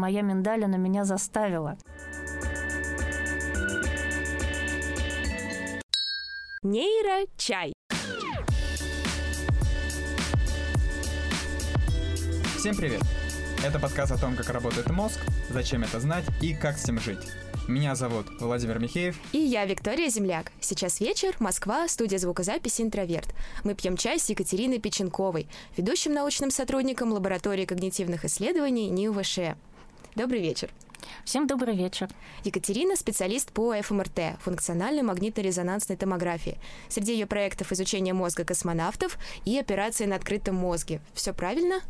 моя 0.00 0.22
миндалина 0.22 0.76
меня 0.76 1.04
заставила. 1.04 1.76
Нейрочай. 6.62 7.72
Всем 12.56 12.76
привет! 12.76 13.02
Это 13.64 13.78
подкаст 13.78 14.12
о 14.12 14.18
том, 14.18 14.36
как 14.36 14.48
работает 14.50 14.88
мозг, 14.90 15.20
зачем 15.50 15.82
это 15.82 16.00
знать 16.00 16.24
и 16.40 16.54
как 16.54 16.78
с 16.78 16.84
этим 16.84 16.98
жить. 16.98 17.20
Меня 17.68 17.94
зовут 17.94 18.26
Владимир 18.40 18.78
Михеев. 18.78 19.16
И 19.32 19.38
я 19.38 19.64
Виктория 19.64 20.08
Земляк. 20.08 20.50
Сейчас 20.60 21.00
вечер, 21.00 21.36
Москва, 21.38 21.86
студия 21.88 22.18
звукозаписи 22.18 22.82
«Интроверт». 22.82 23.34
Мы 23.64 23.74
пьем 23.74 23.96
чай 23.96 24.18
с 24.18 24.28
Екатериной 24.28 24.80
Печенковой, 24.80 25.46
ведущим 25.76 26.12
научным 26.12 26.50
сотрудником 26.50 27.12
лаборатории 27.12 27.66
когнитивных 27.66 28.24
исследований 28.24 28.90
НИУ-ВШЭ. 28.90 29.56
Добрый 30.16 30.40
вечер. 30.40 30.70
Всем 31.24 31.46
добрый 31.46 31.76
вечер. 31.76 32.08
Екатерина– 32.44 32.96
специалист 32.96 33.52
по 33.52 33.74
ФМРТ, 33.80 34.40
функциональной 34.40 35.02
магнитно-резонансной 35.02 35.96
томографии. 35.96 36.58
Среди 36.88 37.12
ее 37.12 37.26
проектов 37.26 37.72
изучение 37.72 38.14
мозга 38.14 38.44
космонавтов 38.44 39.18
и 39.44 39.58
операции 39.58 40.06
на 40.06 40.16
открытом 40.16 40.56
мозге. 40.56 41.00
Все 41.14 41.32
правильно? 41.32 41.80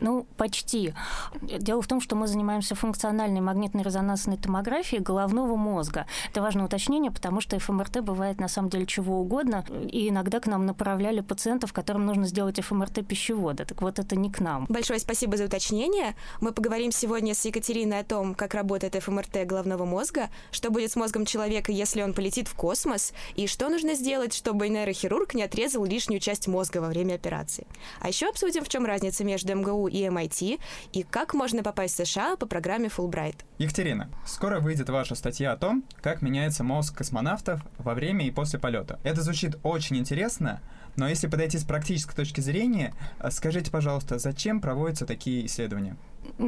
Ну, 0.00 0.26
почти. 0.36 0.94
Дело 1.42 1.82
в 1.82 1.86
том, 1.86 2.00
что 2.00 2.16
мы 2.16 2.26
занимаемся 2.26 2.74
функциональной 2.74 3.40
магнитно-резонансной 3.40 4.36
томографией 4.36 5.02
головного 5.02 5.56
мозга. 5.56 6.06
Это 6.30 6.42
важное 6.42 6.64
уточнение, 6.66 7.10
потому 7.10 7.40
что 7.40 7.58
ФМРТ 7.58 8.00
бывает 8.00 8.40
на 8.40 8.48
самом 8.48 8.70
деле 8.70 8.86
чего 8.86 9.20
угодно, 9.20 9.64
и 9.90 10.08
иногда 10.08 10.40
к 10.40 10.46
нам 10.46 10.66
направляли 10.66 11.20
пациентов, 11.20 11.72
которым 11.72 12.06
нужно 12.06 12.26
сделать 12.26 12.60
ФМРТ 12.60 13.06
пищевода. 13.06 13.64
Так 13.64 13.82
вот, 13.82 13.98
это 13.98 14.16
не 14.16 14.30
к 14.30 14.40
нам. 14.40 14.66
Большое 14.68 15.00
спасибо 15.00 15.36
за 15.36 15.44
уточнение. 15.46 16.14
Мы 16.40 16.52
поговорим 16.52 16.92
сегодня 16.92 17.34
с 17.34 17.44
Екатериной 17.44 18.00
о 18.00 18.04
том, 18.04 18.34
как 18.34 18.45
работает 18.54 18.94
ФМРТ 19.02 19.46
головного 19.46 19.84
мозга, 19.84 20.30
что 20.50 20.70
будет 20.70 20.92
с 20.92 20.96
мозгом 20.96 21.26
человека, 21.26 21.72
если 21.72 22.02
он 22.02 22.14
полетит 22.14 22.48
в 22.48 22.54
космос, 22.54 23.12
и 23.34 23.46
что 23.46 23.68
нужно 23.68 23.94
сделать, 23.94 24.34
чтобы 24.34 24.68
нейрохирург 24.68 25.34
не 25.34 25.42
отрезал 25.42 25.84
лишнюю 25.84 26.20
часть 26.20 26.46
мозга 26.46 26.78
во 26.78 26.88
время 26.88 27.14
операции. 27.14 27.66
А 28.00 28.08
еще 28.08 28.28
обсудим, 28.28 28.64
в 28.64 28.68
чем 28.68 28.86
разница 28.86 29.24
между 29.24 29.54
МГУ 29.54 29.88
и 29.88 30.02
MIT, 30.02 30.60
и 30.92 31.02
как 31.02 31.34
можно 31.34 31.62
попасть 31.62 31.98
в 31.98 32.06
США 32.06 32.36
по 32.36 32.46
программе 32.46 32.88
Fulbright. 32.88 33.36
Екатерина, 33.58 34.10
скоро 34.26 34.60
выйдет 34.60 34.88
ваша 34.90 35.14
статья 35.14 35.52
о 35.52 35.56
том, 35.56 35.84
как 36.00 36.22
меняется 36.22 36.64
мозг 36.64 36.96
космонавтов 36.96 37.60
во 37.78 37.94
время 37.94 38.26
и 38.26 38.30
после 38.30 38.58
полета. 38.58 38.98
Это 39.02 39.22
звучит 39.22 39.56
очень 39.62 39.96
интересно, 39.96 40.60
но 40.96 41.08
если 41.08 41.26
подойти 41.26 41.58
с 41.58 41.64
практической 41.64 42.14
точки 42.14 42.40
зрения, 42.40 42.94
скажите, 43.30 43.70
пожалуйста, 43.70 44.18
зачем 44.18 44.60
проводятся 44.60 45.06
такие 45.06 45.46
исследования? 45.46 45.96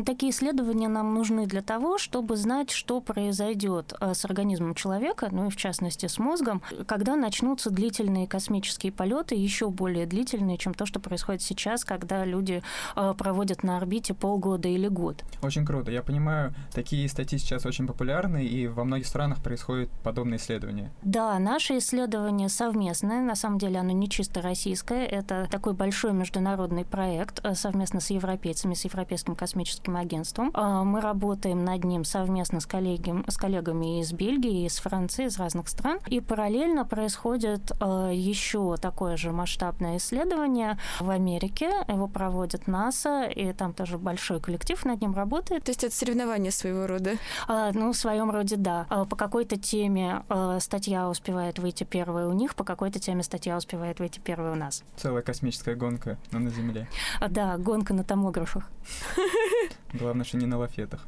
Такие 0.04 0.32
исследования 0.32 0.88
нам 0.88 1.14
нужны 1.14 1.46
для 1.46 1.62
того, 1.62 1.98
чтобы 1.98 2.36
знать, 2.36 2.70
что 2.70 3.00
произойдет 3.00 3.94
э, 4.00 4.14
с 4.14 4.24
организмом 4.24 4.74
человека, 4.74 5.28
ну 5.30 5.46
и 5.46 5.50
в 5.50 5.56
частности 5.56 6.06
с 6.06 6.18
мозгом, 6.18 6.62
когда 6.86 7.16
начнутся 7.16 7.70
длительные 7.70 8.26
космические 8.26 8.92
полеты, 8.92 9.34
еще 9.34 9.70
более 9.70 10.06
длительные, 10.06 10.58
чем 10.58 10.74
то, 10.74 10.86
что 10.86 11.00
происходит 11.00 11.42
сейчас, 11.42 11.84
когда 11.84 12.24
люди 12.24 12.62
э, 12.96 13.14
проводят 13.16 13.62
на 13.62 13.76
орбите 13.76 14.14
полгода 14.14 14.68
или 14.68 14.88
год. 14.88 15.24
Очень 15.42 15.64
круто. 15.64 15.90
Я 15.90 16.02
понимаю, 16.02 16.54
такие 16.72 17.08
статьи 17.08 17.38
сейчас 17.38 17.66
очень 17.66 17.86
популярны, 17.86 18.44
и 18.44 18.66
во 18.66 18.84
многих 18.84 19.06
странах 19.06 19.42
происходят 19.42 19.90
подобные 20.02 20.38
исследования. 20.38 20.90
Да, 21.02 21.38
наше 21.38 21.78
исследование 21.78 22.48
совместное, 22.48 23.20
на 23.20 23.34
самом 23.34 23.58
деле 23.58 23.78
оно 23.78 23.92
не 23.92 24.08
чисто 24.08 24.42
российское, 24.42 25.04
это 25.04 25.46
такой 25.50 25.74
большой 25.74 26.12
международный 26.12 26.84
проект 26.84 27.40
э, 27.44 27.54
совместно 27.54 28.00
с 28.00 28.10
европейцами, 28.10 28.74
с 28.74 28.84
Европейским 28.84 29.34
космическим 29.34 29.67
космическим 29.69 29.97
агентством. 29.97 30.50
А, 30.55 30.83
мы 30.83 31.00
работаем 31.00 31.64
над 31.64 31.84
ним 31.84 32.05
совместно 32.05 32.61
с, 32.61 32.66
коллеги, 32.66 33.14
с 33.28 33.36
коллегами 33.36 34.00
из 34.00 34.12
Бельгии, 34.12 34.66
из 34.66 34.78
Франции, 34.78 35.27
из 35.27 35.38
разных 35.38 35.69
стран. 35.69 35.98
И 36.06 36.20
параллельно 36.20 36.84
происходит 36.84 37.72
а, 37.80 38.10
еще 38.10 38.77
такое 38.77 39.16
же 39.16 39.31
масштабное 39.31 39.98
исследование 39.98 40.78
в 41.00 41.10
Америке. 41.10 41.70
Его 41.87 42.09
проводит 42.09 42.66
НАСА, 42.66 43.25
и 43.25 43.53
там 43.53 43.75
тоже 43.75 43.98
большой 43.98 44.41
коллектив 44.41 44.82
над 44.84 45.00
ним 45.00 45.15
работает. 45.15 45.65
То 45.65 45.71
есть 45.71 45.84
это 45.84 45.94
соревнование 45.94 46.50
своего 46.50 46.87
рода? 46.87 47.12
А, 47.47 47.71
ну, 47.72 47.92
в 47.92 47.97
своем 47.97 48.31
роде, 48.31 48.56
да. 48.56 48.87
По 48.88 49.16
какой-то 49.16 49.59
теме 49.59 50.22
статья 50.60 51.09
успевает 51.09 51.59
выйти 51.59 51.84
первой 51.84 52.26
у 52.26 52.32
них, 52.32 52.54
по 52.54 52.65
какой-то 52.65 52.98
теме 52.98 53.22
статья 53.22 53.56
успевает 53.56 54.00
выйти 54.00 54.19
первой 54.19 54.53
у 54.53 54.54
нас. 54.54 54.82
Целая 54.97 55.22
космическая 55.22 55.75
гонка, 55.75 56.16
на 56.31 56.48
Земле. 56.50 56.88
Да, 57.28 57.59
гонка 57.59 57.92
на 57.92 58.04
томографах. 58.04 58.71
Главное, 59.93 60.25
что 60.25 60.37
не 60.37 60.47
на 60.47 60.59
лафетах. 60.59 61.06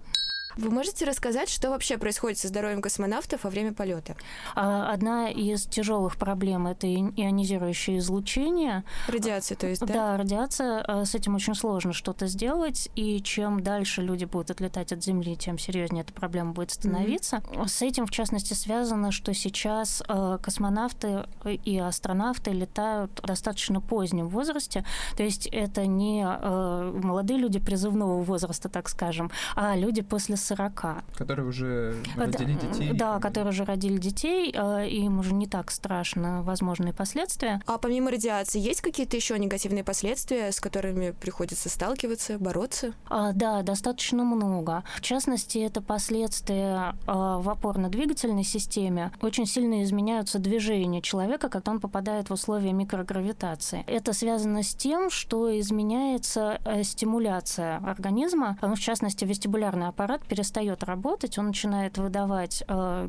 Вы 0.61 0.69
можете 0.71 1.07
рассказать, 1.07 1.49
что 1.49 1.71
вообще 1.71 1.97
происходит 1.97 2.39
со 2.39 2.49
здоровьем 2.49 2.83
космонавтов 2.83 3.45
во 3.45 3.51
время 3.51 3.73
полета? 3.73 4.15
А, 4.55 4.93
одна 4.93 5.31
из 5.31 5.65
тяжелых 5.65 6.19
проблем 6.19 6.67
это 6.67 6.87
ионизирующее 6.87 7.99
излучение. 7.99 8.85
Радиация, 9.09 9.57
то 9.57 9.67
есть, 9.67 9.81
да? 9.81 9.95
Да, 9.95 10.17
радиация. 10.19 10.85
А, 10.87 11.07
с 11.07 11.15
этим 11.15 11.35
очень 11.35 11.55
сложно 11.55 11.95
что-то 11.95 12.27
сделать, 12.27 12.91
и 12.95 13.23
чем 13.23 13.63
дальше 13.63 14.03
люди 14.03 14.27
будут 14.27 14.51
отлетать 14.51 14.93
от 14.93 15.03
Земли, 15.03 15.35
тем 15.35 15.59
серьезнее 15.59 16.03
эта 16.03 16.13
проблема 16.13 16.53
будет 16.53 16.73
становиться. 16.73 17.37
Mm-hmm. 17.37 17.69
С 17.69 17.81
этим, 17.81 18.07
в 18.07 18.11
частности, 18.11 18.53
связано, 18.53 19.13
что 19.13 19.33
сейчас 19.33 20.03
а, 20.09 20.37
космонавты 20.37 21.25
и 21.65 21.79
астронавты 21.79 22.51
летают 22.51 23.19
в 23.23 23.27
достаточно 23.27 23.81
позднем 23.81 24.29
возрасте, 24.29 24.85
то 25.17 25.23
есть 25.23 25.47
это 25.47 25.87
не 25.87 26.23
молодые 26.23 27.39
люди 27.39 27.59
призывного 27.59 28.23
возраста, 28.23 28.69
так 28.69 28.89
скажем, 28.89 29.31
а 29.57 29.75
люди 29.75 30.03
после 30.03 30.37
40. 30.51 31.05
Которые 31.17 31.47
уже 31.47 31.95
родили 32.17 32.55
да, 32.55 32.67
детей. 32.67 32.93
Да, 32.93 33.21
которые 33.21 33.51
уже 33.51 33.65
родили 33.65 33.99
детей, 33.99 34.53
э, 34.55 34.89
им 34.89 35.21
уже 35.21 35.33
не 35.33 35.47
так 35.47 35.71
страшно 35.71 36.43
возможные 36.43 36.93
последствия. 36.93 37.61
А 37.67 37.79
помимо 37.79 38.11
радиации, 38.11 38.59
есть 38.59 38.81
какие-то 38.81 39.17
еще 39.17 39.39
негативные 39.39 39.85
последствия, 39.85 40.51
с 40.51 40.61
которыми 40.61 41.13
приходится 41.13 41.69
сталкиваться, 41.69 42.39
бороться? 42.39 42.95
А, 43.09 43.33
да, 43.33 43.63
достаточно 43.63 44.25
много. 44.25 44.83
В 44.97 45.03
частности, 45.03 45.59
это 45.59 45.81
последствия 45.81 46.95
в 47.07 47.49
опорно-двигательной 47.49 48.45
системе. 48.45 49.13
Очень 49.21 49.47
сильно 49.47 49.85
изменяются 49.85 50.39
движения 50.39 51.01
человека, 51.01 51.49
когда 51.49 51.73
он 51.73 51.81
попадает 51.81 52.31
в 52.31 52.33
условия 52.33 52.73
микрогравитации. 52.73 53.85
Это 53.87 54.13
связано 54.13 54.63
с 54.63 54.75
тем, 54.75 55.11
что 55.11 55.59
изменяется 55.59 56.61
э, 56.65 56.83
стимуляция 56.83 57.79
организма, 57.79 58.59
в 58.61 58.79
частности, 58.79 59.25
вестибулярный 59.25 59.89
аппарат 59.89 60.23
перестает 60.31 60.85
работать, 60.85 61.39
он 61.39 61.49
начинает 61.49 61.99
выдавать 61.99 62.63
э, 62.69 63.09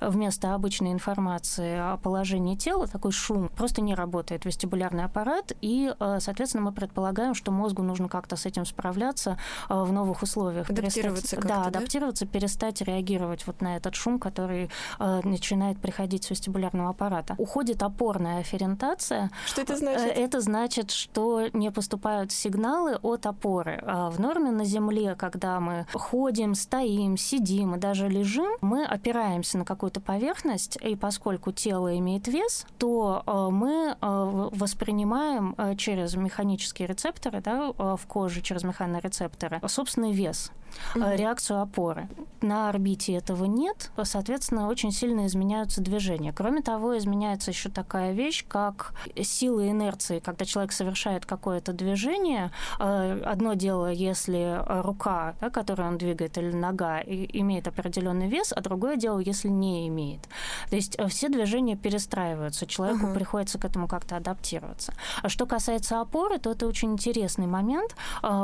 вместо 0.00 0.52
обычной 0.52 0.90
информации 0.92 1.78
о 1.78 1.96
положении 1.96 2.56
тела 2.56 2.88
такой 2.88 3.12
шум. 3.12 3.48
Просто 3.56 3.82
не 3.82 3.94
работает 3.94 4.44
вестибулярный 4.44 5.04
аппарат, 5.04 5.52
и, 5.60 5.94
э, 5.98 6.18
соответственно, 6.20 6.64
мы 6.64 6.72
предполагаем, 6.72 7.34
что 7.34 7.52
мозгу 7.52 7.84
нужно 7.84 8.08
как-то 8.08 8.34
с 8.34 8.46
этим 8.46 8.66
справляться 8.66 9.38
э, 9.68 9.80
в 9.80 9.92
новых 9.92 10.22
условиях. 10.22 10.68
Адаптироваться 10.68 11.36
перестать, 11.36 11.48
Да, 11.48 11.62
адаптироваться, 11.66 12.26
перестать 12.26 12.80
реагировать 12.80 13.46
вот 13.46 13.60
на 13.60 13.76
этот 13.76 13.94
шум, 13.94 14.18
который 14.18 14.70
начинает 14.98 15.78
приходить 15.78 16.24
с 16.24 16.30
вестибулярного 16.30 16.90
аппарата. 16.90 17.34
Уходит 17.38 17.82
опорная 17.82 18.40
афферентация. 18.40 19.30
Что 19.46 19.60
это 19.60 19.76
значит? 19.76 20.12
Это 20.16 20.40
значит, 20.40 20.90
что 20.90 21.46
не 21.52 21.70
поступают 21.70 22.32
сигналы 22.32 22.96
от 23.02 23.26
опоры. 23.26 23.82
В 23.84 24.18
норме 24.18 24.50
на 24.50 24.64
Земле, 24.64 25.14
когда 25.14 25.60
мы 25.60 25.86
ходим, 25.92 26.55
стоим, 26.56 27.16
сидим 27.16 27.74
и 27.74 27.78
даже 27.78 28.08
лежим, 28.08 28.56
мы 28.60 28.84
опираемся 28.84 29.58
на 29.58 29.64
какую-то 29.64 30.00
поверхность, 30.00 30.76
и 30.82 30.96
поскольку 30.96 31.52
тело 31.52 31.96
имеет 31.98 32.26
вес, 32.26 32.66
то 32.78 33.22
э, 33.26 33.48
мы 33.52 33.96
э, 34.00 34.48
воспринимаем 34.52 35.54
э, 35.56 35.76
через 35.76 36.14
механические 36.16 36.88
рецепторы 36.88 37.40
да, 37.40 37.72
в 37.72 38.00
коже, 38.08 38.40
через 38.40 38.64
механорецепторы, 38.64 39.60
собственный 39.68 40.12
вес 40.12 40.50
mm-hmm. 40.94 41.16
реакцию 41.16 41.60
опоры. 41.60 42.08
На 42.42 42.68
орбите 42.68 43.14
этого 43.14 43.44
нет, 43.46 43.90
соответственно, 44.02 44.68
очень 44.68 44.92
сильно 44.92 45.26
изменяются 45.26 45.80
движения. 45.80 46.32
Кроме 46.32 46.62
того, 46.62 46.96
изменяется 46.96 47.50
еще 47.50 47.70
такая 47.70 48.12
вещь, 48.12 48.44
как 48.46 48.92
сила 49.22 49.68
инерции. 49.68 50.20
Когда 50.20 50.44
человек 50.44 50.72
совершает 50.72 51.24
какое-то 51.26 51.72
движение, 51.72 52.50
э, 52.78 53.22
одно 53.24 53.54
дело, 53.54 53.90
если 53.90 54.62
рука, 54.82 55.34
да, 55.40 55.50
которую 55.50 55.88
он 55.88 55.98
двигает, 55.98 56.36
или 56.38 56.52
нога, 56.52 57.00
имеет 57.00 57.66
определенный 57.68 58.28
вес, 58.28 58.52
а 58.54 58.60
другое 58.60 58.96
дело, 58.96 59.18
если 59.18 59.48
не 59.48 59.88
имеет. 59.88 60.20
То 60.68 60.76
есть 60.76 60.96
э, 60.98 61.08
все 61.08 61.28
движения 61.28 61.76
перестраиваются, 61.76 62.66
человеку 62.66 63.06
uh-huh. 63.06 63.14
приходится 63.14 63.58
к 63.58 63.64
этому 63.64 63.88
как-то 63.88 64.16
адаптироваться. 64.16 64.92
А 65.22 65.28
что 65.28 65.46
касается 65.46 66.00
опоры, 66.00 66.38
то 66.38 66.50
это 66.52 66.66
очень 66.66 66.92
интересный 66.92 67.46
момент, 67.46 67.96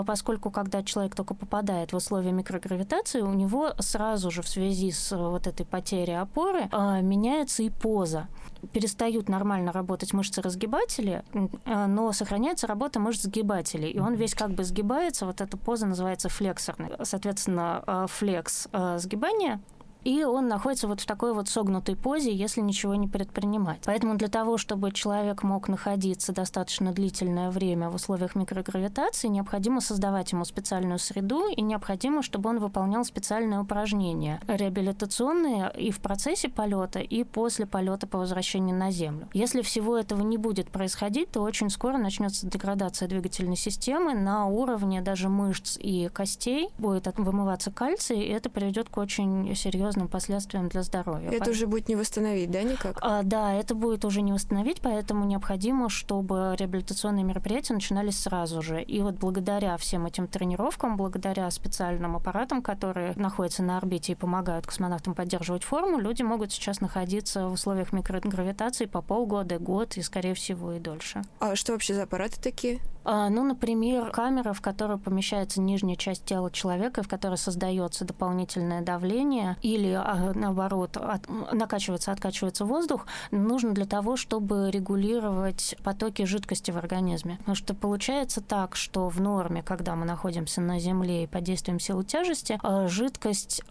поскольку 0.06 0.50
когда 0.50 0.82
человек 0.82 1.14
только 1.14 1.34
попадает 1.34 1.93
в 1.93 1.96
условия 1.96 2.21
условия 2.22 2.32
микрогравитации, 2.32 3.20
у 3.20 3.32
него 3.32 3.72
сразу 3.78 4.30
же 4.30 4.42
в 4.42 4.48
связи 4.48 4.92
с 4.92 5.16
вот 5.16 5.46
этой 5.46 5.66
потерей 5.66 6.20
опоры 6.20 6.69
меняется 7.02 7.62
и 7.64 7.70
поза. 7.70 8.28
Перестают 8.72 9.28
нормально 9.28 9.72
работать 9.72 10.12
мышцы-разгибатели, 10.12 11.24
но 11.64 12.12
сохраняется 12.12 12.69
работа 12.69 13.00
мышц-сгибателей, 13.00 13.90
и 13.90 13.98
он 13.98 14.14
весь 14.14 14.34
как 14.34 14.52
бы 14.52 14.62
сгибается, 14.62 15.26
вот 15.26 15.40
эта 15.40 15.56
поза 15.56 15.86
называется 15.86 16.28
флексорной. 16.28 16.92
Соответственно, 17.02 18.06
флекс 18.08 18.69
сгибания 18.98 19.60
и 20.04 20.25
он 20.25 20.49
находится 20.49 20.88
вот 20.88 21.00
в 21.00 21.06
такой 21.06 21.32
вот 21.32 21.49
согнутой 21.49 21.96
позе, 21.96 22.34
если 22.34 22.60
ничего 22.60 22.94
не 22.94 23.08
предпринимать. 23.08 23.81
Поэтому 23.84 24.16
для 24.16 24.28
того, 24.28 24.58
чтобы 24.58 24.93
человек 24.93 25.43
мог 25.43 25.69
находиться 25.69 26.32
достаточно 26.32 26.93
длительное 26.93 27.50
время 27.50 27.88
в 27.88 27.94
условиях 27.94 28.34
микрогравитации, 28.34 29.28
необходимо 29.28 29.81
создавать 29.81 30.32
ему 30.32 30.44
специальную 30.44 30.99
среду, 30.99 31.49
и 31.49 31.60
необходимо, 31.62 32.22
чтобы 32.22 32.50
он 32.50 32.58
выполнял 32.58 33.04
специальные 33.04 33.60
упражнения 33.60 34.40
реабилитационные 34.49 35.72
и 35.76 35.90
в 35.90 36.00
процессе 36.00 36.48
полета, 36.48 36.98
и 36.98 37.25
после 37.25 37.66
полета 37.66 38.06
по 38.06 38.19
возвращению 38.19 38.76
на 38.76 38.90
Землю. 38.90 39.28
Если 39.32 39.62
всего 39.62 39.96
этого 39.96 40.22
не 40.22 40.37
будет 40.37 40.70
происходить, 40.70 41.31
то 41.31 41.43
очень 41.43 41.70
скоро 41.70 41.98
начнется 41.98 42.46
деградация 42.46 43.08
двигательной 43.08 43.56
системы 43.56 44.14
на 44.14 44.46
уровне 44.46 45.00
даже 45.00 45.28
мышц 45.28 45.78
и 45.81 46.08
костей, 46.12 46.69
будет 46.78 47.06
вымываться 47.19 47.70
кальций, 47.70 48.20
и 48.20 48.28
это 48.28 48.50
приведет 48.50 48.88
к 48.88 48.96
очень 48.98 49.55
серьезным 49.55 49.92
серьезным 49.93 50.09
последствиям 50.09 50.69
для 50.69 50.83
здоровья. 50.83 51.31
Это 51.31 51.50
уже 51.50 51.67
будет 51.67 51.89
не 51.89 51.97
восстановить, 51.97 52.50
да, 52.50 52.62
никак? 52.62 52.99
А, 53.00 53.23
да, 53.23 53.53
это 53.55 53.75
будет 53.75 54.05
уже 54.05 54.23
не 54.23 54.33
восстановить, 54.33 54.81
поэтому 54.81 55.25
необходимо, 55.25 55.89
чтобы 55.89 56.55
реабилитационные 56.59 57.25
мероприятия 57.25 57.75
начинались 57.75 58.19
сразу 58.19 58.62
же. 58.62 58.83
И 58.83 59.00
вот 59.03 59.15
благодаря 59.15 59.77
всем 59.77 60.06
этим 60.06 60.27
тренировкам, 60.27 60.97
благодаря 60.97 61.50
специальным 61.50 62.17
аппаратам, 62.17 62.62
которые 62.62 63.15
находятся 63.17 63.62
на 63.62 63.77
орбите 63.77 64.12
и 64.12 64.17
помогают 64.17 64.67
космонавтам 64.67 65.15
поддерживать 65.15 65.65
форму, 65.65 65.99
люди 65.99 66.23
могут 66.23 66.53
сейчас 66.53 66.81
находиться 66.81 67.49
в 67.49 67.53
условиях 67.53 67.93
микрогравитации 67.93 68.87
по 68.87 69.03
полгода, 69.03 69.59
год 69.59 69.97
и, 69.97 70.03
скорее 70.03 70.35
всего, 70.35 70.73
и 70.73 70.79
дольше. 70.79 71.23
А 71.41 71.55
что 71.56 71.73
вообще 71.73 71.94
за 71.94 72.05
аппараты 72.05 72.41
такие? 72.41 72.81
А, 73.05 73.29
ну, 73.29 73.44
например, 73.44 74.11
камера, 74.11 74.53
в 74.53 74.61
которой 74.61 74.99
помещается 74.99 75.61
нижняя 75.61 75.97
часть 75.97 76.25
тела 76.25 76.50
человека, 76.50 77.03
в 77.03 77.09
которой 77.09 77.37
создается 77.37 78.05
дополнительное 78.05 78.81
давление, 78.81 79.56
или 79.62 79.81
а, 79.90 80.32
наоборот 80.34 80.96
от, 80.96 81.29
накачивается, 81.52 82.12
откачивается 82.12 82.64
воздух, 82.64 83.06
нужно 83.31 83.73
для 83.73 83.87
того, 83.87 84.17
чтобы 84.17 84.70
регулировать 84.70 85.76
потоки 85.82 86.25
жидкости 86.25 86.70
в 86.70 86.76
организме. 86.76 87.37
Потому 87.38 87.55
что 87.55 87.75
получается 87.75 88.40
так, 88.40 88.76
что 88.76 89.08
в 89.08 89.20
норме, 89.20 89.62
когда 89.62 89.96
мы 89.96 90.05
находимся 90.05 90.61
на 90.61 90.79
Земле 90.79 91.25
и 91.25 91.26
под 91.26 91.44
действием 91.44 91.81
силы 91.81 92.05
тяжести, 92.05 92.58
а, 92.62 92.88
жидкость 92.88 93.62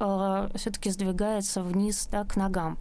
все-таки 0.56 0.90
сдвигается 0.90 1.62
вниз 1.62 2.08
да, 2.12 2.24
к 2.24 2.36
ногам. 2.36 2.78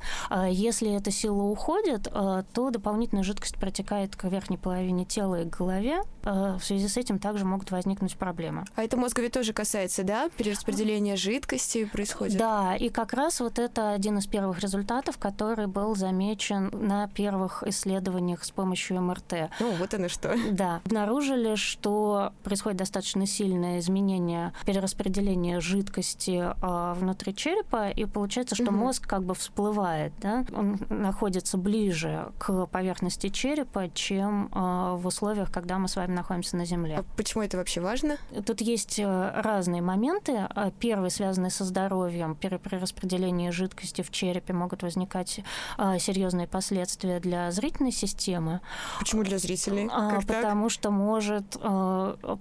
Если 0.48 0.92
эта 0.92 1.10
сила 1.10 1.42
уходит, 1.42 2.04
то 2.04 2.70
дополнительная 2.70 3.22
жидкость 3.22 3.56
протекает 3.56 4.16
к 4.16 4.24
верхней 4.24 4.58
половине 4.58 5.04
тела 5.04 5.42
и 5.42 5.48
к 5.48 5.56
голове, 5.56 6.02
в 6.22 6.60
связи 6.62 6.88
с 6.88 6.96
этим 6.96 7.18
также 7.18 7.44
могут 7.44 7.70
возникнуть 7.70 8.16
проблемы. 8.16 8.64
А 8.74 8.82
это 8.82 8.96
мозга 8.96 9.22
ведь 9.22 9.32
тоже 9.32 9.52
касается, 9.52 10.04
да? 10.04 10.28
Перераспределение 10.36 11.16
жидкости 11.16 11.84
происходит? 11.84 12.38
Да, 12.38 12.76
и 12.76 12.88
как 12.88 13.12
раз 13.20 13.40
вот 13.40 13.58
это 13.58 13.92
один 13.92 14.18
из 14.18 14.26
первых 14.26 14.60
результатов, 14.60 15.18
который 15.18 15.66
был 15.66 15.94
замечен 15.94 16.70
на 16.72 17.08
первых 17.08 17.62
исследованиях 17.66 18.44
с 18.44 18.50
помощью 18.50 19.00
МРТ. 19.02 19.50
Ну, 19.60 19.72
вот 19.72 19.94
оно 19.94 20.08
что. 20.08 20.34
Да. 20.50 20.80
Обнаружили, 20.84 21.54
что 21.54 22.32
происходит 22.42 22.78
достаточно 22.78 23.26
сильное 23.26 23.78
изменение 23.78 24.52
перераспределения 24.64 25.60
жидкости 25.60 26.42
э, 26.42 26.94
внутри 26.94 27.34
черепа, 27.34 27.90
и 27.90 28.04
получается, 28.06 28.54
что 28.54 28.64
угу. 28.64 28.76
мозг 28.76 29.06
как 29.06 29.22
бы 29.22 29.34
всплывает, 29.34 30.12
да? 30.20 30.44
Он 30.54 30.78
находится 30.88 31.58
ближе 31.58 32.28
к 32.38 32.66
поверхности 32.66 33.28
черепа, 33.28 33.90
чем 33.92 34.50
э, 34.52 34.96
в 34.96 35.06
условиях, 35.06 35.52
когда 35.52 35.78
мы 35.78 35.88
с 35.88 35.96
вами 35.96 36.12
находимся 36.12 36.56
на 36.56 36.64
Земле. 36.64 36.98
А 36.98 37.04
почему 37.16 37.42
это 37.42 37.58
вообще 37.58 37.80
важно? 37.80 38.16
Тут 38.46 38.60
есть 38.60 38.98
э, 38.98 39.32
разные 39.36 39.82
моменты. 39.82 40.32
А 40.36 40.70
первый, 40.78 41.10
связанный 41.10 41.50
со 41.50 41.64
здоровьем, 41.64 42.34
при 42.34 42.76
распределении 43.10 43.50
жидкости 43.50 44.02
в 44.02 44.10
черепе 44.10 44.52
могут 44.52 44.82
возникать 44.82 45.40
а, 45.76 45.98
серьезные 45.98 46.46
последствия 46.46 47.20
для 47.20 47.50
зрительной 47.50 47.92
системы. 47.92 48.60
Почему 48.98 49.24
для 49.24 49.38
зрителей? 49.38 49.88
А, 49.90 50.10
как 50.10 50.26
Потому 50.26 50.64
так? 50.64 50.72
что 50.72 50.90
может 50.90 51.56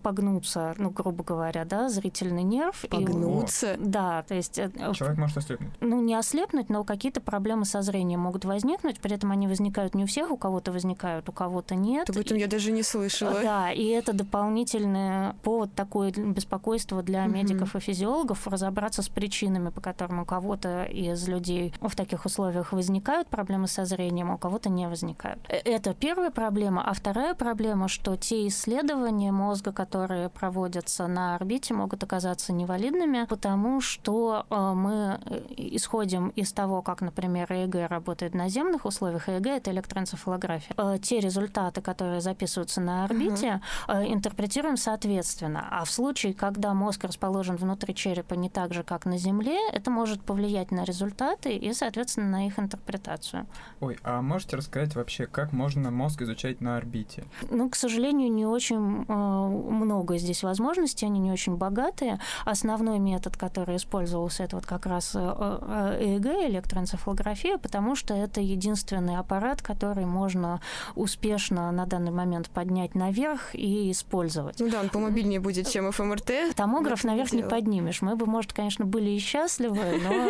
погнуться, 0.04 0.76
ну, 0.78 0.90
грубо 0.90 1.24
говоря, 1.24 1.66
да, 1.66 1.90
зрительный 1.90 2.44
нерв. 2.44 2.86
Погнуться? 2.90 3.74
И, 3.74 3.78
да, 3.80 4.24
то 4.24 4.36
есть... 4.36 4.60
Э, 4.60 4.70
Человек 4.94 5.18
может 5.18 5.38
ослепнуть. 5.38 5.72
Ну, 5.80 6.02
не 6.02 6.16
ослепнуть, 6.16 6.70
но 6.70 6.84
какие-то 6.84 7.22
проблемы 7.22 7.66
со 7.66 7.82
зрением 7.82 8.22
могут 8.22 8.46
возникнуть, 8.46 9.00
при 9.00 9.16
этом 9.16 9.32
они 9.32 9.48
возникают 9.48 9.96
не 9.96 10.04
у 10.04 10.08
всех, 10.08 10.32
у 10.32 10.38
кого-то 10.38 10.72
возникают, 10.72 11.28
у 11.30 11.32
кого-то 11.32 11.76
нет. 11.76 12.10
Об 12.10 12.18
этом 12.18 12.38
и... 12.38 12.42
я 12.42 12.48
даже 12.48 12.72
не 12.72 12.84
слышала. 12.84 13.42
Да, 13.42 13.72
и 13.72 13.86
это 13.88 14.14
дополнительный 14.14 15.34
повод 15.44 15.74
такое 15.74 16.12
беспокойство 16.12 17.02
для 17.02 17.26
mm-hmm. 17.26 17.34
медиков 17.34 17.76
и 17.76 17.80
физиологов 17.80 18.48
разобраться 18.48 19.02
с 19.02 19.10
причинами, 19.10 19.70
по 19.70 19.82
которым 19.82 20.20
у 20.20 20.26
кого-то 20.26 20.59
из 20.66 21.28
людей 21.28 21.74
в 21.82 21.96
таких 21.96 22.26
условиях 22.26 22.72
возникают 22.74 23.28
проблемы 23.28 23.68
со 23.68 23.86
зрением, 23.86 24.32
а 24.32 24.36
у 24.36 24.38
кого-то 24.38 24.70
не 24.70 24.88
возникают. 24.88 25.40
Э, 25.50 25.58
это 25.58 25.94
первая 25.94 26.32
проблема. 26.32 26.84
А 26.86 26.94
вторая 26.94 27.34
проблема, 27.34 27.88
что 27.88 28.16
те 28.16 28.48
исследования 28.48 29.32
мозга, 29.32 29.72
которые 29.72 30.30
проводятся 30.30 31.08
на 31.08 31.36
орбите, 31.36 31.74
могут 31.74 32.04
оказаться 32.04 32.54
невалидными, 32.54 33.26
потому 33.26 33.82
что 33.82 34.46
э, 34.50 34.74
мы 34.76 35.20
э, 35.26 35.42
исходим 35.58 36.30
из 36.30 36.52
того, 36.52 36.82
как, 36.82 37.02
например, 37.02 37.52
ЭЭГ 37.52 37.90
работает 37.90 38.34
в 38.34 38.36
наземных 38.36 38.86
условиях. 38.86 39.30
ЭЭГ— 39.30 39.48
это 39.48 39.72
электроэнцефалография. 39.72 40.98
Те 41.00 41.20
результаты, 41.20 41.82
которые 41.82 42.22
записываются 42.22 42.82
на 42.82 43.06
орбите, 43.06 43.62
Э, 43.88 44.04
интерпретируем 44.06 44.78
соответственно. 44.78 45.68
А 45.72 45.84
в 45.84 45.92
случае, 45.92 46.34
когда 46.34 46.74
мозг 46.74 47.04
расположен 47.04 47.56
внутри 47.56 47.96
черепа 47.96 48.34
не 48.36 48.50
так 48.50 48.74
же, 48.74 48.84
как 48.84 49.06
на 49.06 49.18
Земле, 49.18 49.58
это 49.72 49.92
может 49.92 50.22
повлиять 50.22 50.49
на 50.72 50.84
результаты 50.84 51.56
и, 51.56 51.74
соответственно, 51.74 52.28
на 52.30 52.48
их 52.48 52.60
интерпретацию. 52.60 53.46
Ой, 53.80 53.98
а 54.04 54.22
можете 54.22 54.58
рассказать 54.58 54.96
вообще, 54.96 55.26
как 55.26 55.54
можно 55.54 55.92
мозг 55.92 56.22
изучать 56.22 56.62
на 56.62 56.78
орбите? 56.78 57.24
Ну, 57.50 57.70
к 57.70 57.76
сожалению, 57.76 58.32
не 58.32 58.46
очень 58.46 59.06
э, 59.08 59.14
много 59.14 60.18
здесь 60.18 60.44
возможностей, 60.44 61.06
они 61.06 61.20
не 61.20 61.32
очень 61.32 61.56
богатые. 61.56 62.20
Основной 62.46 63.00
метод, 63.00 63.38
который 63.38 63.78
использовался, 63.78 64.44
это 64.44 64.56
вот 64.58 64.66
как 64.66 64.86
раз 64.86 65.12
э, 65.16 65.20
ЭЭГ, 65.20 66.50
электроэнцефалография, 66.50 67.58
потому 67.58 67.96
что 67.96 68.14
это 68.14 68.42
единственный 68.42 69.18
аппарат, 69.18 69.62
который 69.62 70.06
можно 70.06 70.62
успешно 70.96 71.72
на 71.72 71.86
данный 71.86 72.12
момент 72.12 72.50
поднять 72.50 72.96
наверх 72.96 73.54
и 73.54 73.92
использовать. 73.92 74.60
Ну 74.60 74.70
да, 74.70 74.82
он 74.82 74.90
помобильнее 74.90 75.40
будет, 75.40 75.70
чем 75.70 75.92
ФМРТ. 75.92 76.56
Томограф 76.56 77.04
наверх 77.04 77.32
не 77.32 77.44
поднимешь. 77.44 78.02
Мы 78.02 78.16
бы, 78.16 78.26
может, 78.26 78.54
конечно, 78.54 78.86
были 78.86 79.12
и 79.12 79.20
счастливы, 79.20 80.00
но 80.04 80.14
э, 80.14 80.29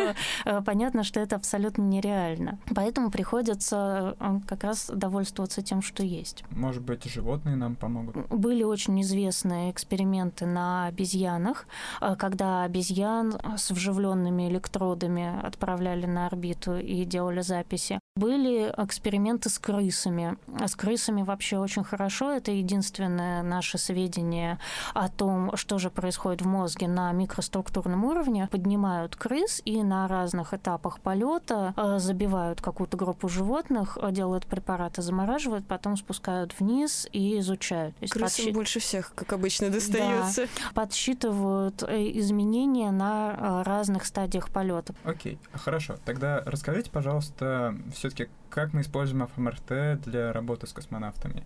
понятно, 0.65 1.03
что 1.03 1.19
это 1.19 1.35
абсолютно 1.35 1.81
нереально. 1.83 2.59
Поэтому 2.75 3.11
приходится 3.11 4.15
э, 4.19 4.39
как 4.47 4.63
раз 4.63 4.91
довольствоваться 4.93 5.61
тем, 5.61 5.81
что 5.81 6.03
есть. 6.03 6.43
Может 6.51 6.83
быть, 6.83 7.03
животные 7.05 7.55
нам 7.55 7.75
помогут? 7.75 8.15
Были 8.29 8.63
очень 8.63 9.01
известные 9.01 9.71
эксперименты 9.71 10.45
на 10.45 10.87
обезьянах, 10.87 11.67
э, 12.01 12.15
когда 12.15 12.63
обезьян 12.63 13.33
с 13.57 13.71
вживленными 13.71 14.49
электродами 14.49 15.45
отправляли 15.45 16.05
на 16.05 16.27
орбиту 16.27 16.77
и 16.77 17.05
делали 17.05 17.41
записи. 17.41 17.99
Были 18.19 18.73
эксперименты 18.77 19.49
с 19.49 19.57
крысами. 19.59 20.37
А 20.59 20.67
с 20.67 20.75
крысами 20.75 21.21
вообще 21.21 21.57
очень 21.57 21.85
хорошо. 21.85 22.33
Это 22.33 22.51
единственное 22.51 23.43
наше 23.43 23.77
сведение 23.77 24.59
о 24.93 25.07
том, 25.07 25.55
что 25.55 25.77
же 25.77 25.89
происходит 25.89 26.41
в 26.41 26.45
мозге 26.45 26.89
на 26.89 27.13
микроструктурном 27.13 28.03
уровне. 28.03 28.49
Поднимают 28.51 29.15
крыс 29.15 29.61
и 29.63 29.83
на 29.83 30.05
разных 30.09 30.53
этапах 30.53 30.99
полета 30.99 31.73
э, 31.77 31.99
забивают 31.99 32.61
какую-то 32.61 32.97
группу 32.97 33.29
животных, 33.29 33.97
делают 34.11 34.45
препараты, 34.47 35.01
замораживают, 35.01 35.65
потом 35.65 35.95
спускают 35.95 36.59
вниз 36.59 37.07
и 37.13 37.39
изучают. 37.39 37.95
Крысам 38.01 38.21
подсчит... 38.23 38.53
больше 38.53 38.79
всех, 38.81 39.13
как 39.15 39.31
обычно, 39.31 39.69
достается. 39.69 40.41
Да, 40.41 40.71
подсчитывают 40.73 41.83
э, 41.83 42.11
изменения 42.15 42.91
на 42.91 43.61
э, 43.61 43.63
разных 43.63 44.05
стадиях 44.05 44.49
полета. 44.49 44.93
Окей, 45.05 45.39
хорошо. 45.53 45.95
Тогда 46.03 46.43
расскажите, 46.45 46.91
пожалуйста, 46.91 47.77
все 47.95 48.08
все-таки 48.09 48.31
как 48.49 48.73
мы 48.73 48.81
используем 48.81 49.27
ФМРТ 49.27 50.01
для 50.01 50.33
работы 50.33 50.67
с 50.67 50.73
космонавтами? 50.73 51.43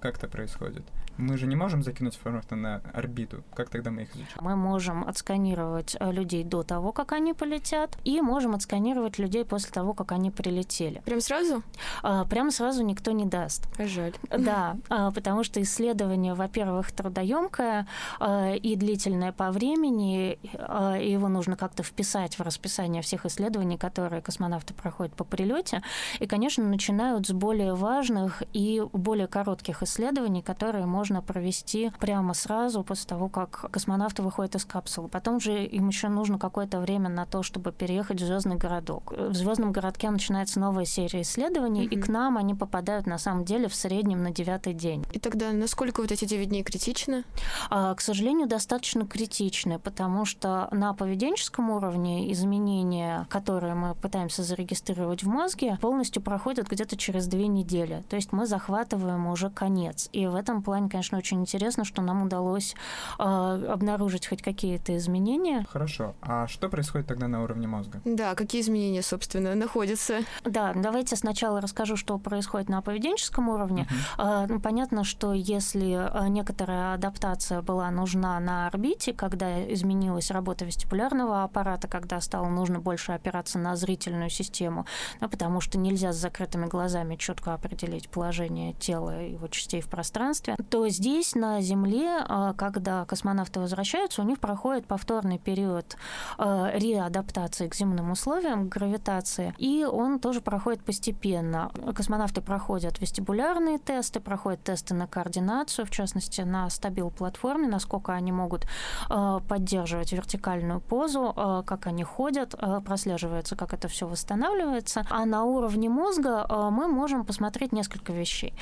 Как 0.00 0.18
это 0.18 0.28
происходит? 0.28 0.84
Мы 1.18 1.36
же 1.36 1.46
не 1.46 1.56
можем 1.56 1.82
закинуть 1.82 2.14
астронавта 2.14 2.56
на 2.56 2.80
орбиту. 2.92 3.44
Как 3.54 3.68
тогда 3.68 3.90
мы 3.90 4.02
их 4.02 4.14
изучим? 4.14 4.38
Мы 4.40 4.56
можем 4.56 5.06
отсканировать 5.06 5.96
э, 6.00 6.10
людей 6.10 6.42
до 6.42 6.62
того, 6.62 6.92
как 6.92 7.12
они 7.12 7.34
полетят, 7.34 7.98
и 8.04 8.20
можем 8.20 8.54
отсканировать 8.54 9.18
людей 9.18 9.44
после 9.44 9.70
того, 9.70 9.94
как 9.94 10.12
они 10.12 10.30
прилетели. 10.30 11.02
Прям 11.04 11.20
сразу? 11.20 11.62
А, 12.02 12.24
прям 12.24 12.50
сразу 12.50 12.82
никто 12.82 13.12
не 13.12 13.26
даст. 13.26 13.68
Жаль. 13.78 14.14
Да, 14.30 14.76
а, 14.88 15.10
потому 15.10 15.44
что 15.44 15.60
исследование, 15.60 16.34
во-первых, 16.34 16.90
трудоемкое 16.92 17.86
а, 18.18 18.54
и 18.54 18.74
длительное 18.76 19.32
по 19.32 19.50
времени, 19.50 20.38
а, 20.54 20.96
и 20.96 21.10
его 21.10 21.28
нужно 21.28 21.56
как-то 21.56 21.82
вписать 21.82 22.38
в 22.38 22.42
расписание 22.42 23.02
всех 23.02 23.26
исследований, 23.26 23.76
которые 23.76 24.22
космонавты 24.22 24.74
проходят 24.74 25.14
по 25.14 25.24
прилете. 25.24 25.82
И, 26.20 26.26
конечно, 26.26 26.64
начинают 26.64 27.26
с 27.26 27.32
более 27.32 27.74
важных 27.74 28.42
и 28.52 28.82
более 28.92 29.26
коротких 29.26 29.82
исследований, 29.82 30.42
которые 30.42 30.86
можно 30.86 31.01
провести 31.22 31.92
прямо 31.98 32.34
сразу 32.34 32.82
после 32.82 33.08
того, 33.08 33.28
как 33.28 33.70
космонавты 33.70 34.22
выходят 34.22 34.54
из 34.54 34.64
капсулы. 34.64 35.08
Потом 35.08 35.40
же 35.40 35.64
им 35.64 35.88
еще 35.88 36.08
нужно 36.08 36.38
какое-то 36.38 36.80
время 36.80 37.08
на 37.08 37.26
то, 37.26 37.42
чтобы 37.42 37.72
переехать 37.72 38.20
в 38.20 38.24
звездный 38.24 38.56
городок. 38.56 39.12
В 39.12 39.34
звездном 39.34 39.72
городке 39.72 40.10
начинается 40.10 40.60
новая 40.60 40.84
серия 40.84 41.22
исследований, 41.22 41.86
mm-hmm. 41.86 41.98
и 41.98 42.00
к 42.00 42.08
нам 42.08 42.36
они 42.36 42.54
попадают 42.54 43.06
на 43.06 43.18
самом 43.18 43.44
деле 43.44 43.68
в 43.68 43.74
среднем 43.74 44.22
на 44.22 44.30
девятый 44.30 44.74
день. 44.74 45.04
И 45.12 45.18
тогда 45.18 45.52
насколько 45.52 46.00
вот 46.00 46.12
эти 46.12 46.24
девять 46.24 46.48
дней 46.48 46.62
критичны? 46.62 47.24
А, 47.70 47.94
к 47.94 48.00
сожалению, 48.00 48.46
достаточно 48.46 49.06
критичны, 49.06 49.78
потому 49.78 50.24
что 50.24 50.68
на 50.70 50.94
поведенческом 50.94 51.70
уровне 51.70 52.32
изменения, 52.32 53.26
которые 53.30 53.74
мы 53.74 53.94
пытаемся 53.94 54.42
зарегистрировать 54.42 55.22
в 55.22 55.28
мозге, 55.28 55.78
полностью 55.80 56.22
проходят 56.22 56.68
где-то 56.68 56.96
через 56.96 57.26
две 57.26 57.46
недели. 57.46 58.02
То 58.08 58.16
есть 58.16 58.32
мы 58.32 58.46
захватываем 58.46 59.26
уже 59.26 59.50
конец. 59.50 60.08
И 60.12 60.26
в 60.26 60.34
этом 60.34 60.62
плане, 60.62 60.88
конечно, 60.92 61.18
очень 61.18 61.40
интересно, 61.40 61.84
что 61.84 62.02
нам 62.02 62.22
удалось 62.22 62.74
э, 63.18 63.22
обнаружить 63.22 64.26
хоть 64.26 64.42
какие-то 64.42 64.96
изменения. 64.98 65.66
Хорошо. 65.70 66.14
А 66.20 66.46
что 66.46 66.68
происходит 66.68 67.06
тогда 67.06 67.28
на 67.28 67.42
уровне 67.42 67.66
мозга? 67.66 68.00
Да, 68.04 68.34
какие 68.34 68.60
изменения, 68.60 69.02
собственно, 69.02 69.54
находятся? 69.54 70.20
Да, 70.44 70.74
давайте 70.74 71.16
сначала 71.16 71.60
расскажу, 71.60 71.96
что 71.96 72.18
происходит 72.18 72.68
на 72.68 72.82
поведенческом 72.82 73.48
уровне. 73.48 73.88
Uh-huh. 74.18 74.56
Э, 74.56 74.58
понятно, 74.60 75.02
что 75.04 75.32
если 75.32 76.28
некоторая 76.28 76.94
адаптация 76.94 77.62
была 77.62 77.90
нужна 77.90 78.38
на 78.38 78.66
орбите, 78.66 79.14
когда 79.14 79.72
изменилась 79.72 80.30
работа 80.30 80.64
вестибулярного 80.64 81.42
аппарата, 81.42 81.88
когда 81.88 82.20
стало 82.20 82.48
нужно 82.48 82.80
больше 82.80 83.12
опираться 83.12 83.58
на 83.58 83.76
зрительную 83.76 84.28
систему, 84.28 84.86
ну, 85.20 85.28
потому 85.28 85.60
что 85.60 85.78
нельзя 85.78 86.12
с 86.12 86.16
закрытыми 86.16 86.66
глазами 86.66 87.16
четко 87.16 87.54
определить 87.54 88.10
положение 88.10 88.74
тела 88.74 89.22
и 89.22 89.32
его 89.32 89.48
частей 89.48 89.80
в 89.80 89.88
пространстве, 89.88 90.56
то 90.70 90.81
здесь 90.88 91.34
на 91.34 91.60
Земле, 91.60 92.24
а, 92.28 92.52
когда 92.54 93.04
космонавты 93.04 93.60
возвращаются, 93.60 94.22
у 94.22 94.24
них 94.24 94.38
проходит 94.38 94.86
повторный 94.86 95.38
период 95.38 95.96
а, 96.38 96.70
реадаптации 96.74 97.68
к 97.68 97.74
земным 97.74 98.10
условиям, 98.10 98.68
к 98.68 98.72
гравитации, 98.72 99.54
и 99.58 99.84
он 99.84 100.18
тоже 100.18 100.40
проходит 100.40 100.84
постепенно. 100.84 101.70
Космонавты 101.94 102.40
проходят 102.40 103.00
вестибулярные 103.00 103.78
тесты, 103.78 104.20
проходят 104.20 104.62
тесты 104.62 104.94
на 104.94 105.06
координацию, 105.06 105.86
в 105.86 105.90
частности, 105.90 106.42
на 106.42 106.68
стабил-платформе, 106.70 107.68
насколько 107.68 108.12
они 108.12 108.32
могут 108.32 108.66
а, 109.08 109.40
поддерживать 109.40 110.12
вертикальную 110.12 110.80
позу, 110.80 111.32
как 111.66 111.86
они 111.86 112.04
ходят, 112.04 112.54
прослеживается, 112.84 113.56
как 113.56 113.72
это 113.72 113.88
все 113.88 114.06
восстанавливается. 114.06 115.06
А 115.10 115.24
на 115.24 115.44
уровне 115.44 115.88
мозга 115.88 116.46
мы 116.70 116.88
можем 116.88 117.24
посмотреть 117.24 117.72
несколько 117.72 118.12
вещей. 118.12 118.54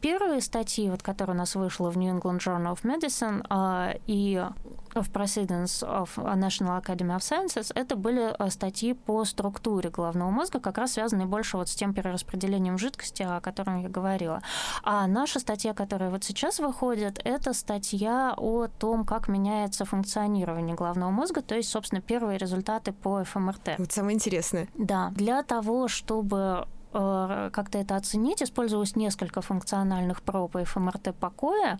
Первые 0.00 0.40
статьи, 0.40 0.90
вот, 0.90 1.02
которые 1.02 1.34
у 1.34 1.38
нас 1.38 1.54
вышла 1.60 1.90
в 1.90 1.96
New 1.96 2.12
England 2.12 2.38
Journal 2.38 2.74
of 2.74 2.82
Medicine 2.82 4.00
и 4.06 4.44
в 4.92 5.08
Proceedings 5.12 5.84
of 5.86 6.08
National 6.16 6.82
Academy 6.82 7.16
of 7.16 7.20
Sciences, 7.20 7.70
это 7.76 7.94
были 7.94 8.34
статьи 8.50 8.92
по 8.92 9.24
структуре 9.24 9.88
головного 9.88 10.30
мозга, 10.30 10.58
как 10.58 10.78
раз 10.78 10.94
связанные 10.94 11.26
больше 11.26 11.56
вот 11.56 11.68
с 11.68 11.76
тем 11.76 11.94
перераспределением 11.94 12.76
жидкости, 12.76 13.22
о 13.22 13.40
котором 13.40 13.82
я 13.82 13.88
говорила. 13.88 14.42
А 14.82 15.06
наша 15.06 15.38
статья, 15.38 15.74
которая 15.74 16.10
вот 16.10 16.24
сейчас 16.24 16.58
выходит, 16.58 17.20
это 17.24 17.52
статья 17.52 18.34
о 18.36 18.66
том, 18.66 19.04
как 19.04 19.28
меняется 19.28 19.84
функционирование 19.84 20.74
головного 20.74 21.10
мозга, 21.10 21.40
то 21.40 21.54
есть, 21.54 21.70
собственно, 21.70 22.00
первые 22.00 22.36
результаты 22.36 22.92
по 22.92 23.22
ФМРТ. 23.22 23.76
Вот 23.78 23.92
самое 23.92 24.16
интересное. 24.16 24.66
Да. 24.74 25.10
Для 25.14 25.44
того, 25.44 25.86
чтобы 25.86 26.66
как-то 26.92 27.78
это 27.78 27.96
оценить. 27.96 28.42
Использовалось 28.42 28.96
несколько 28.96 29.40
функциональных 29.40 30.22
проб 30.22 30.56
и 30.56 30.64
ФМРТ 30.64 31.14
покоя, 31.14 31.78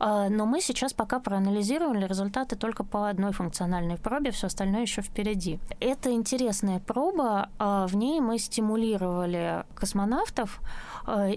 э, 0.00 0.28
но 0.28 0.46
мы 0.46 0.60
сейчас 0.60 0.92
пока 0.92 1.20
проанализировали 1.20 2.06
результаты 2.06 2.56
только 2.56 2.84
по 2.84 3.08
одной 3.08 3.32
функциональной 3.32 3.96
пробе, 3.96 4.30
все 4.30 4.46
остальное 4.46 4.82
еще 4.82 5.02
впереди. 5.02 5.58
Это 5.80 6.12
интересная 6.12 6.80
проба, 6.80 7.48
э, 7.58 7.86
в 7.88 7.96
ней 7.96 8.20
мы 8.20 8.38
стимулировали 8.38 9.64
космонавтов 9.74 10.60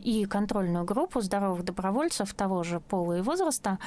и 0.03 0.25
контрольную 0.25 0.86
группу 0.86 1.22
здоровых 1.22 1.65
добровольцев 1.65 2.32
того 2.36 2.63
же 2.63 2.79
пола 2.79 3.17
и 3.17 3.22
возраста 3.22 3.79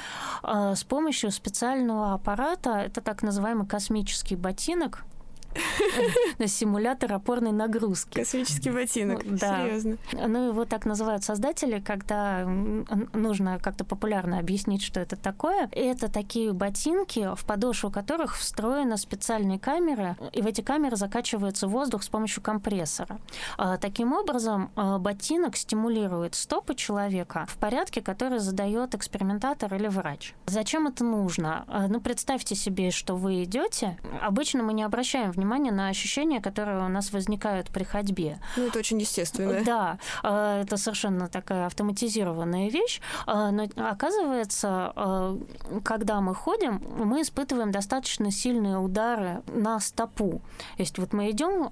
с 0.43 0.83
помощью 0.83 1.31
специального 1.31 2.13
аппарата, 2.13 2.71
это 2.71 2.99
так 2.99 3.23
называемый 3.23 3.65
космический 3.65 4.35
ботинок, 4.35 5.05
на 6.37 6.47
симулятор 6.47 7.13
опорной 7.13 7.51
нагрузки. 7.51 8.19
Космический 8.19 8.71
ботинок. 8.71 9.21
Да. 9.25 9.65
Серьезно. 9.65 9.97
Ну, 10.13 10.49
его 10.49 10.65
так 10.65 10.85
называют 10.85 11.23
создатели, 11.23 11.79
когда 11.79 12.45
нужно 13.13 13.59
как-то 13.59 13.85
популярно 13.85 14.39
объяснить, 14.39 14.81
что 14.81 14.99
это 14.99 15.15
такое. 15.15 15.69
Это 15.71 16.11
такие 16.11 16.53
ботинки, 16.53 17.29
в 17.35 17.45
подошву 17.45 17.91
которых 17.91 18.37
встроены 18.37 18.97
специальные 18.97 19.59
камеры, 19.59 20.15
и 20.33 20.41
в 20.41 20.47
эти 20.47 20.61
камеры 20.61 20.95
закачивается 20.95 21.67
воздух 21.67 22.03
с 22.03 22.09
помощью 22.09 22.41
компрессора. 22.41 23.19
А, 23.57 23.77
таким 23.77 24.13
образом, 24.13 24.71
а, 24.75 24.97
ботинок 24.97 25.55
стимулирует 25.55 26.35
стопы 26.35 26.75
человека 26.75 27.45
в 27.49 27.57
порядке, 27.57 28.01
который 28.01 28.39
задает 28.39 28.95
экспериментатор 28.95 29.73
или 29.73 29.87
врач. 29.87 30.33
Зачем 30.45 30.87
это 30.87 31.03
нужно? 31.03 31.65
А, 31.67 31.87
ну, 31.87 32.01
представьте 32.01 32.55
себе, 32.55 32.91
что 32.91 33.15
вы 33.15 33.43
идете. 33.43 33.97
Обычно 34.21 34.63
мы 34.63 34.73
не 34.73 34.83
обращаем 34.83 35.31
внимание 35.49 35.71
на 35.71 35.89
ощущения, 35.89 36.41
которые 36.41 36.85
у 36.85 36.89
нас 36.89 37.11
возникают 37.11 37.69
при 37.69 37.83
ходьбе. 37.83 38.39
Ну, 38.55 38.67
это 38.67 38.79
очень 38.79 38.99
естественно. 38.99 39.63
Да, 39.65 39.97
э, 40.23 40.61
это 40.63 40.77
совершенно 40.77 41.27
такая 41.27 41.65
автоматизированная 41.65 42.69
вещь, 42.69 43.01
э, 43.25 43.49
но 43.51 43.67
оказывается, 43.75 44.93
э, 44.95 45.37
когда 45.83 46.21
мы 46.21 46.35
ходим, 46.35 46.81
мы 46.97 47.21
испытываем 47.21 47.71
достаточно 47.71 48.31
сильные 48.31 48.77
удары 48.77 49.41
на 49.47 49.79
стопу. 49.79 50.41
То 50.77 50.83
есть 50.83 50.99
вот 50.99 51.13
мы 51.13 51.31
идем 51.31 51.67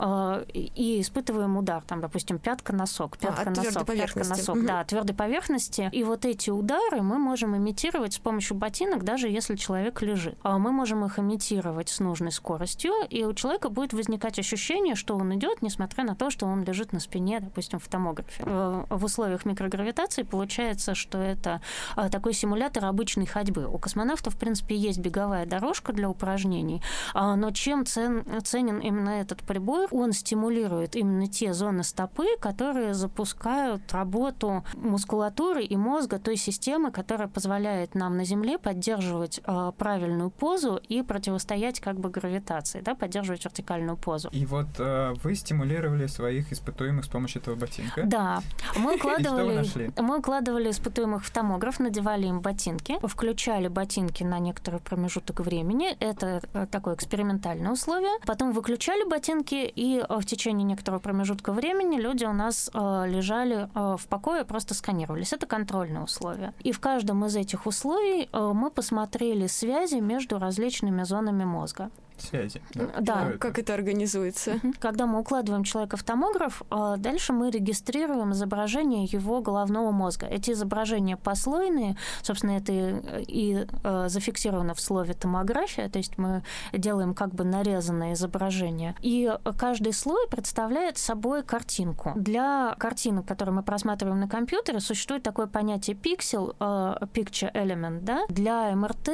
и 0.53 1.01
испытываем 1.01 1.57
удар, 1.57 1.83
там, 1.83 2.01
допустим, 2.01 2.39
пятка-носок, 2.39 3.17
пятка-носок, 3.17 3.89
а, 3.89 3.93
пятка-носок, 3.93 4.55
угу. 4.55 4.65
да, 4.65 4.83
твердой 4.83 5.15
поверхности. 5.15 5.89
И 5.91 6.03
вот 6.03 6.25
эти 6.25 6.49
удары 6.49 7.01
мы 7.01 7.17
можем 7.17 7.55
имитировать 7.55 8.13
с 8.13 8.19
помощью 8.19 8.57
ботинок, 8.57 9.03
даже 9.03 9.27
если 9.27 9.55
человек 9.55 10.01
лежит. 10.01 10.37
А 10.43 10.57
мы 10.57 10.71
можем 10.71 11.05
их 11.05 11.19
имитировать 11.19 11.89
с 11.89 11.99
нужной 11.99 12.31
скоростью, 12.31 12.93
и 13.09 13.23
у 13.23 13.33
человека 13.33 13.56
человека 13.57 13.69
будет 13.69 13.93
возникать 13.93 14.39
ощущение, 14.39 14.95
что 14.95 15.15
он 15.15 15.33
идет, 15.35 15.61
несмотря 15.61 16.03
на 16.03 16.15
то, 16.15 16.29
что 16.29 16.45
он 16.45 16.63
лежит 16.63 16.93
на 16.93 16.99
спине, 16.99 17.39
допустим, 17.39 17.79
в 17.79 17.87
томографе. 17.87 18.43
В 18.43 19.03
условиях 19.03 19.45
микрогравитации 19.45 20.23
получается, 20.23 20.93
что 20.93 21.17
это 21.17 21.61
а, 21.95 22.09
такой 22.09 22.33
симулятор 22.33 22.85
обычной 22.85 23.25
ходьбы. 23.25 23.65
У 23.67 23.79
космонавтов, 23.79 24.35
в 24.35 24.37
принципе, 24.37 24.75
есть 24.75 24.99
беговая 24.99 25.45
дорожка 25.45 25.91
для 25.91 26.07
упражнений, 26.07 26.81
а, 27.13 27.35
но 27.35 27.51
чем 27.51 27.85
цен, 27.85 28.23
ценен 28.43 28.79
именно 28.79 29.09
этот 29.09 29.41
прибор? 29.41 29.87
Он 29.91 30.11
стимулирует 30.11 30.95
именно 30.95 31.27
те 31.27 31.53
зоны 31.53 31.83
стопы, 31.83 32.27
которые 32.39 32.93
запускают 32.93 33.91
работу 33.91 34.63
мускулатуры 34.75 35.63
и 35.63 35.75
мозга 35.77 36.19
той 36.19 36.37
системы, 36.37 36.91
которая 36.91 37.27
позволяет 37.27 37.95
нам 37.95 38.17
на 38.17 38.25
Земле 38.25 38.59
поддерживать 38.59 39.41
а, 39.45 39.71
правильную 39.71 40.29
позу 40.29 40.79
и 40.89 41.01
противостоять 41.01 41.79
как 41.79 41.99
бы 41.99 42.09
гравитации, 42.09 42.81
да, 42.81 42.93
поддерживать 42.93 43.46
вертикальную 43.47 43.97
позу. 43.97 44.29
И 44.31 44.45
вот 44.45 44.67
э, 44.77 45.13
вы 45.23 45.35
стимулировали 45.35 46.07
своих 46.07 46.51
испытуемых 46.51 47.05
с 47.05 47.07
помощью 47.07 47.41
этого 47.41 47.55
ботинка? 47.55 48.03
Да. 48.03 48.41
Мы 48.77 48.95
укладывали, 48.97 49.91
мы 50.01 50.19
укладывали 50.19 50.69
испытуемых 50.71 51.25
в 51.25 51.31
томограф, 51.31 51.79
надевали 51.79 52.27
им 52.27 52.41
ботинки, 52.41 52.97
включали 53.03 53.67
ботинки 53.67 54.23
на 54.23 54.39
некоторый 54.39 54.79
промежуток 54.79 55.39
времени. 55.39 55.95
Это 55.99 56.41
э, 56.53 56.67
такое 56.69 56.95
экспериментальное 56.95 57.71
условие. 57.71 58.13
Потом 58.25 58.51
выключали 58.51 59.07
ботинки, 59.09 59.71
и 59.75 60.03
э, 60.07 60.19
в 60.19 60.25
течение 60.25 60.65
некоторого 60.65 60.99
промежутка 60.99 61.53
времени 61.53 61.99
люди 61.99 62.25
у 62.25 62.33
нас 62.33 62.69
э, 62.73 63.05
лежали 63.07 63.69
в 63.73 64.07
покое, 64.07 64.43
просто 64.45 64.73
сканировались. 64.73 65.33
Это 65.33 65.45
контрольные 65.45 66.03
условия. 66.03 66.53
И 66.61 66.71
в 66.71 66.79
каждом 66.79 67.25
из 67.25 67.35
этих 67.35 67.65
условий 67.65 68.29
мы 68.33 68.71
посмотрели 68.71 69.47
связи 69.47 69.95
между 69.95 70.39
различными 70.39 71.03
зонами 71.03 71.43
мозга. 71.43 71.89
Связи. 72.21 72.61
Да. 72.73 73.29
Это? 73.29 73.37
Как 73.37 73.59
это 73.59 73.73
организуется? 73.73 74.59
Когда 74.79 75.05
мы 75.05 75.19
укладываем 75.19 75.63
человека 75.63 75.97
в 75.97 76.03
томограф, 76.03 76.61
а, 76.69 76.97
дальше 76.97 77.33
мы 77.33 77.49
регистрируем 77.49 78.31
изображение 78.33 79.05
его 79.05 79.41
головного 79.41 79.91
мозга. 79.91 80.27
Эти 80.27 80.51
изображения 80.51 81.17
послойные, 81.17 81.97
собственно, 82.21 82.51
это 82.51 82.71
и 82.71 83.67
а, 83.83 84.09
зафиксировано 84.09 84.73
в 84.73 84.79
слове 84.79 85.13
томография, 85.13 85.89
то 85.89 85.97
есть 85.97 86.17
мы 86.17 86.43
делаем 86.73 87.13
как 87.13 87.33
бы 87.33 87.43
нарезанное 87.43 88.13
изображение. 88.13 88.95
И 89.01 89.31
каждый 89.57 89.93
слой 89.93 90.27
представляет 90.29 90.97
собой 90.97 91.43
картинку. 91.43 92.13
Для 92.15 92.75
картинок, 92.77 93.25
которые 93.25 93.55
мы 93.55 93.63
просматриваем 93.63 94.19
на 94.19 94.27
компьютере, 94.27 94.79
существует 94.79 95.23
такое 95.23 95.47
понятие 95.47 95.95
пиксель, 95.95 96.53
а, 96.59 96.97
picture 97.13 97.53
element, 97.53 98.01
да? 98.01 98.25
Для 98.29 98.75
МРТ 98.75 99.09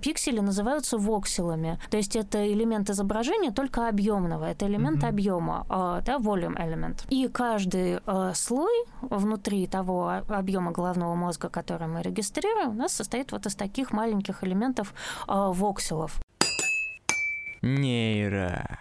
пиксели 0.00 0.40
называются 0.40 0.98
вокселами. 0.98 1.78
То 1.90 1.96
есть 1.96 2.16
это 2.24 2.52
элемент 2.52 2.90
изображения 2.90 3.50
только 3.50 3.88
объемного, 3.88 4.44
это 4.44 4.66
элемент 4.66 5.02
mm-hmm. 5.02 5.08
объема, 5.08 5.66
а, 5.68 6.00
да, 6.00 6.18
volume 6.18 6.56
element. 6.56 7.06
И 7.10 7.28
каждый 7.28 8.00
э, 8.06 8.32
слой 8.34 8.84
внутри 9.02 9.66
того 9.66 10.22
объема 10.28 10.72
головного 10.72 11.14
мозга, 11.14 11.48
который 11.48 11.86
мы 11.86 12.02
регистрируем, 12.02 12.70
у 12.70 12.74
нас 12.74 12.92
состоит 12.92 13.32
вот 13.32 13.46
из 13.46 13.54
таких 13.54 13.92
маленьких 13.92 14.44
элементов 14.44 14.94
э, 15.28 15.32
вокселов. 15.32 16.20
Нейро. 17.62 18.78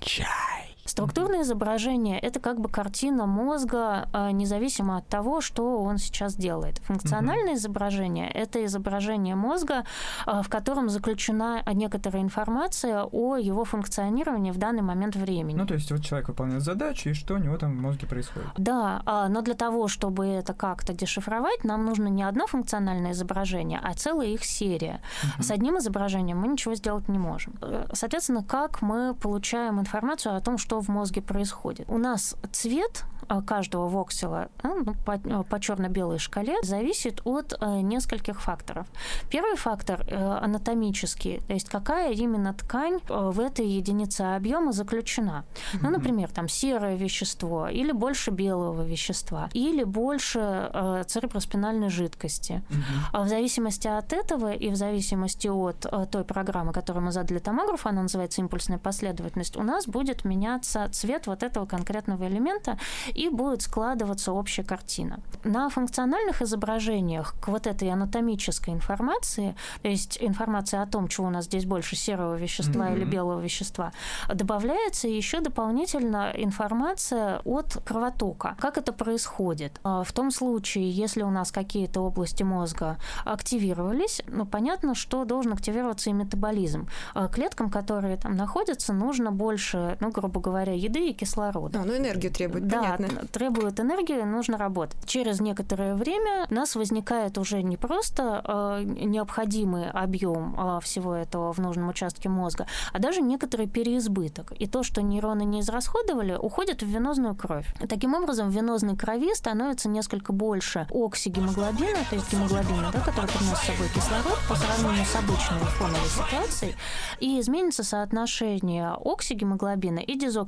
Чай. 0.00 0.67
Структурное 0.98 1.42
изображение— 1.42 2.18
это 2.20 2.40
как 2.40 2.58
бы 2.58 2.68
картина 2.68 3.24
мозга, 3.24 4.08
а, 4.12 4.32
независимо 4.32 4.96
от 4.96 5.06
того, 5.06 5.40
что 5.40 5.80
он 5.80 5.98
сейчас 5.98 6.34
делает. 6.34 6.78
Функциональное 6.78 7.52
mm-hmm. 7.52 7.58
изображение— 7.58 8.30
это 8.34 8.64
изображение 8.64 9.36
мозга, 9.36 9.84
а, 10.26 10.42
в 10.42 10.48
котором 10.48 10.88
заключена 10.88 11.62
некоторая 11.72 12.20
информация 12.20 13.04
о 13.04 13.36
его 13.36 13.64
функционировании 13.64 14.50
в 14.50 14.58
данный 14.58 14.82
момент 14.82 15.14
времени. 15.14 15.56
Ну, 15.56 15.66
то 15.66 15.74
есть 15.74 15.92
вот 15.92 16.02
человек 16.02 16.30
выполняет 16.30 16.64
задачу, 16.64 17.10
и 17.10 17.12
что 17.12 17.34
у 17.34 17.38
него 17.38 17.56
там 17.58 17.78
в 17.78 17.80
мозге 17.80 18.08
происходит. 18.08 18.48
Да, 18.56 19.00
а, 19.06 19.28
но 19.28 19.42
для 19.42 19.54
того, 19.54 19.86
чтобы 19.86 20.26
это 20.26 20.52
как-то 20.52 20.94
дешифровать, 20.94 21.62
нам 21.62 21.84
нужно 21.84 22.08
не 22.08 22.24
одно 22.24 22.48
функциональное 22.48 23.12
изображение, 23.12 23.78
а 23.80 23.94
целая 23.94 24.26
их 24.26 24.44
серия. 24.44 25.00
Mm-hmm. 25.22 25.42
С 25.44 25.50
одним 25.52 25.78
изображением 25.78 26.38
мы 26.38 26.48
ничего 26.48 26.74
сделать 26.74 27.06
не 27.06 27.20
можем. 27.20 27.54
Э, 27.62 27.86
соответственно, 27.92 28.42
как 28.42 28.82
мы 28.82 29.14
получаем 29.14 29.78
информацию 29.78 30.34
о 30.34 30.40
том, 30.40 30.58
что 30.58 30.87
в 30.88 30.90
мозге 30.90 31.22
происходит. 31.22 31.88
У 31.88 31.98
нас 31.98 32.34
цвет 32.50 33.04
а, 33.28 33.42
каждого 33.42 33.88
воксела 33.88 34.48
ну, 34.62 34.94
по, 35.04 35.14
а, 35.14 35.42
по 35.42 35.60
черно-белой 35.60 36.18
шкале 36.18 36.56
зависит 36.62 37.20
от 37.24 37.54
э, 37.60 37.80
нескольких 37.80 38.40
факторов. 38.40 38.86
Первый 39.30 39.56
фактор 39.56 40.02
э, 40.06 40.16
анатомический, 40.16 41.40
то 41.46 41.52
есть 41.52 41.68
какая 41.68 42.12
именно 42.12 42.54
ткань 42.54 43.00
э, 43.08 43.30
в 43.30 43.38
этой 43.38 43.66
единице 43.66 44.22
объема 44.22 44.72
заключена. 44.72 45.44
Ну, 45.82 45.90
например, 45.90 46.30
там 46.30 46.48
серое 46.48 46.96
вещество 46.96 47.68
или 47.68 47.92
больше 47.92 48.30
белого 48.30 48.82
вещества 48.82 49.50
или 49.52 49.84
больше 49.84 51.04
цереброспинальной 51.06 51.90
жидкости. 51.90 52.62
Mm-hmm. 52.68 53.24
В 53.24 53.28
зависимости 53.28 53.88
от 53.88 54.12
этого 54.12 54.52
и 54.52 54.70
в 54.70 54.76
зависимости 54.76 55.48
от 55.48 56.10
той 56.10 56.24
программы, 56.24 56.72
которую 56.72 57.04
мы 57.04 57.12
задали 57.12 57.38
томографу, 57.38 57.88
она 57.88 58.02
называется 58.02 58.40
импульсная 58.40 58.78
последовательность, 58.78 59.56
у 59.56 59.62
нас 59.62 59.86
будет 59.86 60.24
меняться 60.24 60.67
цвет 60.92 61.26
вот 61.26 61.42
этого 61.42 61.66
конкретного 61.66 62.26
элемента 62.28 62.78
и 63.14 63.28
будет 63.28 63.62
складываться 63.62 64.32
общая 64.32 64.64
картина. 64.64 65.20
На 65.44 65.68
функциональных 65.68 66.42
изображениях 66.42 67.34
к 67.40 67.48
вот 67.48 67.66
этой 67.66 67.90
анатомической 67.90 68.74
информации, 68.74 69.54
то 69.82 69.88
есть 69.88 70.18
информация 70.20 70.82
о 70.82 70.86
том, 70.86 71.08
чего 71.08 71.26
у 71.26 71.30
нас 71.30 71.46
здесь 71.46 71.64
больше 71.64 71.96
серого 71.96 72.34
вещества 72.34 72.88
mm-hmm. 72.88 72.96
или 72.96 73.04
белого 73.04 73.40
вещества, 73.40 73.92
добавляется 74.32 75.08
еще 75.08 75.40
дополнительно 75.40 76.32
информация 76.34 77.40
от 77.44 77.78
кровотока. 77.84 78.56
Как 78.60 78.78
это 78.78 78.92
происходит? 78.92 79.80
А, 79.82 80.02
в 80.04 80.12
том 80.12 80.30
случае, 80.30 80.90
если 80.90 81.22
у 81.22 81.30
нас 81.30 81.52
какие-то 81.52 82.00
области 82.00 82.42
мозга 82.42 82.98
активировались, 83.24 84.22
ну, 84.28 84.46
понятно, 84.46 84.94
что 84.94 85.24
должен 85.24 85.52
активироваться 85.52 86.10
и 86.10 86.12
метаболизм. 86.12 86.88
А, 87.14 87.28
клеткам, 87.28 87.70
которые 87.70 88.16
там 88.16 88.36
находятся, 88.36 88.92
нужно 88.92 89.32
больше, 89.32 89.96
ну, 90.00 90.10
грубо 90.10 90.40
говоря, 90.40 90.57
еды 90.66 91.10
и 91.10 91.12
кислорода. 91.12 91.80
А, 91.80 91.84
ну, 91.84 91.96
энергию 91.96 92.32
требует, 92.32 92.66
да, 92.66 92.82
понятно 92.82 93.26
требует 93.32 93.78
энергии, 93.80 94.20
нужно 94.22 94.58
работать. 94.58 94.98
Через 95.06 95.40
некоторое 95.40 95.94
время 95.94 96.46
у 96.50 96.54
нас 96.54 96.74
возникает 96.74 97.38
уже 97.38 97.62
не 97.62 97.76
просто 97.76 98.42
э, 98.44 98.82
необходимый 98.84 99.90
объем 99.90 100.56
э, 100.58 100.80
всего 100.82 101.14
этого 101.14 101.52
в 101.52 101.58
нужном 101.58 101.88
участке 101.88 102.28
мозга, 102.28 102.66
а 102.92 102.98
даже 102.98 103.20
некоторый 103.20 103.66
переизбыток. 103.68 104.52
И 104.58 104.66
то, 104.66 104.82
что 104.82 105.02
нейроны 105.02 105.44
не 105.44 105.60
израсходовали, 105.60 106.34
уходит 106.34 106.82
в 106.82 106.86
венозную 106.86 107.34
кровь. 107.34 107.66
Таким 107.88 108.14
образом, 108.14 108.50
в 108.50 108.52
венозной 108.52 108.96
крови 108.96 109.34
становится 109.34 109.88
несколько 109.88 110.32
больше 110.32 110.86
оксигемоглобина, 110.90 111.98
то 112.10 112.16
есть 112.16 112.32
гемоглобина, 112.32 112.90
да, 112.92 113.00
который 113.00 113.28
приносит 113.28 113.58
с 113.58 113.66
собой 113.66 113.88
кислород 113.94 114.38
по 114.48 114.54
сравнению 114.54 115.04
с 115.04 115.16
обычной 115.16 115.58
фоновой 115.78 116.08
ситуацией, 116.08 116.74
и 117.20 117.40
изменится 117.40 117.84
соотношение 117.84 118.92
оксигемоглобина 118.92 119.98
и 119.98 120.18
дезоксигемоглобина. 120.18 120.47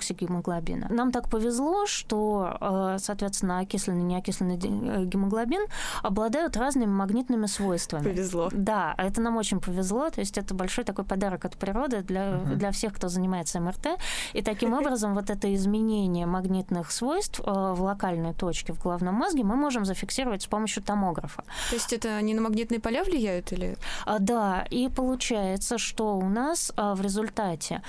Нам 0.90 1.12
так 1.12 1.28
повезло, 1.28 1.86
что 1.86 2.50
Э, 2.60 2.96
соответственно, 2.98 3.60
окисленный 3.60 4.00
и 4.00 4.04
неокисленный 4.04 4.56
э, 4.56 5.04
гемоглобин 5.04 5.62
обладают 6.02 6.56
разными 6.56 6.90
магнитными 6.90 7.46
свойствами. 7.46 8.04
Повезло. 8.04 8.48
Да, 8.52 8.94
это 8.98 9.20
нам 9.20 9.36
очень 9.36 9.60
повезло. 9.60 10.10
То 10.10 10.20
есть 10.20 10.38
это 10.38 10.54
большой 10.54 10.84
такой 10.84 11.04
подарок 11.04 11.44
от 11.44 11.56
природы 11.56 12.02
для, 12.02 12.36
угу. 12.36 12.54
для 12.54 12.70
всех, 12.70 12.94
кто 12.94 13.08
занимается 13.08 13.60
МРТ. 13.60 13.98
И 14.32 14.42
таким 14.42 14.74
образом 14.74 15.14
вот 15.14 15.30
это 15.30 15.52
изменение 15.54 16.26
магнитных 16.26 16.90
свойств 16.90 17.40
э, 17.40 17.42
в 17.44 17.82
локальной 17.82 18.34
точке 18.34 18.72
в 18.72 18.82
головном 18.82 19.14
мозге 19.14 19.44
мы 19.44 19.56
можем 19.56 19.84
зафиксировать 19.84 20.42
с 20.42 20.46
помощью 20.46 20.82
томографа. 20.82 21.44
То 21.70 21.76
есть 21.76 21.92
это 21.92 22.16
они 22.16 22.34
на 22.34 22.42
магнитные 22.42 22.80
поля 22.80 23.04
влияют 23.04 23.52
или? 23.52 23.76
А, 24.06 24.18
да, 24.18 24.66
и 24.70 24.88
получается, 24.88 25.78
что 25.78 26.16
у 26.16 26.28
нас 26.28 26.72
в 26.76 27.00
результате 27.00 27.82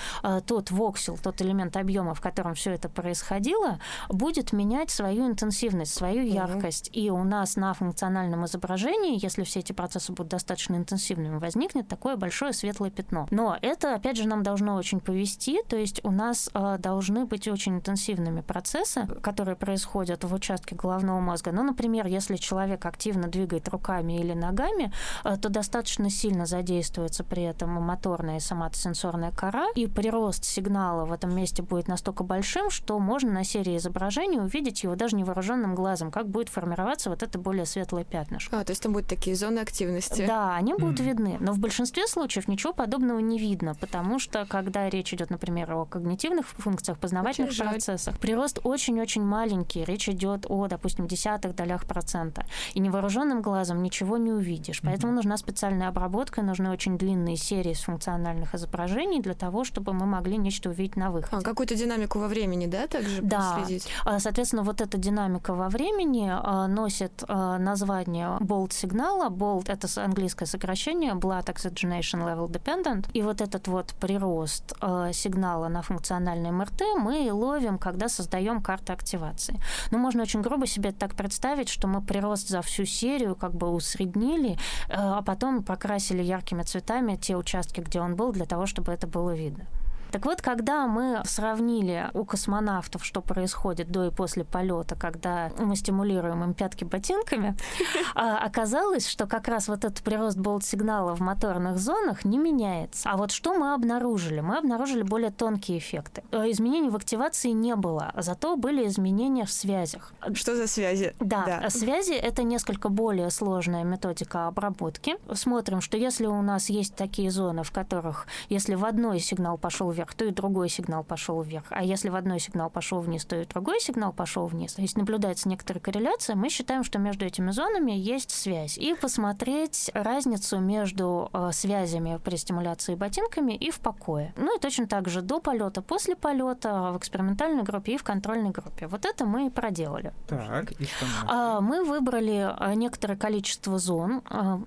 тот 0.45 0.71
воксел, 0.71 1.17
тот 1.17 1.41
элемент 1.41 1.77
объема, 1.77 2.00
в 2.13 2.21
котором 2.21 2.53
все 2.55 2.71
это 2.71 2.89
происходило, 2.89 3.79
будет 4.09 4.53
менять 4.53 4.89
свою 4.89 5.27
интенсивность, 5.27 5.93
свою 5.93 6.23
яркость. 6.23 6.89
И 6.93 7.09
у 7.09 7.23
нас 7.23 7.55
на 7.55 7.73
функциональном 7.73 8.45
изображении, 8.45 9.23
если 9.23 9.43
все 9.43 9.59
эти 9.59 9.73
процессы 9.73 10.11
будут 10.11 10.31
достаточно 10.31 10.75
интенсивными, 10.75 11.37
возникнет 11.37 11.87
такое 11.87 12.15
большое 12.15 12.53
светлое 12.53 12.91
пятно. 12.91 13.27
Но 13.31 13.57
это, 13.61 13.95
опять 13.95 14.17
же, 14.17 14.27
нам 14.27 14.43
должно 14.43 14.75
очень 14.75 14.99
повести, 14.99 15.61
то 15.63 15.75
есть 15.75 16.01
у 16.03 16.11
нас 16.11 16.49
э, 16.53 16.77
должны 16.79 17.25
быть 17.25 17.47
очень 17.47 17.75
интенсивными 17.75 18.41
процессы, 18.41 19.07
которые 19.21 19.55
происходят 19.55 20.23
в 20.23 20.33
участке 20.33 20.75
головного 20.75 21.19
мозга. 21.19 21.51
Ну, 21.51 21.63
например, 21.63 22.07
если 22.07 22.35
человек 22.35 22.85
активно 22.85 23.27
двигает 23.27 23.67
руками 23.69 24.19
или 24.19 24.33
ногами, 24.33 24.91
э, 25.23 25.37
то 25.37 25.49
достаточно 25.49 26.09
сильно 26.09 26.45
задействуется 26.45 27.23
при 27.23 27.43
этом 27.43 27.69
моторная 27.71 28.37
и 28.37 28.39
соматосенсорная 28.39 29.31
кора, 29.31 29.67
и 29.75 29.87
прирост 29.87 30.43
сигнала 30.45 31.05
в 31.05 31.11
этом 31.11 31.35
месте 31.35 31.61
будет 31.61 31.87
настолько 31.91 32.23
большим, 32.23 32.69
что 32.69 32.97
можно 32.99 33.31
на 33.31 33.43
серии 33.43 33.77
изображений 33.77 34.39
увидеть 34.39 34.83
его 34.83 34.95
даже 34.95 35.15
невооруженным 35.15 35.75
глазом, 35.75 36.11
как 36.11 36.27
будет 36.27 36.49
формироваться 36.49 37.09
вот 37.09 37.21
это 37.21 37.37
более 37.37 37.65
светлое 37.65 38.03
пятнышко. 38.03 38.59
А, 38.59 38.63
то 38.63 38.71
есть 38.71 38.81
там 38.81 38.93
будут 38.93 39.07
такие 39.07 39.35
зоны 39.35 39.59
активности. 39.59 40.25
Да, 40.25 40.55
они 40.55 40.73
будут 40.73 40.99
mm. 40.99 41.03
видны. 41.03 41.37
Но 41.39 41.53
в 41.53 41.59
большинстве 41.59 42.07
случаев 42.07 42.47
ничего 42.47 42.73
подобного 42.73 43.19
не 43.19 43.37
видно, 43.37 43.75
потому 43.75 44.19
что, 44.19 44.45
когда 44.45 44.89
речь 44.89 45.13
идет, 45.13 45.29
например, 45.29 45.71
о 45.73 45.85
когнитивных 45.85 46.47
функциях, 46.47 46.97
познавательных 46.97 47.51
очень 47.51 47.69
процессах, 47.69 48.17
прирост 48.19 48.59
очень-очень 48.63 49.23
маленький. 49.23 49.83
Речь 49.83 50.09
идет 50.09 50.45
о, 50.49 50.67
допустим, 50.67 51.07
десятых 51.07 51.55
долях 51.55 51.85
процента. 51.85 52.45
И 52.73 52.79
невооруженным 52.79 53.41
глазом 53.41 53.83
ничего 53.83 54.17
не 54.17 54.31
увидишь. 54.31 54.81
Поэтому 54.81 55.11
mm-hmm. 55.11 55.15
нужна 55.15 55.37
специальная 55.37 55.89
обработка, 55.89 56.41
нужны 56.41 56.71
очень 56.71 56.97
длинные 56.97 57.35
серии 57.35 57.73
с 57.73 57.81
функциональных 57.81 58.55
изображений 58.55 59.21
для 59.21 59.33
того, 59.33 59.63
чтобы 59.63 59.93
мы 59.93 60.05
могли 60.05 60.37
нечто 60.37 60.69
увидеть 60.69 60.95
на 60.95 61.11
выходе. 61.11 61.37
А, 61.37 61.41
какую-то 61.41 61.75
динамику 61.81 62.19
во 62.19 62.27
времени, 62.27 62.67
да, 62.67 62.87
также 62.87 63.21
да. 63.21 63.53
проследить? 63.55 63.87
А, 64.05 64.19
Соответственно, 64.19 64.63
вот 64.63 64.81
эта 64.81 64.97
динамика 64.97 65.53
во 65.53 65.69
времени 65.69 66.29
а, 66.31 66.67
носит 66.67 67.23
а, 67.27 67.57
название 67.57 68.37
BOLT 68.39 68.73
сигнала. 68.73 69.29
BOLT— 69.29 69.65
это 69.67 69.87
английское 70.03 70.45
сокращение 70.45 71.13
Blood 71.13 71.45
Oxygenation 71.45 72.25
Level 72.25 72.49
Dependent. 72.49 73.09
И 73.13 73.21
вот 73.21 73.41
этот 73.41 73.67
вот 73.67 73.93
прирост 73.99 74.73
сигнала 75.13 75.67
на 75.67 75.81
функциональный 75.81 76.51
МРТ 76.51 76.81
мы 76.97 77.29
ловим, 77.31 77.77
когда 77.77 78.09
создаем 78.09 78.61
карты 78.61 78.93
активации. 78.93 79.53
Но 79.91 79.97
ну, 79.97 80.03
можно 80.03 80.23
очень 80.23 80.41
грубо 80.41 80.67
себе 80.67 80.91
так 80.91 81.15
представить, 81.15 81.69
что 81.69 81.87
мы 81.87 82.01
прирост 82.01 82.49
за 82.49 82.61
всю 82.61 82.85
серию 82.85 83.35
как 83.35 83.53
бы 83.53 83.69
усреднили, 83.69 84.57
а 84.89 85.21
потом 85.21 85.63
покрасили 85.63 86.23
яркими 86.23 86.63
цветами 86.63 87.15
те 87.15 87.35
участки, 87.35 87.81
где 87.81 88.01
он 88.01 88.15
был, 88.15 88.31
для 88.31 88.45
того, 88.45 88.65
чтобы 88.65 88.91
это 88.91 89.07
было 89.07 89.31
видно. 89.31 89.65
Так 90.11 90.25
вот, 90.25 90.41
когда 90.41 90.87
мы 90.87 91.21
сравнили 91.25 92.09
у 92.13 92.25
космонавтов, 92.25 93.05
что 93.05 93.21
происходит 93.21 93.91
до 93.91 94.07
и 94.07 94.11
после 94.11 94.43
полета, 94.43 94.95
когда 94.95 95.51
мы 95.57 95.75
стимулируем 95.75 96.43
им 96.43 96.53
пятки 96.53 96.83
ботинками, 96.83 97.55
а, 98.15 98.37
оказалось, 98.37 99.07
что 99.07 99.25
как 99.25 99.47
раз 99.47 99.67
вот 99.67 99.85
этот 99.85 100.01
прирост 100.01 100.37
болт-сигнала 100.37 101.15
в 101.15 101.21
моторных 101.21 101.77
зонах 101.77 102.25
не 102.25 102.37
меняется. 102.37 103.09
А 103.09 103.17
вот 103.17 103.31
что 103.31 103.53
мы 103.53 103.73
обнаружили? 103.73 104.41
Мы 104.41 104.57
обнаружили 104.57 105.03
более 105.03 105.31
тонкие 105.31 105.77
эффекты. 105.77 106.23
Э, 106.31 106.49
изменений 106.51 106.89
в 106.89 106.95
активации 106.95 107.51
не 107.51 107.75
было, 107.75 108.11
зато 108.17 108.57
были 108.57 108.87
изменения 108.87 109.45
в 109.45 109.51
связях. 109.51 110.13
Что 110.33 110.55
за 110.55 110.67
связи? 110.67 111.15
Да, 111.19 111.45
да. 111.45 111.69
связи— 111.69 112.13
это 112.13 112.43
несколько 112.43 112.89
более 112.89 113.29
сложная 113.31 113.83
методика 113.83 114.47
обработки. 114.47 115.15
Смотрим, 115.33 115.79
что 115.79 115.97
если 115.97 116.25
у 116.25 116.41
нас 116.41 116.69
есть 116.69 116.95
такие 116.95 117.31
зоны, 117.31 117.63
в 117.63 117.71
которых, 117.71 118.27
если 118.49 118.75
в 118.75 118.83
одной 118.83 119.19
сигнал 119.19 119.57
пошел 119.57 119.89
вверх, 119.91 120.00
то 120.13 120.25
и 120.25 120.31
другой 120.31 120.69
сигнал 120.69 121.03
пошел 121.03 121.41
вверх, 121.41 121.65
а 121.69 121.83
если 121.83 122.09
в 122.09 122.15
одной 122.15 122.39
сигнал 122.39 122.69
пошел 122.69 122.99
вниз, 122.99 123.25
то 123.25 123.35
и 123.35 123.45
другой 123.45 123.79
сигнал 123.79 124.13
пошел 124.13 124.45
вниз. 124.47 124.73
То 124.73 124.81
есть 124.81 124.97
наблюдается 124.97 125.49
некоторая 125.49 125.81
корреляция, 125.81 126.35
мы 126.35 126.49
считаем, 126.49 126.83
что 126.83 126.99
между 126.99 127.25
этими 127.25 127.51
зонами 127.51 127.91
есть 127.91 128.31
связь. 128.31 128.77
И 128.77 128.93
посмотреть 128.95 129.91
разницу 129.93 130.59
между 130.59 131.29
э, 131.33 131.49
связями 131.53 132.19
при 132.23 132.35
стимуляции 132.35 132.95
ботинками 132.95 133.53
и 133.53 133.71
в 133.71 133.79
покое. 133.79 134.33
Ну 134.37 134.57
и 134.57 134.59
точно 134.59 134.87
так 134.87 135.07
же 135.07 135.21
до 135.21 135.39
полета, 135.39 135.81
после 135.81 136.15
полета, 136.15 136.91
в 136.91 136.97
экспериментальной 136.97 137.63
группе 137.63 137.93
и 137.93 137.97
в 137.97 138.03
контрольной 138.03 138.51
группе. 138.51 138.87
Вот 138.87 139.05
это 139.05 139.25
мы 139.25 139.47
и 139.47 139.49
проделали. 139.49 140.13
Так, 140.27 140.71
и 140.73 140.85
что 140.85 141.05
мы? 141.05 141.29
А, 141.29 141.61
мы 141.61 141.83
выбрали 141.83 142.53
а, 142.57 142.73
некоторое 142.75 143.15
количество 143.15 143.77
зон, 143.77 144.21
а, 144.29 144.61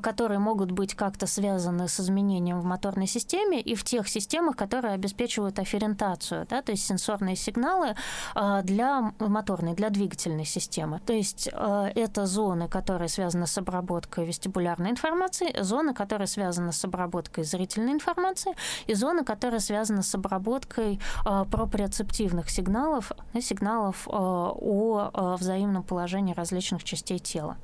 которые 0.00 0.38
могут 0.38 0.70
быть 0.70 0.94
как-то 0.94 1.26
связаны 1.26 1.88
с 1.88 2.00
изменением 2.00 2.60
в 2.60 2.64
моторной 2.64 3.06
системе 3.06 3.60
и 3.60 3.74
в 3.74 3.84
тех 3.84 4.08
системах, 4.08 4.56
которые 4.62 4.94
обеспечивают 4.94 5.58
афферентацию, 5.58 6.46
да, 6.48 6.62
то 6.62 6.70
есть 6.70 6.86
сенсорные 6.86 7.34
сигналы 7.34 7.96
для 8.62 9.12
моторной, 9.18 9.74
для 9.74 9.90
двигательной 9.90 10.44
системы. 10.44 11.00
То 11.04 11.12
есть 11.12 11.48
это 11.48 12.26
зоны, 12.26 12.68
которые 12.68 13.08
связаны 13.08 13.48
с 13.48 13.58
обработкой 13.58 14.24
вестибулярной 14.24 14.90
информации, 14.90 15.52
зоны, 15.60 15.94
которые 15.94 16.28
связаны 16.28 16.72
с 16.72 16.84
обработкой 16.84 17.42
зрительной 17.42 17.92
информации 17.92 18.54
и 18.86 18.94
зоны, 18.94 19.24
которые 19.24 19.58
связаны 19.58 20.04
с 20.04 20.14
обработкой 20.14 21.00
проприоцептивных 21.24 22.48
сигналов, 22.48 23.10
сигналов 23.40 24.06
о 24.06 25.36
взаимном 25.40 25.82
положении 25.82 26.34
различных 26.34 26.84
частей 26.84 27.18
тела. 27.18 27.56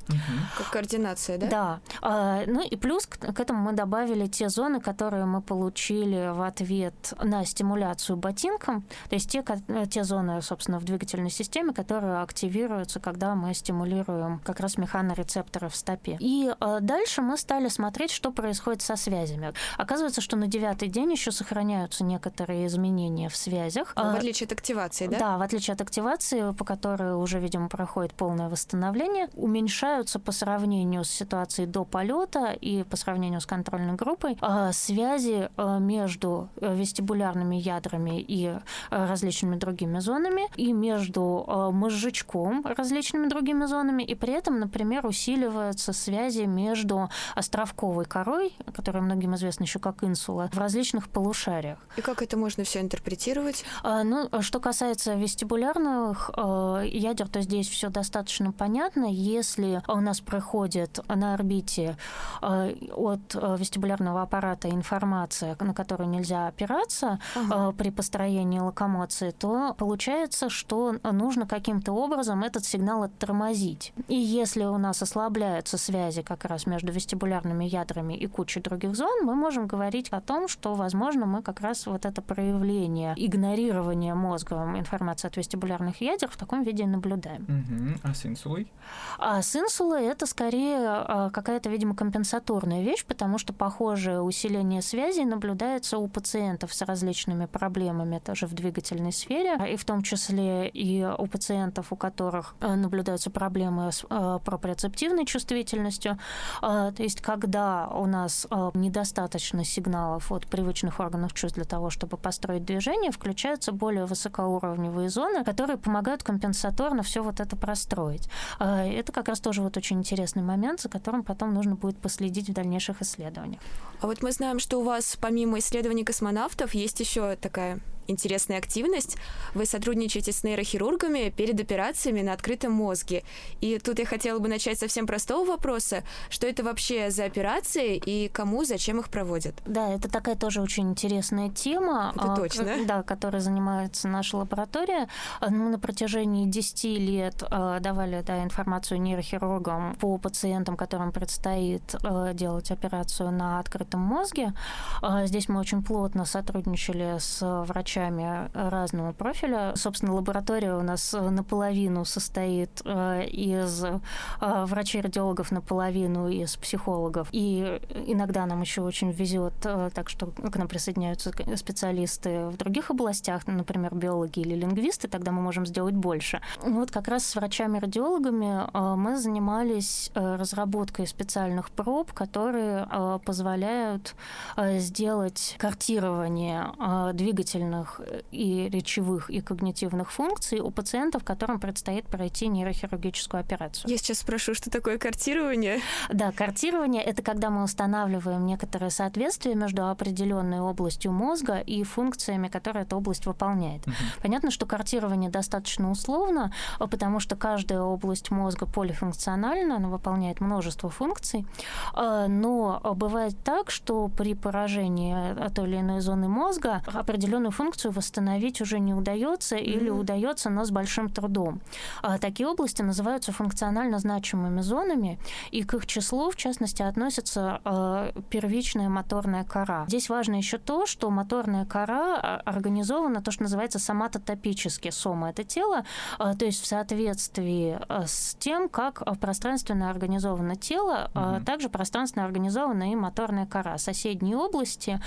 Как 0.57 0.71
координация, 0.71 1.39
да? 1.39 1.49
Да. 1.49 1.81
А, 2.03 2.43
ну 2.47 2.61
и 2.61 2.77
плюс 2.77 3.07
к 3.07 3.39
этому 3.39 3.63
мы 3.63 3.73
добавили 3.73 4.27
те 4.27 4.49
зоны, 4.49 4.81
которые 4.81 5.27
мы 5.27 5.43
получили 5.43 6.33
в 6.35 6.43
ответ 6.43 6.88
на 7.23 7.45
стимуляцию 7.45 8.17
ботинком, 8.17 8.83
то 9.09 9.15
есть 9.15 9.31
те, 9.31 9.45
те 9.91 10.05
зоны, 10.05 10.43
собственно, 10.43 10.79
в 10.79 10.85
двигательной 10.85 11.31
системе, 11.31 11.73
которые 11.73 12.19
активируются, 12.19 13.01
когда 13.01 13.35
мы 13.35 13.55
стимулируем 13.55 14.41
как 14.45 14.61
раз 14.61 14.77
механорецепторы 14.77 15.69
в 15.69 15.77
стопе. 15.77 16.17
И 16.21 16.53
а, 16.61 16.81
дальше 16.81 17.23
мы 17.23 17.37
стали 17.37 17.69
смотреть, 17.69 18.11
что 18.11 18.31
происходит 18.31 18.83
со 18.83 18.97
связями. 18.97 19.53
Оказывается, 19.77 20.21
что 20.21 20.37
на 20.37 20.47
девятый 20.47 20.89
день 20.89 21.13
еще 21.13 21.33
сохраняются 21.33 22.05
некоторые 22.05 22.67
изменения 22.67 23.29
в 23.29 23.37
связях. 23.37 23.93
В 23.95 24.01
отличие 24.01 24.47
от 24.47 24.53
активации, 24.53 25.07
да? 25.07 25.19
Да, 25.19 25.39
в 25.39 25.43
отличие 25.43 25.75
от 25.75 25.81
активации, 25.81 26.53
по 26.53 26.65
которой 26.65 27.15
уже, 27.15 27.39
видимо, 27.41 27.69
проходит 27.69 28.15
полное 28.15 28.49
восстановление, 28.49 29.29
уменьшаются 29.35 30.19
по 30.19 30.33
сравнению 30.33 31.05
с 31.05 31.11
ситуацией 31.11 31.67
до 31.67 31.85
полета 31.85 32.53
и 32.53 32.83
по 32.85 32.97
сравнению 32.97 33.41
с 33.41 33.47
контрольной 33.47 33.95
группой 33.95 34.37
а, 34.41 34.73
связи 34.73 35.51
а, 35.57 35.79
между 35.79 36.49
э, 36.61 36.75
вестибулярными 36.79 37.57
ядрами 37.57 38.21
и 38.21 38.47
э, 38.47 38.59
различными 38.91 39.57
другими 39.57 39.99
зонами, 39.99 40.43
и 40.57 40.73
между 40.73 41.45
а, 41.47 41.71
мозжечком 41.71 42.65
различными 42.65 43.29
другими 43.29 43.67
зонами, 43.67 44.03
и 44.03 44.15
при 44.15 44.33
этом, 44.33 44.61
например, 44.61 45.07
усиливаются 45.07 45.93
связи 45.93 46.43
между 46.43 47.09
островковой 47.35 48.05
корой, 48.05 48.55
которая 48.75 49.03
многим 49.03 49.35
известна 49.35 49.65
еще 49.65 49.79
как 49.79 50.05
инсула, 50.05 50.49
в 50.53 50.59
различных 50.59 51.09
полушариях. 51.09 51.79
И 51.97 52.01
как 52.01 52.23
это 52.23 52.37
можно 52.37 52.65
все 52.65 52.81
интерпретировать? 52.81 53.65
Ну, 53.83 54.29
что 54.41 54.61
касается 54.61 55.15
вестибулярных 55.15 56.31
ядер, 56.37 57.29
то 57.29 57.41
здесь 57.41 57.69
все 57.69 57.89
достаточно 57.89 58.53
понятно. 58.53 59.07
Если 59.11 59.83
у 59.89 60.01
нас 60.01 60.21
проходит 60.21 61.01
на 61.09 61.35
орбите 61.35 61.97
э, 62.43 62.75
от 62.95 63.35
э, 63.35 63.57
вестибулярного 63.59 64.23
аппарата 64.23 64.69
информация, 64.71 65.57
на 65.61 65.75
которую 65.75 66.09
нельзя 66.09 66.53
опираться 66.59 67.19
ага. 67.35 67.71
Э, 67.71 67.73
при 67.73 67.91
построении 67.91 68.59
локомоции, 68.59 69.31
то 69.31 69.75
получается, 69.79 70.51
что 70.51 70.97
нужно 71.03 71.47
каким-то 71.47 71.93
образом 71.93 72.43
этот 72.43 72.65
сигнал 72.65 73.05
оттормозить. 73.05 73.93
И 74.09 74.17
если 74.17 74.65
у 74.65 74.79
нас 74.79 75.03
ослабляются 75.03 75.79
связи 75.79 76.23
как 76.23 76.45
раз 76.45 76.67
между 76.67 76.93
вестибулярными 76.93 77.65
ядрами 77.65 78.15
и 78.15 78.27
кучей 78.27 78.61
других 78.61 78.97
зон, 78.97 79.25
мы 79.25 79.35
можем 79.35 79.67
говорить 79.67 80.09
о 80.11 80.21
том, 80.21 80.49
что, 80.49 80.75
возможно, 80.75 81.27
мы 81.27 81.43
как 81.43 81.61
раз 81.61 81.87
вот 81.87 82.05
это 82.05 82.23
проявление 82.23 83.15
игнорирования 83.17 84.15
мозгом 84.15 84.79
информации 84.79 85.29
от 85.29 85.37
вестибулярных 85.37 86.01
ядер 86.01 86.29
в 86.29 86.37
таком 86.37 86.63
виде 86.63 86.87
наблюдаем. 86.87 87.43
Угу. 87.43 88.01
А 88.03 88.15
с 88.15 88.27
инсулой? 88.27 88.73
А 89.19 89.43
с 89.43 89.55
инсулой 89.55 90.05
это 90.07 90.27
скорее 90.27 90.79
а, 90.81 91.31
какая-то, 91.31 91.71
видимо, 91.71 91.95
компенсаторная 91.95 92.83
вещь, 92.83 93.05
потому 93.05 93.39
что 93.39 93.53
похожее 93.53 94.21
усиление 94.21 94.83
связей 94.83 95.25
наблюдается 95.25 95.99
у 95.99 96.09
пациентов 96.49 96.75
с 96.75 96.83
различными 96.83 97.45
проблемами 97.47 98.21
тоже 98.25 98.47
в 98.47 98.55
двигательной 98.55 99.13
сфере, 99.13 99.59
и 99.71 99.77
в 99.77 99.85
том 99.85 100.03
числе 100.03 100.69
и 100.69 101.05
у 101.05 101.27
пациентов, 101.27 101.93
у 101.93 101.97
которых 101.97 102.55
а, 102.61 102.75
наблюдаются 102.75 103.31
проблемы 103.31 103.93
с 103.93 104.05
а, 104.09 104.39
проприоцептивной 104.39 105.27
чувствительностью. 105.27 106.19
То 106.61 106.95
есть, 106.99 107.21
когда 107.21 107.89
у 107.89 108.07
нас 108.07 108.47
недостаточно 108.75 109.65
сигналов 109.65 110.33
от 110.33 110.47
привычных 110.47 111.01
органов 111.01 111.35
чувств 111.35 111.57
для 111.57 111.65
того, 111.65 111.91
чтобы 111.91 112.17
построить 112.17 112.65
движение, 112.65 113.11
включаются 113.11 113.73
более 113.73 114.07
высокоуровневые 114.07 115.11
зоны, 115.11 115.45
которые 115.45 115.77
помогают 115.77 116.23
компенсаторно 116.23 117.03
все 117.03 117.23
вот 117.23 117.41
это 117.41 117.57
простроить. 117.57 118.29
Это 118.59 119.13
как 119.13 119.29
раз 119.29 119.41
тоже 119.41 119.63
вот 119.63 119.77
очень 119.77 119.99
интересный 119.99 120.43
момент, 120.43 120.81
за 120.81 120.89
которым 120.89 121.23
потом 121.23 121.55
нужно 121.55 121.75
будет 121.75 121.99
последить 121.99 122.49
в 122.49 122.53
дальнейших 122.53 123.03
исследованиях. 123.03 123.61
А 124.01 124.07
вот 124.07 124.23
мы 124.23 124.33
знаем, 124.33 124.59
что 124.59 124.79
у 124.79 124.85
вас 124.85 125.17
помимо 125.21 125.59
исследований 125.59 126.05
космонавтов 126.39 126.73
есть 126.75 127.01
еще 127.01 127.35
такая 127.35 127.81
интересная 128.09 128.59
активность. 128.59 129.17
Вы 129.55 129.67
сотрудничаете 129.67 130.33
с 130.33 130.43
нейрохирургами 130.43 131.31
перед 131.31 131.61
операциями 131.61 132.23
на 132.23 132.33
открытом 132.33 132.73
мозге. 132.73 133.23
И 133.61 133.79
тут 133.79 133.99
я 133.99 134.07
хотела 134.07 134.39
бы 134.39 134.49
начать 134.49 134.79
совсем 134.79 135.07
простого 135.07 135.47
вопроса. 135.47 136.03
Что 136.31 136.47
это 136.47 136.65
вообще 136.65 137.11
за 137.11 137.25
операции 137.25 137.97
и 137.97 138.29
кому, 138.29 138.65
зачем 138.65 138.99
их 138.99 139.11
проводят? 139.11 139.55
Да, 139.67 139.93
это 139.93 140.11
такая 140.11 140.37
тоже 140.37 140.63
очень 140.63 140.91
интересная 140.91 141.51
тема. 141.51 142.13
Это 142.17 142.35
точно. 142.35 142.85
Да, 142.87 143.03
которой 143.03 143.41
занимается 143.41 144.09
наша 144.09 144.39
лаборатория. 144.39 145.09
Мы 145.43 145.69
на 145.69 145.79
протяжении 145.79 146.47
10 146.47 146.85
лет 146.85 147.43
а, 147.51 147.79
давали 147.81 148.23
да, 148.27 148.43
информацию 148.43 149.01
нейрохирургам 149.01 149.97
по 149.97 150.17
пациентам, 150.17 150.77
которым 150.77 151.13
предстоит 151.13 151.95
а, 152.03 152.33
делать 152.33 152.71
операцию 152.71 153.31
на 153.33 153.61
открытом 153.61 154.01
мозге. 154.01 154.55
А, 155.03 155.27
здесь 155.27 155.49
мы 155.49 155.61
очень 155.61 155.83
плотно 155.83 156.25
сотрудничали 156.25 157.19
с 157.19 157.65
врачами 157.65 157.98
врачами 157.99 158.51
разного 158.55 159.13
профиля. 159.13 159.73
Собственно, 159.75 160.15
лаборатория 160.15 160.75
у 160.75 160.83
нас 160.83 161.13
наполовину 161.13 162.05
состоит 162.05 162.81
э, 162.85 163.25
из 163.27 163.85
э, 163.85 163.99
врачей-радиологов, 164.41 165.51
наполовину 165.51 166.29
из 166.29 166.57
психологов. 166.57 167.29
И 167.33 167.81
иногда 168.07 168.47
нам 168.47 168.61
еще 168.61 168.83
очень 168.83 169.11
везет, 169.11 169.55
э, 169.65 169.91
так 169.93 170.09
что 170.09 170.27
к 170.27 170.57
нам 170.57 170.69
присоединяются 170.69 171.33
специалисты 171.57 172.47
в 172.49 172.57
других 172.57 172.91
областях, 172.91 173.47
например, 173.47 173.95
биологи 173.95 174.41
или 174.41 174.55
лингвисты, 174.55 175.09
тогда 175.09 175.33
мы 175.33 175.43
можем 175.43 175.67
сделать 175.67 175.95
больше. 175.95 176.41
Вот 176.63 176.91
как 176.91 177.09
раз 177.09 177.27
с 177.27 177.35
врачами-радиологами 177.35 178.69
мы 178.97 179.19
занимались 179.19 180.11
разработкой 180.15 181.07
специальных 181.07 181.71
проб, 181.71 182.13
которые 182.13 182.87
позволяют 183.25 184.15
сделать 184.57 185.57
картирование 185.59 187.13
двигательных 187.13 187.88
моторных 187.89 188.01
и 188.31 188.69
речевых 188.69 189.31
и 189.31 189.41
когнитивных 189.41 190.11
функций 190.11 190.61
у 190.61 190.71
пациентов, 190.71 191.25
которым 191.25 191.61
предстоит 191.61 192.07
пройти 192.07 192.49
нейрохирургическую 192.49 193.41
операцию. 193.41 193.91
Я 193.91 193.97
сейчас 193.99 194.19
спрошу, 194.19 194.55
что 194.55 194.71
такое 194.71 194.99
картирование? 194.99 195.81
Да, 196.13 196.33
картирование— 196.33 197.03
это 197.05 197.23
когда 197.23 197.51
мы 197.51 197.65
устанавливаем 197.65 198.45
некоторое 198.47 198.91
соответствие 198.91 199.55
между 199.55 199.89
определенной 199.89 200.61
областью 200.61 201.13
мозга 201.13 201.59
и 201.59 201.83
функциями, 201.83 202.49
которые 202.49 202.85
эта 202.85 202.97
область 202.97 203.27
выполняет. 203.27 203.87
Uh-huh. 203.87 203.93
Понятно, 204.23 204.51
что 204.51 204.67
картирование 204.67 205.31
достаточно 205.31 205.91
условно, 205.91 206.53
потому 206.79 207.21
что 207.21 207.37
каждая 207.37 207.81
область 207.81 208.31
мозга 208.31 208.67
полифункциональна, 208.67 209.77
она 209.77 209.89
выполняет 209.89 210.41
множество 210.41 210.91
функций, 210.91 211.47
но 211.95 212.81
бывает 212.97 213.37
так, 213.45 213.71
что 213.71 214.09
при 214.09 214.35
поражении 214.35 215.35
той 215.51 215.69
или 215.69 215.81
иной 215.81 216.01
зоны 216.01 216.29
мозга 216.29 216.83
определенную 216.87 217.51
функцию 217.51 217.78
восстановить 217.85 218.61
уже 218.61 218.79
не 218.79 218.95
удается 218.95 219.57
mm-hmm. 219.57 219.63
или 219.63 219.91
удается, 219.91 220.51
но 220.51 220.65
с 220.65 220.71
большим 220.71 221.09
трудом. 221.09 221.61
А 222.03 222.19
такие 222.19 222.49
области 222.49 222.83
называются 222.83 223.33
функционально 223.33 223.99
значимыми 223.99 224.61
зонами, 224.61 225.19
и 225.51 225.63
к 225.63 225.75
их 225.75 225.87
числу, 225.87 226.31
в 226.31 226.37
частности, 226.37 226.83
относится 226.83 227.61
э, 227.65 228.13
первичная 228.31 228.89
моторная 228.89 229.45
кора. 229.45 229.85
Здесь 229.89 230.09
важно 230.09 230.37
еще 230.37 230.59
то, 230.59 230.87
что 230.87 231.11
моторная 231.11 231.65
кора 231.65 232.17
а, 232.17 232.43
организована 232.45 233.23
то, 233.23 233.31
что 233.31 233.45
называется 233.45 233.79
соматотопически. 233.79 234.91
Сома— 234.91 235.31
это 235.31 235.45
тело, 235.45 235.85
э, 236.19 236.35
то 236.39 236.45
есть 236.45 236.63
в 236.63 236.67
соответствии 236.67 237.79
э, 237.89 238.05
с 238.07 238.37
тем, 238.39 238.69
как 238.69 239.03
пространственно 239.21 239.91
организовано 239.91 240.57
тело, 240.57 241.11
mm-hmm. 241.15 241.45
также 241.45 241.69
пространственно 241.69 242.25
организована 242.25 242.93
и 242.93 242.97
моторная 242.97 243.47
кора. 243.47 243.79
Соседние 243.79 244.37
области, 244.37 245.01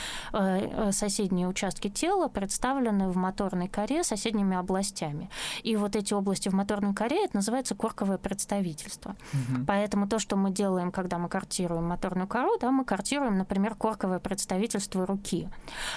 соседние 0.91 1.47
участки 1.47 1.89
тела 1.89 2.27
представлены 2.51 3.07
в 3.07 3.15
моторной 3.15 3.69
коре 3.69 4.03
соседними 4.03 4.57
областями. 4.57 5.29
И 5.63 5.77
вот 5.77 5.95
эти 5.95 6.13
области 6.13 6.49
в 6.49 6.53
моторной 6.53 6.93
коре, 6.93 7.23
это 7.23 7.37
называется 7.37 7.75
корковое 7.75 8.17
представительство. 8.17 9.15
Угу. 9.33 9.65
Поэтому 9.67 10.05
то, 10.05 10.19
что 10.19 10.35
мы 10.35 10.51
делаем, 10.51 10.91
когда 10.91 11.17
мы 11.17 11.29
картируем 11.29 11.85
моторную 11.85 12.27
кору, 12.27 12.57
да, 12.59 12.71
мы 12.71 12.83
картируем, 12.83 13.37
например, 13.37 13.75
корковое 13.75 14.19
представительство 14.19 15.05
руки. 15.05 15.47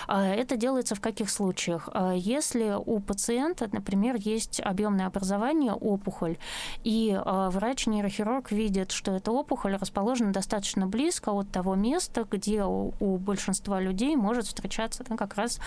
А 0.06 0.24
это 0.24 0.56
делается 0.56 0.94
в 0.94 1.00
каких 1.00 1.28
случаях? 1.28 1.88
А 1.92 2.12
если 2.12 2.76
у 2.78 3.00
пациента, 3.00 3.68
например, 3.72 4.14
есть 4.16 4.60
объемное 4.60 5.06
образование, 5.06 5.72
опухоль, 5.72 6.36
и 6.84 7.20
а, 7.20 7.50
врач-нейрохирург 7.50 8.52
видит, 8.52 8.92
что 8.92 9.10
эта 9.10 9.32
опухоль 9.32 9.74
расположена 9.74 10.32
достаточно 10.32 10.86
близко 10.86 11.30
от 11.30 11.50
того 11.50 11.74
места, 11.74 12.24
где 12.30 12.62
у, 12.62 12.92
у 13.00 13.16
большинства 13.16 13.80
людей 13.80 14.14
может 14.14 14.46
встречаться 14.46 15.02
да, 15.08 15.16
как 15.16 15.34
раз 15.34 15.58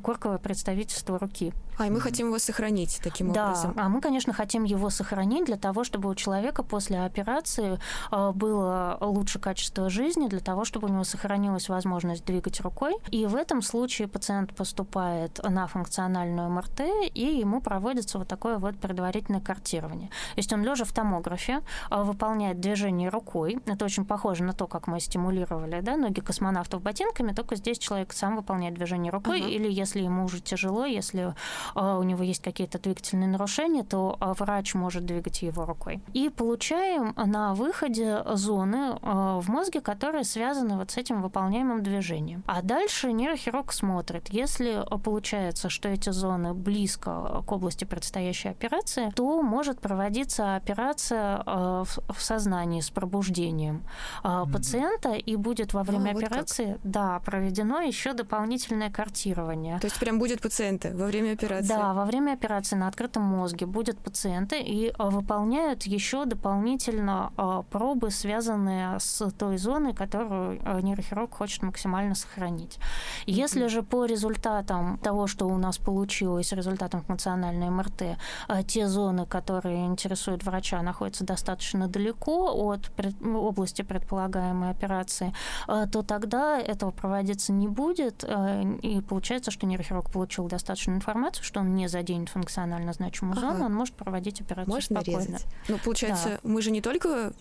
корковое 0.00 0.38
представительство 0.38 1.18
руки. 1.18 1.52
А, 1.78 1.86
и 1.86 1.90
мы 1.90 2.00
хотим 2.00 2.28
его 2.28 2.38
сохранить 2.38 3.00
таким 3.02 3.32
да, 3.32 3.46
образом. 3.46 3.72
Да, 3.74 3.84
а 3.84 3.88
мы, 3.88 4.00
конечно, 4.00 4.32
хотим 4.32 4.64
его 4.64 4.90
сохранить 4.90 5.46
для 5.46 5.56
того, 5.56 5.84
чтобы 5.84 6.08
у 6.08 6.14
человека 6.14 6.62
после 6.62 7.00
операции 7.00 7.78
а, 8.10 8.32
было 8.32 8.98
лучше 9.00 9.38
качество 9.38 9.88
жизни, 9.90 10.28
для 10.28 10.40
того, 10.40 10.64
чтобы 10.64 10.88
у 10.88 10.90
него 10.90 11.04
сохранилась 11.04 11.68
возможность 11.68 12.24
двигать 12.24 12.60
рукой. 12.60 12.94
И 13.10 13.26
в 13.26 13.36
этом 13.36 13.62
случае 13.62 14.08
пациент 14.08 14.54
поступает 14.54 15.40
на 15.42 15.66
функциональную 15.66 16.50
МРТ, 16.50 16.80
и 17.14 17.38
ему 17.38 17.60
проводится 17.60 18.18
вот 18.18 18.28
такое 18.28 18.58
вот 18.58 18.76
предварительное 18.78 19.40
картирование. 19.40 20.08
То 20.08 20.38
есть 20.38 20.52
он 20.52 20.62
лежа 20.62 20.84
в 20.84 20.92
томографе 20.92 21.62
а, 21.90 22.04
выполняет 22.04 22.60
движение 22.60 23.08
рукой. 23.08 23.58
Это 23.66 23.84
очень 23.84 24.04
похоже 24.04 24.44
на 24.44 24.52
то, 24.52 24.66
как 24.66 24.86
мы 24.86 25.00
стимулировали 25.00 25.80
да, 25.80 25.96
ноги 25.96 26.20
космонавтов 26.20 26.82
ботинками, 26.82 27.32
только 27.32 27.56
здесь 27.56 27.78
человек 27.78 28.12
сам 28.12 28.36
выполняет 28.36 28.74
движение 28.74 29.12
рукой, 29.12 29.40
uh-huh. 29.40 29.50
или 29.50 29.70
если 29.70 30.00
ему 30.00 30.24
уже 30.24 30.40
тяжело, 30.40 30.84
если 30.84 31.34
у 31.74 32.02
него 32.02 32.22
есть 32.22 32.42
какие-то 32.42 32.78
двигательные 32.78 33.28
нарушения, 33.28 33.82
то 33.82 34.16
а, 34.20 34.34
врач 34.34 34.74
может 34.74 35.04
двигать 35.06 35.42
его 35.42 35.64
рукой. 35.64 36.00
И 36.12 36.28
получаем 36.28 37.14
на 37.16 37.54
выходе 37.54 38.22
зоны 38.34 38.98
а, 39.02 39.40
в 39.40 39.48
мозге, 39.48 39.80
которые 39.80 40.24
связаны 40.24 40.76
вот 40.76 40.90
с 40.90 40.96
этим 40.96 41.22
выполняемым 41.22 41.82
движением. 41.82 42.42
А 42.46 42.62
дальше 42.62 43.12
нейрохирург 43.12 43.72
смотрит. 43.72 44.28
Если 44.30 44.82
получается, 45.02 45.68
что 45.68 45.88
эти 45.88 46.10
зоны 46.10 46.54
близко 46.54 47.42
к 47.46 47.52
области 47.52 47.84
предстоящей 47.84 48.50
операции, 48.50 49.10
то 49.14 49.42
может 49.42 49.80
проводиться 49.80 50.56
операция 50.56 51.42
в 51.44 52.16
сознании 52.18 52.80
с 52.80 52.90
пробуждением 52.90 53.82
пациента, 54.22 55.12
и 55.12 55.36
будет 55.36 55.72
во 55.72 55.82
время 55.82 56.10
а, 56.10 56.14
вот 56.14 56.22
операции, 56.22 56.72
как. 56.72 56.80
да, 56.84 57.20
проведено 57.20 57.80
еще 57.80 58.12
дополнительное 58.12 58.90
картирование. 58.90 59.78
То 59.80 59.86
есть 59.86 59.98
прям 59.98 60.18
будет 60.18 60.40
пациента 60.40 60.90
во 60.94 61.06
время 61.06 61.32
операции? 61.32 61.51
Операции? 61.58 61.74
Да, 61.74 61.94
во 61.94 62.04
время 62.04 62.32
операции 62.32 62.76
на 62.76 62.88
открытом 62.88 63.22
мозге 63.22 63.66
будет 63.66 63.98
пациенты 63.98 64.60
и 64.60 64.92
а, 64.98 65.10
выполняют 65.10 65.84
еще 65.84 66.24
дополнительно 66.24 67.32
а, 67.36 67.62
пробы, 67.62 68.10
связанные 68.10 68.98
с 68.98 69.30
той 69.30 69.58
зоной, 69.58 69.94
которую 69.94 70.60
а, 70.64 70.80
нейрохирург 70.80 71.34
хочет 71.34 71.62
максимально 71.62 72.14
сохранить. 72.14 72.78
Если 73.26 73.66
же 73.66 73.82
по 73.82 74.04
результатам 74.04 74.98
того, 74.98 75.26
что 75.26 75.46
у 75.46 75.56
нас 75.58 75.78
получилось, 75.78 76.52
результатам 76.52 77.02
функциональной 77.02 77.70
МРТ, 77.70 78.18
те 78.66 78.88
зоны, 78.88 79.26
которые 79.26 79.86
интересуют 79.86 80.44
врача, 80.44 80.82
находятся 80.82 81.24
достаточно 81.24 81.88
далеко 81.88 82.52
от 82.52 82.90
области 83.24 83.82
предполагаемой 83.82 84.70
операции, 84.70 85.32
то 85.66 86.02
тогда 86.02 86.58
этого 86.58 86.90
проводиться 86.90 87.52
не 87.52 87.68
будет, 87.68 88.24
и 88.24 89.00
получается, 89.08 89.50
что 89.50 89.66
нейрохирург 89.66 90.10
получил 90.10 90.48
достаточную 90.48 90.96
информацию, 90.96 91.41
что 91.42 91.60
он 91.60 91.74
не 91.74 91.88
заденет 91.88 92.28
функционально 92.28 92.92
значимую 92.92 93.36
ага. 93.38 93.52
зону, 93.52 93.66
он 93.66 93.74
может 93.74 93.94
проводить 93.94 94.40
операцию 94.40 94.72
Можно 94.72 95.00
спокойно. 95.00 95.26
резать. 95.26 95.46
Ну, 95.68 95.78
получается, 95.78 96.28
да. 96.28 96.38
мы 96.42 96.62
же 96.62 96.70
не 96.70 96.80
только 96.80 97.32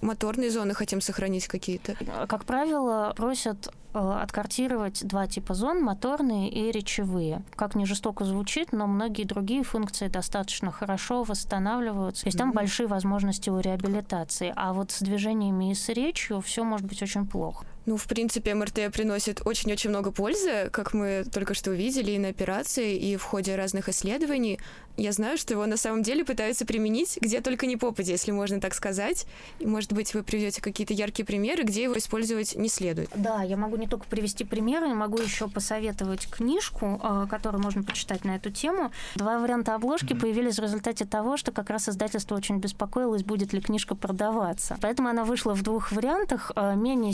моторные 0.00 0.50
зоны 0.50 0.74
хотим 0.74 1.00
сохранить 1.00 1.48
какие-то? 1.48 1.96
Как 2.28 2.44
правило, 2.44 3.12
просят 3.16 3.68
э, 3.94 3.98
откартировать 3.98 5.04
два 5.06 5.26
типа 5.26 5.54
зон, 5.54 5.82
моторные 5.82 6.50
и 6.50 6.70
речевые. 6.70 7.42
Как 7.56 7.74
не 7.74 7.86
жестоко 7.86 8.24
звучит, 8.24 8.72
но 8.72 8.86
многие 8.86 9.24
другие 9.24 9.64
функции 9.64 10.08
достаточно 10.08 10.70
хорошо 10.70 11.24
восстанавливаются. 11.24 12.24
То 12.24 12.28
есть 12.28 12.38
там 12.38 12.50
mm-hmm. 12.50 12.54
большие 12.54 12.86
возможности 12.86 13.50
у 13.50 13.58
реабилитации. 13.58 14.52
А 14.54 14.72
вот 14.72 14.92
с 14.92 15.00
движениями 15.00 15.70
и 15.70 15.74
с 15.74 15.88
речью 15.88 16.40
все 16.40 16.64
может 16.64 16.86
быть 16.86 17.02
очень 17.02 17.26
плохо. 17.26 17.66
Ну, 17.86 17.96
в 17.96 18.06
принципе, 18.06 18.54
МРТ 18.54 18.92
приносит 18.92 19.42
очень-очень 19.44 19.90
много 19.90 20.10
пользы, 20.10 20.70
как 20.70 20.94
мы 20.94 21.24
только 21.30 21.54
что 21.54 21.70
увидели 21.70 22.12
и 22.12 22.18
на 22.18 22.28
операции, 22.28 22.96
и 22.96 23.16
в 23.16 23.22
ходе 23.22 23.56
разных 23.56 23.88
исследований. 23.88 24.58
Я 24.96 25.10
знаю, 25.10 25.36
что 25.36 25.52
его 25.52 25.66
на 25.66 25.76
самом 25.76 26.02
деле 26.02 26.24
пытаются 26.24 26.64
применить 26.64 27.18
где 27.20 27.40
только 27.40 27.66
не 27.66 27.76
попадя, 27.76 28.12
если 28.12 28.30
можно 28.30 28.60
так 28.60 28.74
сказать. 28.74 29.26
И, 29.58 29.66
может 29.66 29.92
быть, 29.92 30.14
вы 30.14 30.22
приведете 30.22 30.62
какие-то 30.62 30.92
яркие 30.92 31.26
примеры, 31.26 31.64
где 31.64 31.82
его 31.84 31.98
использовать 31.98 32.54
не 32.54 32.68
следует. 32.68 33.10
Да, 33.16 33.42
я 33.42 33.56
могу 33.56 33.76
не 33.76 33.88
только 33.88 34.06
привести 34.06 34.44
примеры, 34.44 34.88
я 34.88 34.94
могу 34.94 35.18
еще 35.18 35.48
посоветовать 35.48 36.28
книжку, 36.30 37.00
а, 37.02 37.26
которую 37.26 37.62
можно 37.62 37.82
почитать 37.82 38.24
на 38.24 38.36
эту 38.36 38.50
тему. 38.50 38.92
Два 39.16 39.38
варианта 39.38 39.74
обложки 39.74 40.12
mm-hmm. 40.12 40.20
появились 40.20 40.58
в 40.58 40.62
результате 40.62 41.04
того, 41.04 41.36
что 41.36 41.50
как 41.50 41.70
раз 41.70 41.88
издательство 41.88 42.36
очень 42.36 42.58
беспокоилось, 42.58 43.24
будет 43.24 43.52
ли 43.52 43.60
книжка 43.60 43.96
продаваться. 43.96 44.78
Поэтому 44.80 45.08
она 45.08 45.24
вышла 45.24 45.54
в 45.54 45.62
двух 45.62 45.90
вариантах, 45.90 46.52
а, 46.54 46.74
менее 46.74 47.12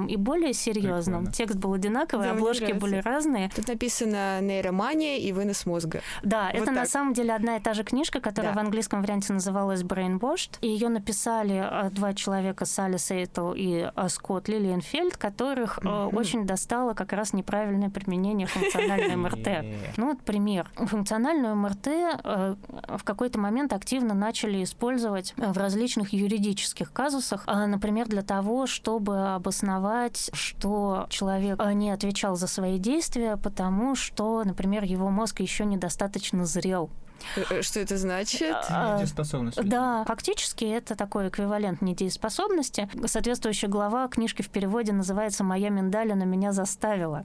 серьезном 0.00 0.06
и 0.06 0.16
более 0.16 0.52
серьезном. 0.52 1.24
Прикольно. 1.24 1.32
Текст 1.32 1.56
был 1.58 1.72
одинаковый, 1.72 2.26
да, 2.26 2.32
обложки 2.32 2.72
были 2.72 2.96
разные. 2.96 3.50
Тут 3.54 3.68
написано 3.68 4.40
нейромания 4.40 5.18
и 5.18 5.32
вынос 5.32 5.66
мозга. 5.66 6.00
Да, 6.22 6.46
вот 6.46 6.54
это 6.54 6.66
так. 6.66 6.74
на 6.74 6.86
самом 6.86 7.14
деле 7.14 7.34
одна 7.34 7.56
и 7.56 7.60
та 7.60 7.74
же 7.74 7.84
книжка, 7.84 8.20
которая 8.20 8.52
да. 8.52 8.60
в 8.60 8.64
английском 8.64 9.02
варианте 9.02 9.32
называлась 9.32 9.82
Brainwashed. 9.82 10.58
И 10.60 10.68
ее 10.68 10.88
написали 10.88 11.86
э, 11.86 11.90
два 11.90 12.14
человека, 12.14 12.64
Салли 12.64 12.96
Сейтл 12.96 13.52
и 13.52 13.90
э, 13.94 14.08
Скотт 14.08 14.48
Лилиенфельд, 14.48 15.16
которых 15.16 15.78
mm-hmm. 15.78 16.14
очень 16.14 16.46
достало 16.46 16.94
как 16.94 17.12
раз 17.12 17.32
неправильное 17.32 17.90
применение 17.90 18.46
функциональной 18.46 19.16
МРТ. 19.20 19.96
Ну 19.96 20.08
вот 20.08 20.22
пример. 20.22 20.70
Функциональную 20.76 21.56
МРТ 21.56 21.86
в 22.88 23.04
какой-то 23.04 23.38
момент 23.38 23.72
активно 23.72 24.14
начали 24.14 24.62
использовать 24.62 25.34
в 25.36 25.56
различных 25.56 26.12
юридических 26.12 26.92
казусах, 26.92 27.46
например, 27.46 28.08
для 28.08 28.22
того, 28.22 28.66
чтобы 28.66 29.34
обосновать, 29.34 29.89
что 30.32 31.06
человек 31.08 31.60
не 31.72 31.90
отвечал 31.90 32.36
за 32.36 32.46
свои 32.46 32.78
действия, 32.78 33.36
потому 33.36 33.94
что, 33.94 34.42
например, 34.44 34.84
его 34.84 35.10
мозг 35.10 35.40
еще 35.40 35.64
недостаточно 35.64 36.46
зрел 36.46 36.90
Что 37.60 37.80
это 37.80 37.96
значит? 37.96 38.56
А, 38.68 38.94
Недееспособность. 38.94 39.62
Да, 39.62 40.04
фактически 40.04 40.64
это 40.64 40.96
такой 40.96 41.28
эквивалент 41.28 41.82
недееспособности. 41.82 42.88
Соответствующая 43.06 43.68
глава 43.68 44.08
книжки 44.08 44.42
в 44.42 44.48
переводе 44.48 44.92
называется 44.92 45.44
«Моя 45.44 45.68
миндалина 45.68 46.24
меня 46.24 46.52
заставила». 46.52 47.24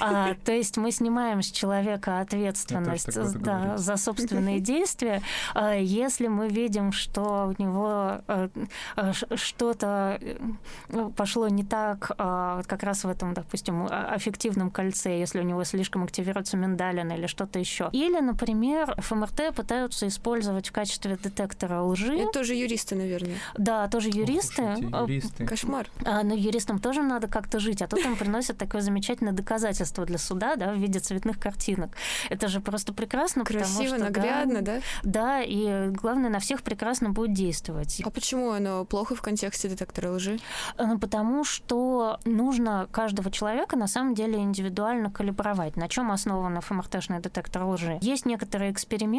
А, 0.00 0.34
то 0.44 0.52
есть 0.52 0.76
мы 0.76 0.92
снимаем 0.92 1.42
с 1.42 1.50
человека 1.50 2.20
ответственность 2.20 3.12
тоже 3.12 3.38
да, 3.38 3.76
за 3.76 3.96
собственные 3.96 4.60
действия. 4.60 5.22
А, 5.54 5.74
Если 5.74 6.26
мы 6.28 6.48
видим, 6.48 6.92
что 6.92 7.52
у 7.58 7.62
него 7.62 8.20
э, 8.26 8.48
э, 8.96 9.12
что-то 9.34 10.18
э, 10.20 11.10
пошло 11.16 11.48
не 11.48 11.64
так, 11.64 12.12
а, 12.18 12.56
вот 12.56 12.66
как 12.66 12.82
раз 12.82 13.04
в 13.04 13.08
этом, 13.08 13.34
допустим, 13.34 13.86
а- 13.90 14.14
аффективном 14.14 14.70
кольце, 14.70 15.18
если 15.18 15.40
у 15.40 15.42
него 15.42 15.64
слишком 15.64 16.04
активируется 16.04 16.56
миндалина 16.56 17.12
или 17.12 17.26
что-то 17.26 17.58
еще. 17.58 17.88
Или, 17.92 18.20
например, 18.20 18.96
ФМРТ 19.30 19.54
пытаются 19.54 20.06
использовать 20.08 20.68
в 20.68 20.72
качестве 20.72 21.16
детектора 21.16 21.82
лжи. 21.82 22.16
Это 22.16 22.32
тоже 22.32 22.54
юристы, 22.54 22.94
наверное. 22.94 23.36
Да, 23.56 23.88
тоже 23.88 24.08
юристы. 24.08 24.62
Ох 24.62 24.78
А, 24.92 25.02
юристы. 25.02 25.46
Кошмар. 25.46 25.88
а, 26.04 26.22
но 26.22 26.34
юристам 26.34 26.78
тоже 26.78 27.02
надо 27.02 27.28
как-то 27.28 27.60
жить, 27.60 27.82
а 27.82 27.86
тут 27.86 28.00
им 28.00 28.16
приносят 28.16 28.58
такое 28.58 28.80
замечательное 28.82 29.32
доказательство 29.32 30.04
для 30.04 30.18
суда, 30.18 30.56
да, 30.56 30.72
в 30.72 30.76
виде 30.78 30.98
цветных 30.98 31.38
картинок. 31.38 31.90
Это 32.28 32.48
же 32.48 32.60
просто 32.60 32.92
прекрасно, 32.92 33.44
потому 33.44 33.64
Красиво, 33.64 33.96
что, 33.96 33.98
да, 33.98 34.04
наглядно, 34.04 34.62
да? 34.62 34.80
Да, 35.02 35.42
и 35.42 35.88
главное, 35.88 36.30
на 36.30 36.38
всех 36.40 36.62
прекрасно 36.62 37.10
будет 37.10 37.32
действовать. 37.34 38.00
А 38.04 38.10
почему 38.10 38.50
оно 38.50 38.84
плохо 38.84 39.14
в 39.14 39.22
контексте 39.22 39.68
детектора 39.68 40.10
лжи? 40.12 40.38
Ну, 40.78 40.98
Потому 40.98 41.44
что 41.44 42.18
нужно 42.24 42.88
каждого 42.92 43.30
человека 43.30 43.76
на 43.76 43.86
самом 43.86 44.14
деле 44.14 44.38
индивидуально 44.38 45.10
калибровать. 45.10 45.76
На 45.76 45.88
чем 45.88 46.10
основан 46.12 46.60
ФМРТшный 46.60 47.20
детектор 47.20 47.64
лжи? 47.64 47.98
Есть 48.00 48.26
некоторый 48.26 48.70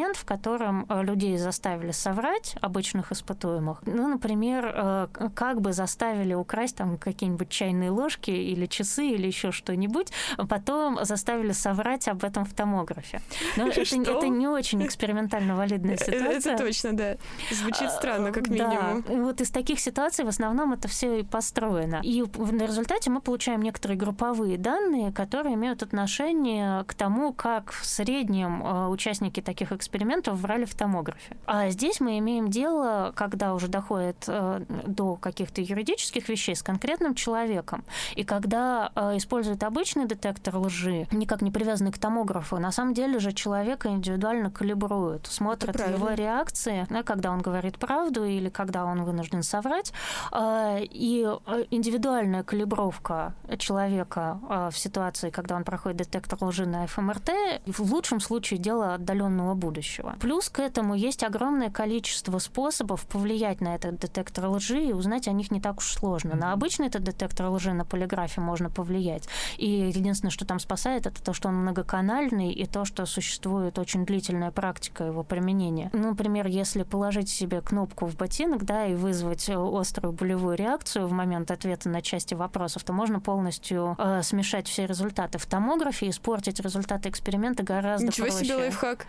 эксперимент, 0.02 0.16
в 0.16 0.24
котором 0.24 0.86
э, 0.88 1.02
людей 1.02 1.36
заставили 1.38 1.92
соврать, 1.92 2.56
обычных 2.60 3.12
испытуемых. 3.12 3.82
Ну, 3.86 4.08
например, 4.08 4.72
э, 4.74 5.08
как 5.34 5.60
бы 5.60 5.72
заставили 5.72 6.34
украсть 6.34 6.76
там 6.76 6.98
какие-нибудь 6.98 7.48
чайные 7.48 7.90
ложки 7.90 8.30
или 8.30 8.66
часы 8.66 9.06
или 9.06 9.26
еще 9.26 9.52
что-нибудь, 9.52 10.08
а 10.36 10.46
потом 10.46 11.04
заставили 11.04 11.52
соврать 11.52 12.08
об 12.08 12.24
этом 12.24 12.44
в 12.44 12.52
томографе. 12.52 13.20
Но 13.56 13.68
это, 13.68 13.84
Что? 13.84 14.00
это 14.02 14.28
не 14.28 14.48
очень 14.48 14.84
экспериментально 14.84 15.56
валидная 15.56 15.96
ситуация. 15.98 16.54
Это 16.54 16.64
точно, 16.64 16.92
да. 16.92 17.16
Звучит 17.50 17.90
странно, 17.90 18.32
как 18.32 18.44
А, 18.48 18.50
Да, 18.50 18.68
минимум. 18.68 19.00
и 19.02 19.16
вот 19.20 19.40
из 19.40 19.50
таких 19.50 19.80
ситуаций 19.80 20.24
в 20.24 20.28
основном 20.28 20.72
это 20.72 20.88
все 20.88 21.20
и 21.20 21.22
построено. 21.22 22.00
И 22.02 22.22
в 22.22 22.52
результате 22.52 23.10
мы 23.10 23.20
получаем 23.20 23.62
некоторые 23.62 23.98
групповые 23.98 24.58
данные, 24.58 25.12
которые 25.12 25.54
имеют 25.54 25.82
отношение 25.82 26.84
к 26.84 26.94
тому, 26.94 27.32
как 27.32 27.72
в 27.72 27.84
среднем 27.84 28.62
э, 28.64 28.88
участники 28.88 29.40
таких 29.40 29.72
экспериментов 29.72 29.91
врали 30.32 30.64
в 30.64 30.74
томографе. 30.74 31.36
А 31.46 31.70
здесь 31.70 32.00
мы 32.00 32.18
имеем 32.18 32.48
дело, 32.48 33.12
когда 33.14 33.54
уже 33.54 33.68
доходит 33.68 34.24
э, 34.26 34.64
до 34.86 35.16
каких-то 35.16 35.60
юридических 35.60 36.28
вещей, 36.28 36.56
с 36.56 36.62
конкретным 36.62 37.14
человеком. 37.14 37.84
И 38.14 38.24
когда 38.24 38.90
э, 38.94 39.16
используют 39.16 39.62
обычный 39.62 40.06
детектор 40.06 40.56
лжи, 40.56 41.06
никак 41.12 41.42
не 41.42 41.50
привязанный 41.50 41.92
к 41.92 41.98
томографу, 41.98 42.58
на 42.58 42.72
самом 42.72 42.94
деле 42.94 43.18
же 43.18 43.32
человека 43.32 43.88
индивидуально 43.88 44.50
калибруют, 44.50 45.26
смотрят 45.26 45.76
его 45.88 46.10
реакции, 46.10 46.86
да, 46.90 47.02
когда 47.02 47.30
он 47.30 47.40
говорит 47.40 47.78
правду 47.78 48.24
или 48.24 48.48
когда 48.48 48.84
он 48.84 49.04
вынужден 49.04 49.42
соврать. 49.42 49.92
А, 50.30 50.78
И 50.78 51.26
э, 51.46 51.64
индивидуальная 51.70 52.42
калибровка 52.42 53.34
человека 53.58 54.40
в 54.72 54.76
ситуации, 54.76 55.30
когда 55.30 55.56
он 55.56 55.64
проходит 55.64 55.98
детектор 55.98 56.38
лжи 56.42 56.66
на 56.66 56.86
ФМРТ, 56.86 57.30
в 57.66 57.92
лучшем 57.92 58.20
случае 58.20 58.58
дело 58.58 58.94
отдаленного 58.94 59.54
будущего. 59.54 59.81
Плюс 60.20 60.48
к 60.48 60.58
этому 60.60 60.94
есть 60.94 61.22
огромное 61.22 61.70
количество 61.70 62.38
способов 62.38 63.06
повлиять 63.06 63.60
на 63.60 63.74
этот 63.74 63.98
детектор 63.98 64.46
лжи 64.48 64.84
и 64.84 64.92
узнать 64.92 65.28
о 65.28 65.32
них 65.32 65.50
не 65.50 65.60
так 65.60 65.78
уж 65.78 65.92
сложно. 65.92 66.36
На 66.36 66.52
обычный 66.52 66.86
этот 66.86 67.02
детектор 67.04 67.48
лжи 67.48 67.72
на 67.72 67.84
полиграфе 67.84 68.40
можно 68.40 68.70
повлиять. 68.70 69.28
И 69.56 69.68
единственное, 69.68 70.30
что 70.30 70.44
там 70.44 70.58
спасает, 70.58 71.06
это 71.06 71.22
то, 71.22 71.32
что 71.32 71.48
он 71.48 71.56
многоканальный, 71.56 72.52
и 72.52 72.66
то, 72.66 72.84
что 72.84 73.06
существует 73.06 73.78
очень 73.78 74.04
длительная 74.06 74.50
практика 74.50 75.04
его 75.04 75.22
применения. 75.22 75.90
Ну, 75.92 76.10
например, 76.10 76.46
если 76.46 76.82
положить 76.82 77.28
себе 77.28 77.60
кнопку 77.60 78.06
в 78.06 78.16
ботинок, 78.16 78.64
да, 78.64 78.86
и 78.86 78.94
вызвать 78.94 79.48
острую 79.48 80.12
болевую 80.12 80.56
реакцию 80.56 81.06
в 81.06 81.12
момент 81.12 81.50
ответа 81.50 81.88
на 81.88 82.02
части 82.02 82.34
вопросов, 82.34 82.84
то 82.84 82.92
можно 82.92 83.20
полностью 83.20 83.96
э, 83.98 84.22
смешать 84.22 84.68
все 84.68 84.86
результаты 84.86 85.38
в 85.38 85.46
томографе 85.46 86.06
и 86.06 86.10
испортить 86.10 86.60
результаты 86.60 87.08
эксперимента 87.08 87.62
гораздо 87.62 88.06
Ничего 88.06 88.26
проще. 88.26 88.44
себе 88.44 88.56
лайфхак. 88.56 89.06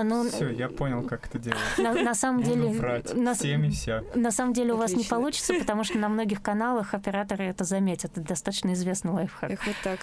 А, 0.00 0.04
ну, 0.04 0.28
Все, 0.28 0.48
я 0.50 0.68
понял, 0.68 1.02
как 1.02 1.26
это 1.26 1.38
делать. 1.38 1.58
на, 1.78 1.92
на 1.92 2.14
самом 2.14 2.42
Буду 2.42 2.54
деле... 2.54 2.78
врать 2.78 3.14
на- 3.14 3.34
всем 3.34 3.64
и 3.64 3.70
вся. 3.70 4.02
на 4.14 4.30
самом 4.30 4.52
деле 4.52 4.72
у 4.72 4.76
вас 4.76 4.90
не 4.90 4.96
Отлично. 4.96 5.16
получится, 5.16 5.54
потому 5.54 5.84
что 5.84 5.98
на 5.98 6.08
многих 6.08 6.40
каналах 6.42 6.94
операторы 6.94 7.44
это 7.44 7.64
заметят. 7.64 8.12
Это 8.16 8.22
достаточно 8.26 8.72
известный 8.72 9.12
лайфхак. 9.12 9.50
Эх, 9.50 9.66
вот 9.66 9.76
так. 9.84 10.00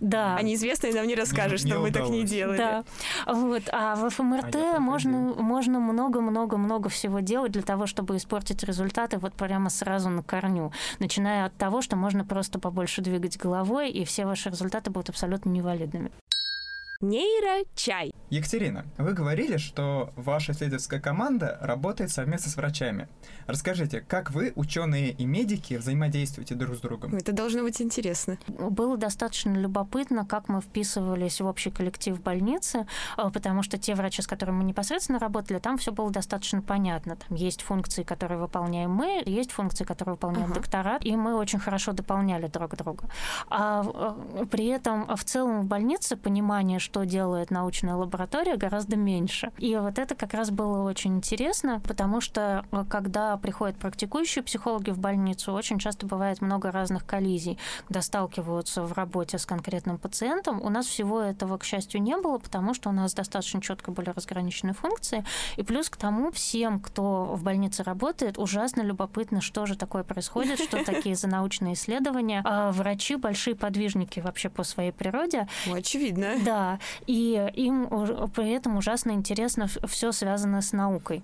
Да. 0.00 0.36
А 0.36 0.42
неизвестный 0.42 0.92
нам 0.92 1.06
не 1.06 1.14
расскажет, 1.14 1.62
Не- 1.64 1.70
что 1.70 1.78
не 1.78 1.82
мы 1.84 1.90
так 1.90 2.08
не 2.08 2.24
делали. 2.24 2.56
Да. 2.56 2.84
Вот. 3.26 3.62
А 3.72 3.96
в 3.96 4.08
ФМРТ 4.10 4.56
А 4.56 4.80
можно, 4.80 5.18
можно 5.18 5.80
много-много-много 5.80 6.88
всего 6.88 7.20
делать 7.20 7.52
для 7.52 7.62
того, 7.62 7.86
чтобы 7.86 8.16
испортить 8.16 8.62
результаты 8.64 9.18
вот 9.18 9.34
прямо 9.34 9.68
сразу 9.70 10.08
на 10.08 10.22
корню. 10.22 10.72
Начиная 11.00 11.46
от 11.46 11.56
того, 11.56 11.82
что 11.82 11.96
можно 11.96 12.24
просто 12.24 12.58
побольше 12.58 13.02
двигать 13.02 13.36
головой, 13.36 13.90
и 13.90 14.04
все 14.04 14.24
ваши 14.24 14.48
результаты 14.50 14.90
будут 14.90 15.10
абсолютно 15.10 15.50
невалидными. 15.50 16.10
Нейрочай. 17.04 18.12
Екатерина, 18.30 18.86
вы 18.96 19.12
говорили, 19.12 19.58
что 19.58 20.10
ваша 20.16 20.52
исследовательская 20.52 21.00
команда 21.00 21.58
работает 21.60 22.10
совместно 22.10 22.50
с 22.50 22.56
врачами. 22.56 23.08
Расскажите, 23.46 24.00
как 24.00 24.30
вы, 24.30 24.52
ученые 24.56 25.10
и 25.10 25.26
медики, 25.26 25.74
взаимодействуете 25.74 26.54
друг 26.54 26.76
с 26.76 26.80
другом? 26.80 27.14
Это 27.14 27.32
должно 27.32 27.62
быть 27.62 27.80
интересно. 27.82 28.38
Было 28.48 28.96
достаточно 28.96 29.52
любопытно, 29.52 30.24
как 30.24 30.48
мы 30.48 30.62
вписывались 30.62 31.42
в 31.42 31.46
общий 31.46 31.70
коллектив 31.70 32.20
больницы, 32.22 32.86
э, 33.18 33.30
потому 33.30 33.62
что 33.62 33.76
те 33.76 33.94
врачи, 33.94 34.22
с 34.22 34.26
которыми 34.26 34.56
мы 34.56 34.64
непосредственно 34.64 35.18
работали, 35.18 35.58
там 35.58 35.76
все 35.76 35.92
было 35.92 36.10
достаточно 36.10 36.62
понятно. 36.62 37.16
Там 37.16 37.36
есть 37.36 37.60
функции, 37.60 38.02
которые 38.02 38.38
выполняем 38.38 38.90
мы, 38.90 39.22
есть 39.26 39.52
функции, 39.52 39.84
которые 39.84 40.14
выполняют 40.14 40.52
Ага. 40.52 40.54
доктора, 40.60 40.96
и 41.02 41.14
мы 41.16 41.36
очень 41.36 41.58
хорошо 41.58 41.92
дополняли 41.92 42.46
друг 42.46 42.74
друга. 42.76 43.10
А 43.50 43.84
э, 44.40 44.46
при 44.46 44.68
этом 44.68 45.14
в 45.14 45.24
целом 45.24 45.60
в 45.60 45.66
больнице 45.66 46.16
понимание, 46.16 46.78
что 46.78 46.93
делает 47.02 47.50
научная 47.50 47.96
лаборатория, 47.96 48.56
гораздо 48.56 48.96
меньше. 48.96 49.50
И 49.58 49.74
вот 49.74 49.98
это 49.98 50.14
как 50.14 50.32
раз 50.34 50.50
было 50.50 50.88
очень 50.88 51.16
интересно, 51.16 51.80
потому 51.80 52.20
что 52.20 52.64
э, 52.70 52.84
когда 52.88 53.36
приходят 53.36 53.76
практикующие 53.76 54.44
психологи 54.44 54.90
в 54.90 54.98
больницу, 54.98 55.52
очень 55.52 55.80
часто 55.80 56.06
бывает 56.06 56.40
много 56.40 56.70
разных 56.70 57.04
коллизий, 57.04 57.58
когда 57.88 58.02
сталкиваются 58.02 58.82
в 58.82 58.92
работе 58.92 59.38
с 59.38 59.46
конкретным 59.46 59.98
пациентом. 59.98 60.60
У 60.62 60.68
нас 60.68 60.86
всего 60.86 61.20
этого, 61.20 61.58
к 61.58 61.64
счастью, 61.64 62.00
не 62.00 62.16
было, 62.16 62.38
потому 62.38 62.74
что 62.74 62.90
у 62.90 62.92
нас 62.92 63.14
достаточно 63.14 63.60
четко 63.60 63.90
были 63.90 64.10
разграничены 64.10 64.74
функции. 64.74 65.24
И 65.56 65.62
плюс 65.62 65.90
к 65.90 65.96
тому, 65.96 66.30
всем, 66.30 66.78
кто 66.80 67.34
в 67.34 67.42
больнице 67.42 67.82
работает, 67.82 68.38
ужасно 68.38 68.82
любопытно, 68.82 69.40
что 69.40 69.66
же 69.66 69.76
такое 69.76 70.04
происходит, 70.04 70.60
что 70.60 70.84
такие 70.84 71.16
за 71.16 71.26
научные 71.26 71.74
исследования. 71.74 72.42
А 72.44 72.70
врачи 72.70 73.16
большие 73.16 73.56
подвижники 73.56 74.20
вообще 74.20 74.48
по 74.50 74.62
своей 74.62 74.92
природе. 74.92 75.48
Ну, 75.66 75.74
очевидно. 75.74 76.34
Да, 76.44 76.73
и 77.06 77.50
им 77.54 77.88
при 78.34 78.52
этом 78.52 78.76
ужасно 78.76 79.12
интересно 79.12 79.68
все 79.86 80.12
связанное 80.12 80.60
с 80.60 80.72
наукой. 80.72 81.22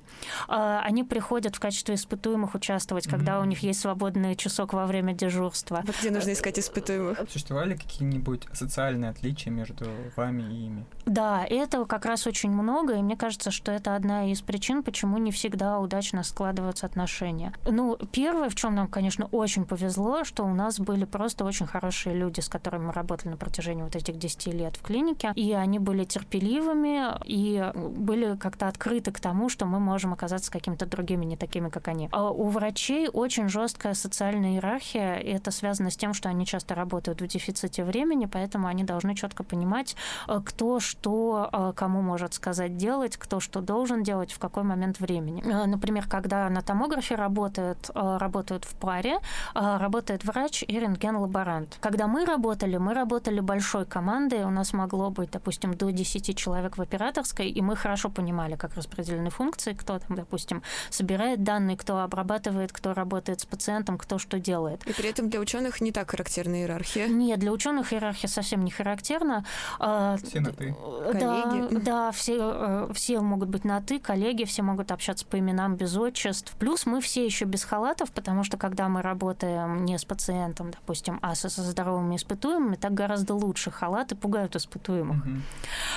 А, 0.49 0.81
Они 0.81 1.05
приходят 1.05 1.57
в 1.57 1.61
качестве 1.61 1.95
испытуемых 1.95 2.55
участвовать, 2.55 3.07
когда 3.09 3.41
у 3.41 3.45
них 3.45 3.61
есть 3.61 3.81
свободный 3.81 4.37
часок 4.37 4.73
во 4.73 4.87
время 4.87 5.13
дежурства. 5.15 5.83
Вот 5.87 5.97
где 6.01 6.11
нужно 6.11 6.33
искать 6.33 6.59
испытуемых. 6.59 7.19
Существовали 7.31 7.75
какие-нибудь 7.77 8.47
социальные 8.53 9.11
отличия 9.11 9.53
между 9.53 9.87
вами 10.17 10.43
и 10.43 10.67
ими? 10.67 10.87
Да, 11.07 11.45
этого 11.45 11.85
как 11.85 12.05
раз 12.05 12.27
очень 12.27 12.51
много, 12.51 12.95
и 12.95 13.03
мне 13.03 13.17
кажется, 13.17 13.51
что 13.51 13.73
это 13.73 13.97
одна 13.97 14.31
из 14.31 14.41
причин, 14.43 14.83
почему 14.83 15.19
не 15.19 15.33
всегда 15.33 15.79
удачно 15.79 16.23
складываются 16.23 16.87
отношения. 16.87 17.53
Ну, 17.67 17.97
первое, 18.13 18.49
в 18.49 18.55
чем 18.55 18.75
нам, 18.75 18.89
конечно, 18.89 19.27
очень 19.27 19.65
повезло, 19.65 20.25
что 20.25 20.45
у 20.45 20.55
нас 20.55 20.79
были 20.79 21.05
просто 21.05 21.45
очень 21.45 21.67
хорошие 21.67 22.15
люди, 22.15 22.41
с 22.41 22.49
которыми 22.49 22.87
мы 22.87 22.93
работали 22.93 23.31
на 23.31 23.37
протяжении 23.37 23.83
вот 23.83 23.97
этих 23.97 24.19
10 24.19 24.47
лет 24.49 24.77
в 24.77 24.83
клинике, 24.83 25.33
и 25.41 25.55
они 25.55 25.79
были 25.79 26.05
терпеливыми 26.05 27.15
и 27.25 27.73
были 27.75 28.37
как-то 28.37 28.69
открыты 28.69 29.11
к 29.11 29.21
тому, 29.21 29.49
что 29.49 29.65
мы 29.65 29.81
можем 29.81 30.13
оказаться 30.13 30.53
какими-то 30.53 30.85
другими, 30.85 31.25
не 31.25 31.37
такими, 31.37 31.71
как 31.71 31.89
они. 31.89 32.11
А 32.13 32.31
у 32.31 32.49
врачей 32.49 33.09
очень 33.09 33.49
жесткая 33.49 33.95
социальная 33.95 34.51
иерархия, 34.51 35.17
и 35.17 35.31
это 35.31 35.51
связано 35.51 35.91
с 35.91 35.97
тем, 35.97 36.13
что 36.13 36.29
они 36.29 36.45
часто 36.45 36.75
работают 36.75 37.23
в 37.23 37.27
дефиците 37.27 37.85
времени, 37.85 38.27
поэтому 38.27 38.67
они 38.67 38.85
должны 38.85 39.15
четко 39.15 39.43
понимать, 39.43 39.97
э, 40.29 40.41
кто 40.45 40.79
что 40.79 41.49
э, 41.51 41.73
кому 41.75 42.03
может 42.03 42.35
сказать 42.35 42.77
делать, 42.77 43.17
кто 43.17 43.41
что 43.41 43.63
должен 43.63 44.03
делать, 44.03 44.33
в 44.33 44.39
какой 44.39 44.65
момент 44.65 45.01
времени. 45.01 45.43
Э, 45.43 45.65
Например, 45.65 46.07
когда 46.07 46.51
на 46.51 46.61
томографе 46.61 47.15
работают, 47.15 47.91
работают 47.95 48.65
в 48.65 48.75
паре, 48.75 49.21
работает 49.55 50.25
врач 50.25 50.65
и 50.69 50.79
рентген-лаборант. 50.79 51.79
Когда 51.81 52.07
мы 52.07 52.27
работали, 52.27 52.77
мы 52.77 52.93
работали 52.93 53.41
большой 53.41 53.87
командой, 53.87 54.45
у 54.45 54.51
нас 54.51 54.75
могло 54.75 55.11
быть, 55.11 55.30
допустим, 55.31 55.75
до 55.75 55.91
10 55.91 56.37
человек 56.37 56.79
в 56.79 56.83
операторской, 56.83 57.49
и 57.49 57.61
мы 57.61 57.77
хорошо 57.77 58.09
понимали, 58.11 58.57
как 58.57 58.75
распределены 58.75 59.31
функции, 59.31 59.73
кто 59.73 59.99
там, 59.99 60.17
допустим, 60.17 60.63
собирает 60.91 61.43
данные, 61.43 61.77
кто 61.77 62.01
обрабатывает, 62.01 62.73
кто 62.73 62.95
работает 62.95 63.41
с 63.41 63.47
пациентом, 63.47 63.99
кто 63.99 64.19
что 64.19 64.39
делает. 64.39 64.87
И 64.87 64.93
при 64.93 65.09
этом 65.09 65.31
для 65.31 65.41
ученых 65.41 65.81
не 65.81 65.93
так 65.93 66.11
характерна 66.11 66.57
иерархия. 66.57 67.09
Нет, 67.09 67.39
для 67.41 67.53
ученых 67.53 67.93
иерархия 67.93 68.29
совсем 68.29 68.65
не 68.65 68.71
характерна. 68.71 69.45
А, 69.79 70.17
Все 70.19 70.41
на 70.41 70.53
«ты». 70.53 70.75
Да, 71.13 71.43
Коллеги. 71.43 71.77
да, 71.85 72.13
все, 72.13 72.37
э, 72.39 72.93
все 72.95 73.21
могут 73.21 73.49
быть 73.49 73.65
на 73.65 73.81
«ты», 73.81 73.99
коллеги, 73.99 74.45
все 74.45 74.63
могут 74.63 74.93
общаться 74.93 75.27
по 75.27 75.39
именам 75.39 75.77
без 75.77 75.97
отчеств. 75.97 76.55
Плюс 76.59 76.87
мы 76.87 77.01
все 77.01 77.25
еще 77.25 77.45
без 77.45 77.65
халатов, 77.65 78.11
потому 78.13 78.45
что 78.45 78.57
когда 78.57 78.89
мы 78.89 79.03
работаем 79.03 79.85
не 79.85 79.99
с 79.99 80.05
пациентом, 80.05 80.71
допустим, 80.71 81.19
а 81.23 81.35
со, 81.35 81.49
со 81.49 81.63
здоровыми 81.63 82.17
испытуемыми, 82.17 82.77
так 82.77 82.95
гораздо 82.95 83.35
лучше. 83.35 83.71
Халаты 83.71 84.17
пугают 84.17 84.57
испытуемых. 84.57 85.20
Мгм. 85.21 85.43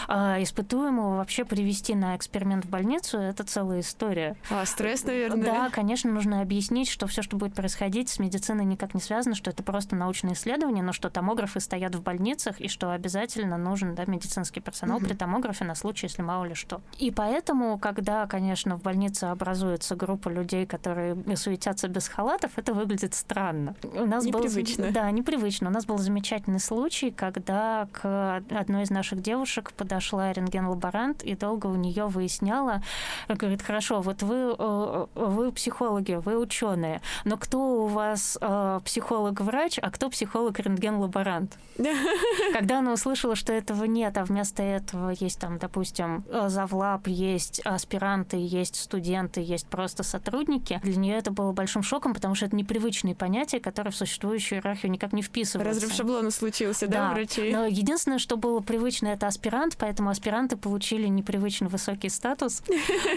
А 0.07 0.41
испытуемого 0.41 1.17
вообще 1.17 1.45
привести 1.45 1.95
на 1.95 2.15
эксперимент 2.15 2.65
в 2.65 2.69
больницу– 2.69 3.17
это 3.19 3.43
целая 3.43 3.79
история. 3.81 4.35
А 4.49 4.65
стресс, 4.65 5.03
наверное. 5.05 5.43
Да, 5.43 5.69
конечно, 5.69 6.11
нужно 6.11 6.41
объяснить, 6.41 6.89
что 6.89 7.07
все, 7.07 7.21
что 7.21 7.37
будет 7.37 7.53
происходить, 7.53 8.09
с 8.09 8.19
медициной 8.19 8.65
никак 8.65 8.93
не 8.93 9.01
связано, 9.01 9.35
что 9.35 9.49
это 9.49 9.63
просто 9.63 9.95
научное 9.95 10.33
исследование, 10.33 10.83
но 10.83 10.93
что 10.93 11.09
томографы 11.09 11.59
стоят 11.59 11.95
в 11.95 12.01
больницах, 12.03 12.59
и 12.59 12.67
что 12.67 12.91
обязательно 12.91 13.57
нужен 13.57 13.95
да, 13.95 14.03
медицинский 14.05 14.59
персонал 14.61 14.99
Мгм. 14.99 15.07
при 15.07 15.13
томографе 15.15 15.65
на 15.65 15.75
случай, 15.75 16.07
если 16.07 16.21
мало 16.21 16.45
ли 16.45 16.53
что. 16.53 16.81
И 16.99 17.11
поэтому, 17.11 17.77
когда, 17.79 18.27
конечно, 18.27 18.77
в 18.77 18.81
больнице 18.81 19.25
образуется 19.25 19.95
группа 19.95 20.29
людей, 20.29 20.65
которые 20.65 21.15
суетятся 21.35 21.87
без 21.87 22.07
халатов, 22.07 22.51
это 22.57 22.73
выглядит 22.73 23.13
странно. 23.13 23.75
У 23.83 24.05
нас 24.05 24.25
был- 24.27 24.39
Непривычно. 24.39 24.91
да, 24.91 25.09
непривычно. 25.11 25.69
У 25.69 25.71
нас 25.71 25.85
был 25.85 25.97
замечательный 25.97 26.59
случай, 26.59 27.11
когда 27.11 27.87
к 27.91 28.43
одной 28.51 28.83
из 28.83 28.89
наших 28.89 29.12
девушек 29.21 29.73
подошла 29.73 30.31
рентген-лаборант 30.33 31.23
и 31.23 31.35
долго 31.35 31.67
у 31.67 31.75
нее 31.75 32.07
выясняла, 32.07 32.81
говорит, 33.27 33.61
хорошо, 33.61 34.01
вот 34.01 34.23
вы, 34.23 34.55
э, 34.57 35.05
вы 35.15 35.51
психологи, 35.51 36.13
вы 36.13 36.37
ученые, 36.37 37.01
но 37.25 37.37
кто 37.37 37.83
у 37.83 37.87
вас 37.87 38.37
э, 38.39 38.79
психолог-врач, 38.85 39.79
а 39.81 39.91
кто 39.91 40.09
психолог-рентген-лаборант? 40.09 41.57
Когда 42.53 42.79
она 42.79 42.93
услышала, 42.93 43.35
что 43.35 43.53
этого 43.53 43.85
нет, 43.85 44.17
а 44.17 44.25
вместо 44.25 44.61
этого 44.61 45.11
есть 45.11 45.39
там, 45.39 45.57
допустим, 45.57 46.23
э, 46.29 46.49
завлаб, 46.49 47.07
есть 47.07 47.59
аспиранты, 47.61 48.37
есть 48.37 48.75
студенты, 48.75 49.41
есть 49.41 49.67
просто 49.67 50.03
сотрудники, 50.03 50.79
для 50.83 50.95
нее 50.95 51.17
это 51.17 51.31
было 51.31 51.51
большим 51.51 51.83
шоком, 51.83 52.13
потому 52.13 52.35
что 52.35 52.45
это 52.45 52.55
непривычные 52.55 53.15
понятия, 53.15 53.59
которые 53.59 53.91
в 53.91 53.95
существующую 53.95 54.59
иерархию 54.59 54.91
никак 54.91 55.13
не 55.13 55.21
вписываются. 55.21 55.81
Разрыв 55.81 55.95
шаблона 55.95 56.31
случился, 56.31 56.87
да, 56.87 57.11
у 57.11 57.13
врачей? 57.13 57.53
Но 57.53 57.65
единственное, 57.65 58.19
что 58.19 58.37
было 58.37 58.59
привычно, 58.59 59.02
это 59.09 59.27
аспирант, 59.27 59.75
поэтому 59.77 60.09
аспиранты 60.09 60.57
получили 60.57 61.07
непривычно 61.07 61.67
высокий 61.67 62.09
статус. 62.09 62.61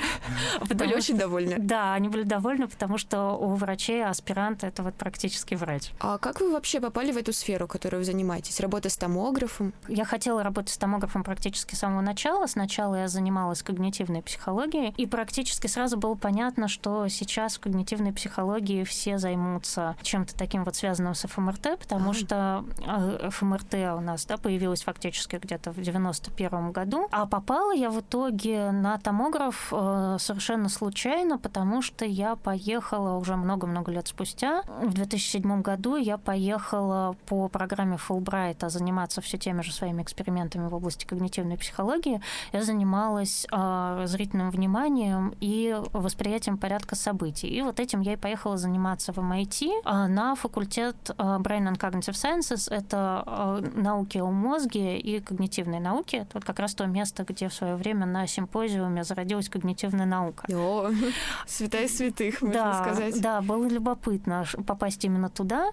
Были 0.68 0.94
очень 0.94 1.16
довольны. 1.16 1.56
Да, 1.58 1.94
они 1.94 2.08
были 2.08 2.22
довольны, 2.22 2.68
потому 2.68 2.98
что 2.98 3.32
у 3.32 3.54
врачей 3.54 4.04
аспирант 4.04 4.64
это 4.64 4.82
вот 4.82 4.94
практически 4.94 5.54
врач. 5.54 5.90
А 6.00 6.18
как 6.18 6.40
вы 6.40 6.52
вообще 6.52 6.80
попали 6.80 7.12
в 7.12 7.16
эту 7.16 7.32
сферу, 7.32 7.66
которой 7.66 7.96
вы 7.96 8.04
занимаетесь? 8.04 8.60
Работа 8.60 8.88
с 8.88 8.96
томографом? 8.96 9.72
Я 9.88 10.04
хотела 10.04 10.42
работать 10.42 10.70
с 10.74 10.78
томографом 10.78 11.24
практически 11.24 11.74
с 11.74 11.78
самого 11.78 12.00
начала. 12.00 12.46
Сначала 12.46 12.96
я 12.96 13.08
занималась 13.08 13.62
когнитивной 13.62 14.22
психологией, 14.22 14.92
и 14.96 15.06
практически 15.06 15.66
сразу 15.66 15.96
было 15.96 16.14
понятно, 16.14 16.68
что 16.68 17.08
сейчас 17.08 17.56
в 17.56 17.60
когнитивной 17.60 18.12
психологии 18.12 18.84
все 18.84 19.18
займутся 19.18 19.96
чем-то 20.02 20.34
таким 20.34 20.64
вот 20.64 20.76
связанным 20.76 21.14
с 21.14 21.26
ФМРТ, 21.26 21.78
потому 21.78 22.10
А. 22.10 22.14
что 22.14 22.64
э, 22.84 23.30
ФМРТ 23.30 23.74
у 23.96 24.00
нас 24.00 24.24
да, 24.26 24.36
появилась 24.36 24.82
фактически 24.82 25.36
где-то 25.36 25.70
в 25.76 25.82
91 25.82 26.72
году, 26.72 27.08
а 27.10 27.26
попала 27.26 27.72
я 27.74 27.90
в 27.90 28.00
итоге 28.00 28.70
на 28.70 28.98
томограф 28.98 29.72
э, 29.72 30.16
совершенно 30.18 30.68
случайно, 30.68 31.38
потому 31.38 31.82
что 31.82 32.04
я 32.04 32.36
поехала 32.36 33.16
уже 33.18 33.36
много-много 33.36 33.92
лет 33.92 34.08
спустя. 34.08 34.62
В 34.82 34.94
2007 34.94 35.62
году 35.62 35.96
я 35.96 36.18
поехала 36.18 37.16
по 37.26 37.48
программе 37.48 37.96
Фулбрайта 37.96 38.68
заниматься 38.68 39.20
все 39.20 39.38
теми 39.38 39.62
же 39.62 39.72
своими 39.72 40.02
экспериментами 40.02 40.68
в 40.68 40.74
области 40.74 41.04
когнитивной 41.04 41.58
психологии. 41.58 42.20
Я 42.52 42.62
занималась 42.62 43.46
э, 43.50 44.02
зрительным 44.06 44.50
вниманием 44.50 45.34
и 45.40 45.76
восприятием 45.92 46.58
порядка 46.58 46.94
событий. 46.94 47.48
И 47.48 47.62
вот 47.62 47.80
этим 47.80 48.00
я 48.00 48.14
и 48.14 48.16
поехала 48.16 48.56
заниматься 48.56 49.12
в 49.12 49.18
MIT 49.18 49.82
э, 49.84 50.06
на 50.06 50.34
факультет 50.34 50.96
э, 51.10 51.14
Brain 51.14 51.70
and 51.72 51.78
Cognitive 51.78 52.14
Sciences. 52.14 52.72
Это 52.72 53.62
науки 53.74 54.18
о 54.18 54.30
мозге 54.30 54.98
и 54.98 55.20
когнитивной 55.20 55.65
науке. 55.66 56.18
Это 56.18 56.30
вот 56.34 56.44
как 56.44 56.58
раз 56.58 56.74
то 56.74 56.86
место, 56.86 57.24
где 57.24 57.48
в 57.48 57.54
свое 57.54 57.76
время 57.76 58.06
на 58.06 58.26
симпозиуме 58.26 59.04
зародилась 59.04 59.48
когнитивная 59.48 60.06
наука. 60.06 60.46
О, 60.52 60.90
святая 61.46 61.88
святых, 61.88 62.42
можно 62.42 62.62
да, 62.62 62.82
сказать. 62.84 63.20
Да, 63.20 63.40
было 63.40 63.66
любопытно 63.66 64.44
попасть 64.66 65.04
именно 65.04 65.28
туда. 65.28 65.70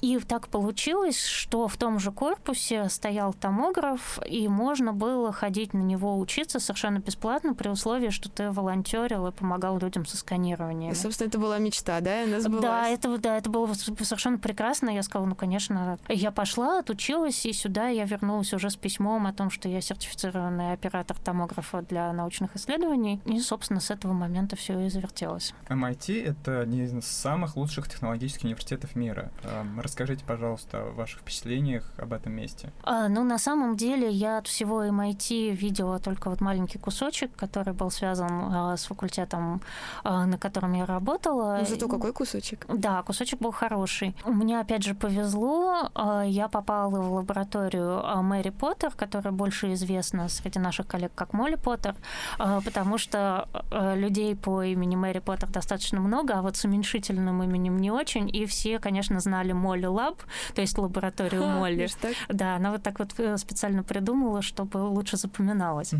И 0.00 0.18
так 0.18 0.48
получилось, 0.48 1.24
что 1.24 1.68
в 1.68 1.76
том 1.76 1.98
же 1.98 2.12
корпусе 2.12 2.88
стоял 2.88 3.32
томограф, 3.32 4.18
и 4.26 4.48
можно 4.48 4.92
было 4.92 5.32
ходить 5.32 5.74
на 5.74 5.82
него 5.82 6.18
учиться 6.18 6.60
совершенно 6.60 6.98
бесплатно 6.98 7.54
при 7.54 7.68
условии, 7.68 8.10
что 8.10 8.28
ты 8.28 8.50
волонтерил 8.50 9.26
и 9.26 9.32
помогал 9.32 9.78
людям 9.78 10.06
со 10.06 10.16
сканированием. 10.16 10.92
И, 10.92 10.94
собственно, 10.94 11.28
это 11.28 11.38
была 11.38 11.58
мечта, 11.58 12.00
да? 12.00 12.24
Она 12.24 12.40
сбылась. 12.40 12.62
Да, 12.62 12.88
это, 12.88 13.18
да, 13.18 13.36
это 13.38 13.50
было 13.50 13.72
совершенно 13.74 14.38
прекрасно. 14.38 14.90
Я 14.90 15.02
сказала, 15.02 15.26
ну, 15.26 15.34
конечно. 15.34 15.98
Я 16.08 16.30
пошла, 16.30 16.80
отучилась, 16.80 17.46
и 17.46 17.52
сюда 17.52 17.88
я 17.88 18.04
вернулась 18.04 18.52
уже 18.52 18.70
с 18.70 18.76
письмом 18.76 19.03
о 19.06 19.32
том, 19.32 19.50
что 19.50 19.68
я 19.68 19.80
сертифицированный 19.80 20.72
оператор 20.72 21.16
томографа 21.18 21.82
для 21.82 22.12
научных 22.12 22.56
исследований. 22.56 23.20
И, 23.26 23.38
собственно, 23.40 23.80
с 23.80 23.90
этого 23.90 24.12
момента 24.12 24.56
все 24.56 24.78
и 24.80 24.88
завертелось. 24.88 25.54
MIT— 25.68 26.24
это 26.26 26.60
один 26.60 26.98
из 26.98 27.06
самых 27.06 27.56
лучших 27.56 27.88
технологических 27.88 28.44
университетов 28.44 28.96
мира. 28.96 29.30
Эм, 29.44 29.80
Расскажите, 29.80 30.24
пожалуйста, 30.24 30.78
о 30.82 30.90
ваших 30.92 31.20
впечатлениях 31.20 31.90
об 31.98 32.12
этом 32.12 32.32
месте. 32.32 32.72
А, 32.82 33.08
ну, 33.08 33.24
на 33.24 33.38
самом 33.38 33.76
деле, 33.76 34.10
я 34.10 34.38
от 34.38 34.46
всего 34.46 34.84
MIT 34.84 35.50
видела 35.52 35.98
только 35.98 36.30
вот 36.30 36.40
маленький 36.40 36.78
кусочек, 36.78 37.34
который 37.36 37.72
был 37.74 37.90
связан 37.90 38.30
а, 38.30 38.76
с 38.76 38.84
факультетом, 38.86 39.60
а, 40.02 40.26
на 40.26 40.38
котором 40.38 40.72
я 40.72 40.86
работала. 40.86 41.58
Ну, 41.60 41.66
зато 41.66 41.88
какой 41.88 42.12
кусочек? 42.12 42.64
Да, 42.68 43.02
кусочек 43.02 43.40
был 43.40 43.52
хороший. 43.52 44.16
Мне, 44.24 44.60
опять 44.60 44.82
же, 44.82 44.94
повезло. 44.94 45.90
а, 45.94 46.22
Я 46.22 46.48
попала 46.48 47.00
в 47.00 47.12
лабораторию 47.14 48.00
а, 48.06 48.22
Мэри 48.22 48.50
Поттер, 48.50 48.93
которая 48.96 49.32
больше 49.32 49.72
известна 49.74 50.28
среди 50.28 50.58
наших 50.58 50.86
коллег 50.86 51.12
как 51.14 51.32
Молли 51.32 51.56
Поттер, 51.56 51.94
а, 52.38 52.60
потому 52.60 52.98
что 52.98 53.48
а, 53.70 53.94
людей 53.94 54.34
по 54.36 54.62
имени 54.62 54.96
Мэри 54.96 55.20
Поттер 55.20 55.48
достаточно 55.50 56.00
много, 56.00 56.34
а 56.38 56.42
вот 56.42 56.56
с 56.56 56.64
уменьшительным 56.64 57.42
именем 57.42 57.78
не 57.78 57.90
очень, 57.90 58.28
и 58.34 58.46
все, 58.46 58.78
конечно, 58.78 59.20
знали 59.20 59.52
Молли 59.52 59.86
Лаб, 59.86 60.22
то 60.54 60.60
есть 60.60 60.76
лабораторию 60.78 61.42
Ха, 61.42 61.48
Молли. 61.58 61.88
Да, 62.28 62.56
она 62.56 62.72
вот 62.72 62.82
так 62.82 62.98
вот 62.98 63.14
э, 63.18 63.36
специально 63.36 63.82
придумала, 63.82 64.42
чтобы 64.42 64.78
лучше 64.78 65.16
запоминалось. 65.16 65.92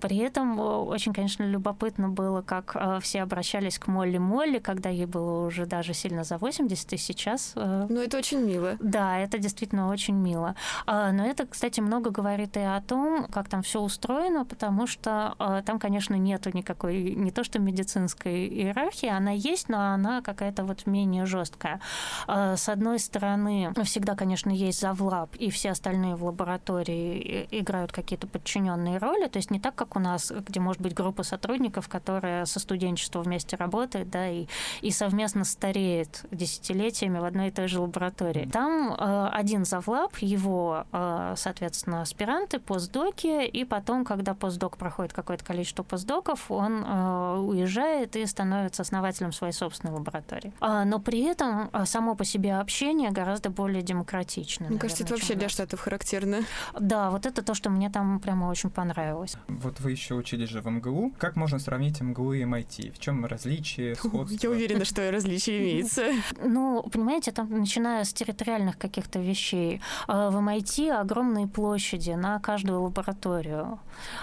При 0.00 0.16
этом 0.18 0.58
э, 0.60 0.62
очень, 0.62 1.12
конечно, 1.12 1.42
любопытно 1.44 2.08
было, 2.08 2.42
как 2.42 2.72
э, 2.74 2.98
все 3.02 3.22
обращались 3.22 3.78
к 3.78 3.86
Молли 3.86 4.18
Молли, 4.18 4.58
когда 4.58 4.88
ей 4.88 5.06
было 5.06 5.46
уже 5.46 5.66
даже 5.66 5.94
сильно 5.94 6.24
за 6.24 6.38
80, 6.38 6.92
и 6.92 6.96
сейчас 6.96 7.52
э, 7.56 7.86
Ну, 7.88 8.00
это 8.00 8.18
очень 8.18 8.40
мило. 8.40 8.76
да, 8.80 9.18
это 9.18 9.38
действительно 9.38 9.88
очень 9.90 10.14
мило. 10.14 10.54
А, 10.86 11.12
Но 11.12 11.24
это, 11.26 11.46
кстати, 11.46 11.80
много 11.80 11.99
говорит 12.08 12.56
и 12.56 12.60
о 12.60 12.80
том, 12.80 13.26
как 13.26 13.48
там 13.48 13.62
все 13.62 13.80
устроено, 13.80 14.44
потому 14.44 14.86
что 14.86 15.34
а, 15.38 15.62
там, 15.62 15.78
конечно, 15.78 16.14
нету 16.14 16.50
никакой, 16.54 17.14
не 17.14 17.30
то 17.30 17.44
что 17.44 17.58
медицинской 17.58 18.46
иерархии, 18.46 19.08
она 19.08 19.32
есть, 19.32 19.68
но 19.68 19.92
она 19.92 20.22
какая-то 20.22 20.64
вот 20.64 20.86
менее 20.86 21.26
жесткая. 21.26 21.80
А, 22.26 22.56
С 22.56 22.68
одной 22.68 22.98
стороны, 22.98 23.72
всегда, 23.84 24.14
конечно, 24.14 24.50
есть 24.50 24.80
завлаб, 24.80 25.34
и 25.36 25.50
все 25.50 25.70
остальные 25.70 26.16
в 26.16 26.24
лаборатории 26.24 27.46
играют 27.50 27.92
какие-то 27.92 28.26
подчиненные 28.26 28.98
роли, 28.98 29.26
то 29.26 29.38
есть 29.38 29.50
не 29.50 29.60
так, 29.60 29.74
как 29.74 29.96
у 29.96 29.98
нас, 29.98 30.30
где 30.30 30.60
может 30.60 30.80
быть 30.80 30.94
группа 30.94 31.22
сотрудников, 31.22 31.88
которая 31.88 32.44
со 32.46 32.60
студенчества 32.60 33.20
вместе 33.20 33.56
работает, 33.56 34.10
да, 34.10 34.28
и, 34.28 34.46
и 34.80 34.90
совместно 34.90 35.44
стареет 35.44 36.24
десятилетиями 36.30 37.18
в 37.18 37.24
одной 37.24 37.48
и 37.48 37.50
той 37.50 37.68
же 37.68 37.80
лаборатории. 37.80 38.48
Там 38.52 38.92
э, 38.92 39.28
один 39.32 39.64
завлаб, 39.64 40.16
его, 40.18 40.84
э, 40.92 41.34
соответственно, 41.36 41.89
аспиранты, 41.94 42.58
постдоки, 42.58 43.46
и 43.46 43.64
потом, 43.64 44.04
когда 44.04 44.34
постдок 44.34 44.76
проходит 44.76 45.12
какое-то 45.12 45.44
количество 45.44 45.82
постдоков, 45.82 46.50
он 46.50 46.84
э, 46.84 47.36
уезжает 47.38 48.16
и 48.16 48.26
становится 48.26 48.82
основателем 48.82 49.32
своей 49.32 49.52
собственной 49.52 49.94
лаборатории. 49.94 50.52
А, 50.60 50.84
но 50.84 50.98
при 50.98 51.22
этом 51.22 51.70
э, 51.72 51.84
само 51.86 52.14
по 52.14 52.24
себе 52.24 52.56
общение 52.56 53.10
гораздо 53.10 53.50
более 53.50 53.82
демократичное. 53.82 54.68
Мне 54.68 54.78
кажется, 54.78 55.04
это 55.04 55.14
вообще 55.14 55.34
для. 55.34 55.50
Штатов 55.50 55.80
характерно. 55.80 56.44
Да, 56.78 57.10
вот 57.10 57.26
это 57.26 57.42
то, 57.42 57.54
что 57.54 57.70
мне 57.70 57.90
там 57.90 58.20
прямо 58.20 58.46
очень 58.46 58.70
понравилось. 58.70 59.34
Вот 59.48 59.80
вы 59.80 59.90
еще 59.90 60.14
учились 60.14 60.48
же 60.48 60.60
в 60.60 60.66
МГУ. 60.68 61.12
Как 61.18 61.34
можно 61.34 61.58
сравнить 61.58 62.00
МГУ 62.00 62.34
и 62.34 62.42
MIT? 62.44 62.92
В 62.92 62.98
чем 63.00 63.26
различие, 63.26 63.96
сходство? 63.96 64.38
Я 64.40 64.50
уверена, 64.50 64.84
что 64.84 65.10
различие 65.10 65.58
имеется. 65.62 66.04
Ну, 66.42 66.84
понимаете, 66.84 67.32
там, 67.32 67.50
начиная 67.50 68.04
с 68.04 68.12
территориальных 68.12 68.78
каких-то 68.78 69.18
вещей, 69.18 69.80
э, 70.06 70.12
в 70.30 70.36
MIT 70.36 70.90
огромные 70.92 71.48
площади, 71.48 71.79
на 72.16 72.38
каждом 72.38 72.60
каждую 72.60 72.82
лабораторию. 72.82 73.78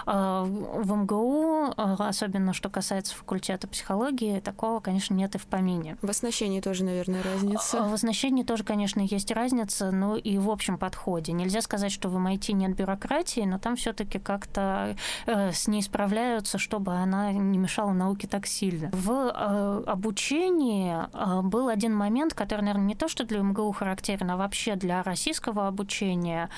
А, 0.06 0.44
в 0.44 0.92
МГУ, 0.92 1.72
а, 1.76 1.96
особенно 2.08 2.52
что 2.52 2.68
касается 2.68 3.14
факультета 3.14 3.66
психологии, 3.66 4.40
такого, 4.40 4.80
конечно, 4.80 5.14
нет 5.14 5.34
и 5.34 5.38
в 5.38 5.46
помине. 5.46 5.96
В 6.02 6.10
оснащении 6.10 6.60
тоже, 6.60 6.84
наверное, 6.84 7.22
разница. 7.22 7.82
В 7.82 7.92
оснащении 7.92 8.44
тоже, 8.44 8.64
конечно, 8.64 9.00
есть 9.00 9.30
разница, 9.32 9.90
но 9.90 10.16
и 10.16 10.38
в 10.38 10.50
общем 10.50 10.78
подходе. 10.78 11.32
Нельзя 11.32 11.60
сказать, 11.60 11.92
что 11.92 12.08
в 12.08 12.16
MIT 12.16 12.52
нет 12.52 12.76
бюрократии, 12.76 13.40
но 13.40 13.58
там 13.58 13.76
все 13.76 13.92
таки 13.92 14.18
как-то 14.18 14.96
э, 15.26 15.52
с 15.52 15.66
ней 15.68 15.82
справляются, 15.82 16.58
чтобы 16.58 16.94
она 16.94 17.32
не 17.32 17.58
мешала 17.58 17.92
науке 17.92 18.28
так 18.28 18.46
сильно. 18.46 18.90
В 18.92 19.10
э, 19.10 19.82
обучении 19.86 20.94
э, 20.94 21.42
был 21.42 21.68
один 21.68 21.94
момент, 21.94 22.34
который, 22.34 22.60
наверное, 22.60 22.86
не 22.86 22.94
то, 22.94 23.08
что 23.08 23.24
для 23.24 23.40
МГУ 23.40 23.72
характерен, 23.72 24.30
а 24.30 24.36
вообще 24.36 24.76
для 24.76 25.02
российского 25.02 25.66
обучения, 25.66 26.50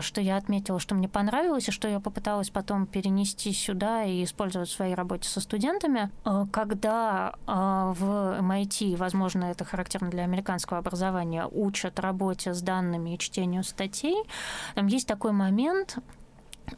что 0.00 0.20
я 0.20 0.33
отметила, 0.36 0.78
что 0.78 0.94
мне 0.94 1.08
понравилось, 1.08 1.68
и 1.68 1.72
что 1.72 1.88
я 1.88 2.00
попыталась 2.00 2.50
потом 2.50 2.86
перенести 2.86 3.52
сюда 3.52 4.04
и 4.04 4.24
использовать 4.24 4.68
в 4.68 4.72
своей 4.72 4.94
работе 4.94 5.28
со 5.28 5.40
студентами. 5.40 6.10
Когда 6.52 7.34
в 7.46 8.38
MIT, 8.40 8.96
возможно, 8.96 9.44
это 9.44 9.64
характерно 9.64 10.10
для 10.10 10.24
американского 10.24 10.78
образования, 10.78 11.46
учат 11.50 12.00
работе 12.00 12.54
с 12.54 12.62
данными 12.62 13.14
и 13.14 13.18
чтению 13.18 13.64
статей, 13.64 14.16
там 14.74 14.86
есть 14.86 15.08
такой 15.08 15.32
момент, 15.32 15.98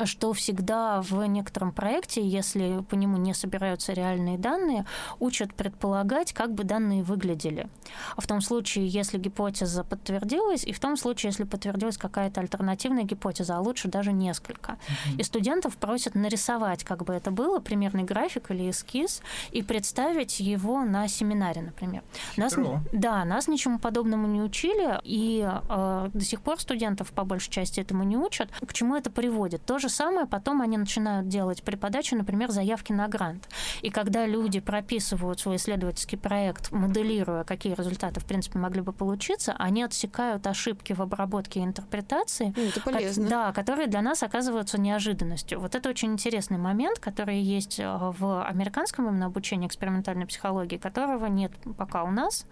что 0.05 0.33
всегда 0.33 1.01
в 1.01 1.25
некотором 1.27 1.73
проекте, 1.73 2.27
если 2.27 2.83
по 2.89 2.95
нему 2.95 3.17
не 3.17 3.35
собираются 3.35 3.93
реальные 3.93 4.39
данные, 4.39 4.85
учат 5.19 5.55
предполагать, 5.55 6.33
как 6.33 6.53
бы 6.55 6.65
данные 6.65 7.03
выглядели. 7.03 7.69
А 8.17 8.21
в 8.21 8.27
том 8.27 8.41
случае, 8.41 8.89
если 8.89 9.19
гипотеза 9.19 9.85
подтвердилась, 9.85 10.65
и 10.65 10.73
в 10.73 10.81
том 10.81 10.97
случае, 10.97 11.31
если 11.31 11.45
подтвердилась 11.45 11.99
какая-то 11.99 12.41
альтернативная 12.41 13.05
гипотеза, 13.05 13.57
а 13.57 13.61
лучше 13.61 13.89
даже 13.89 14.13
несколько. 14.13 14.73
Mm-hmm. 14.73 15.21
И 15.21 15.23
студентов 15.23 15.77
просят 15.77 16.15
нарисовать, 16.15 16.85
как 16.85 17.05
бы 17.05 17.15
это 17.15 17.31
было, 17.31 17.61
примерный 17.61 18.05
график 18.05 18.51
или 18.51 18.71
эскиз, 18.71 19.23
и 19.51 19.63
представить 19.63 20.41
его 20.41 20.85
на 20.85 21.09
семинаре, 21.09 21.63
например. 21.63 22.03
Нас, 22.37 22.57
да, 22.93 23.25
нас 23.25 23.49
ничему 23.49 23.79
подобному 23.79 24.27
не 24.27 24.43
учили, 24.43 24.99
и 25.05 25.47
э, 25.47 26.09
до 26.13 26.25
сих 26.25 26.41
пор 26.41 26.61
студентов 26.61 27.13
по 27.13 27.25
большей 27.25 27.51
части 27.51 27.81
этому 27.81 28.03
не 28.05 28.17
учат. 28.17 28.51
К 28.67 28.73
чему 28.73 28.97
это 28.97 29.11
приводит? 29.11 29.65
То 29.65 29.76
же 29.79 29.89
самое 29.89 30.27
потом 30.27 30.61
они 30.61 30.77
начинают 30.77 31.29
делать 31.29 31.63
при 31.63 31.77
подаче, 31.77 32.17
например, 32.17 32.51
заявки 32.51 32.93
на 32.93 33.09
грант. 33.09 33.49
И 33.83 33.91
когда 33.91 34.27
люди 34.27 34.61
прописывают 34.61 35.41
свой 35.41 35.57
исследовательский 35.57 36.19
проект, 36.19 36.73
моделируя, 36.73 37.45
какие 37.45 37.75
результаты, 37.75 38.21
в 38.21 38.25
принципе, 38.25 38.59
могли 38.59 38.81
бы 38.81 38.93
получиться, 38.93 39.55
они 39.59 39.83
отсекают 39.83 40.47
ошибки 40.47 40.93
в 40.93 41.01
обработке 41.01 41.61
и 41.61 41.65
интерпретации, 41.65 42.53
ну, 42.57 42.63
это 42.65 42.81
полезно. 42.81 43.29
да, 43.29 43.53
которые 43.53 43.89
для 43.89 44.03
нас 44.03 44.23
оказываются 44.23 44.81
неожиданностью. 44.81 45.61
Вот 45.61 45.75
это 45.75 45.89
очень 45.89 46.13
интересный 46.13 46.59
момент, 46.59 46.99
который 46.99 47.41
есть 47.41 47.79
э, 47.79 47.87
в 47.87 48.45
американском 48.45 49.09
именно 49.09 49.27
обучении 49.27 49.67
экспериментальной 49.67 50.27
психологии, 50.27 50.77
которого 50.77 51.27
нет 51.27 51.53
пока 51.77 52.05
у 52.05 52.11
нас. 52.11 52.47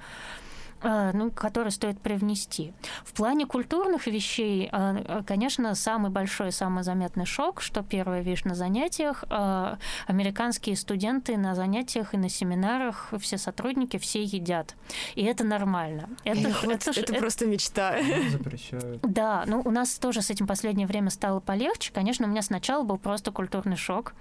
Э, 0.85 1.13
ну, 1.15 1.31
которые 1.31 1.71
стоит 1.71 1.99
привнести. 1.99 2.75
В 3.05 3.15
плане 3.15 3.47
культурных 3.47 4.07
вещей, 4.07 4.69
э, 4.71 5.23
конечно, 5.27 5.75
самый 5.75 6.11
большой, 6.11 6.53
самый 6.53 6.83
заметный 6.85 7.25
шок, 7.25 7.63
что 7.63 7.83
первая 7.83 8.21
вещь 8.21 8.45
на 8.45 8.55
занятиях, 8.55 9.25
э, 9.31 9.77
американские 10.07 10.77
студенты 10.77 11.39
на 11.39 11.55
занятиях 11.55 12.13
и 12.13 12.19
на 12.19 12.29
семинарах, 12.29 13.15
все 13.19 13.39
сотрудники, 13.39 13.97
все 13.97 14.23
едят. 14.23 14.77
И 15.15 15.25
это 15.25 15.43
нормально. 15.45 16.11
Это, 16.25 16.41
это, 16.41 16.71
это, 16.71 16.91
это, 16.91 17.01
это 17.01 17.15
просто 17.15 17.47
мечта. 17.47 17.97
Запрещают. 18.31 19.01
Да, 19.01 19.45
ну 19.47 19.63
у 19.65 19.71
нас 19.71 19.95
тоже 19.99 20.21
с 20.21 20.29
этим 20.29 20.47
последнее 20.47 20.87
время 20.87 21.09
стало 21.09 21.41
полегче. 21.41 21.93
Конечно, 21.95 22.27
у 22.27 22.31
меня 22.31 22.43
сначала 22.43 22.83
был 22.83 22.99
просто 22.99 23.33
культурный 23.33 23.77
шок, 23.77 24.13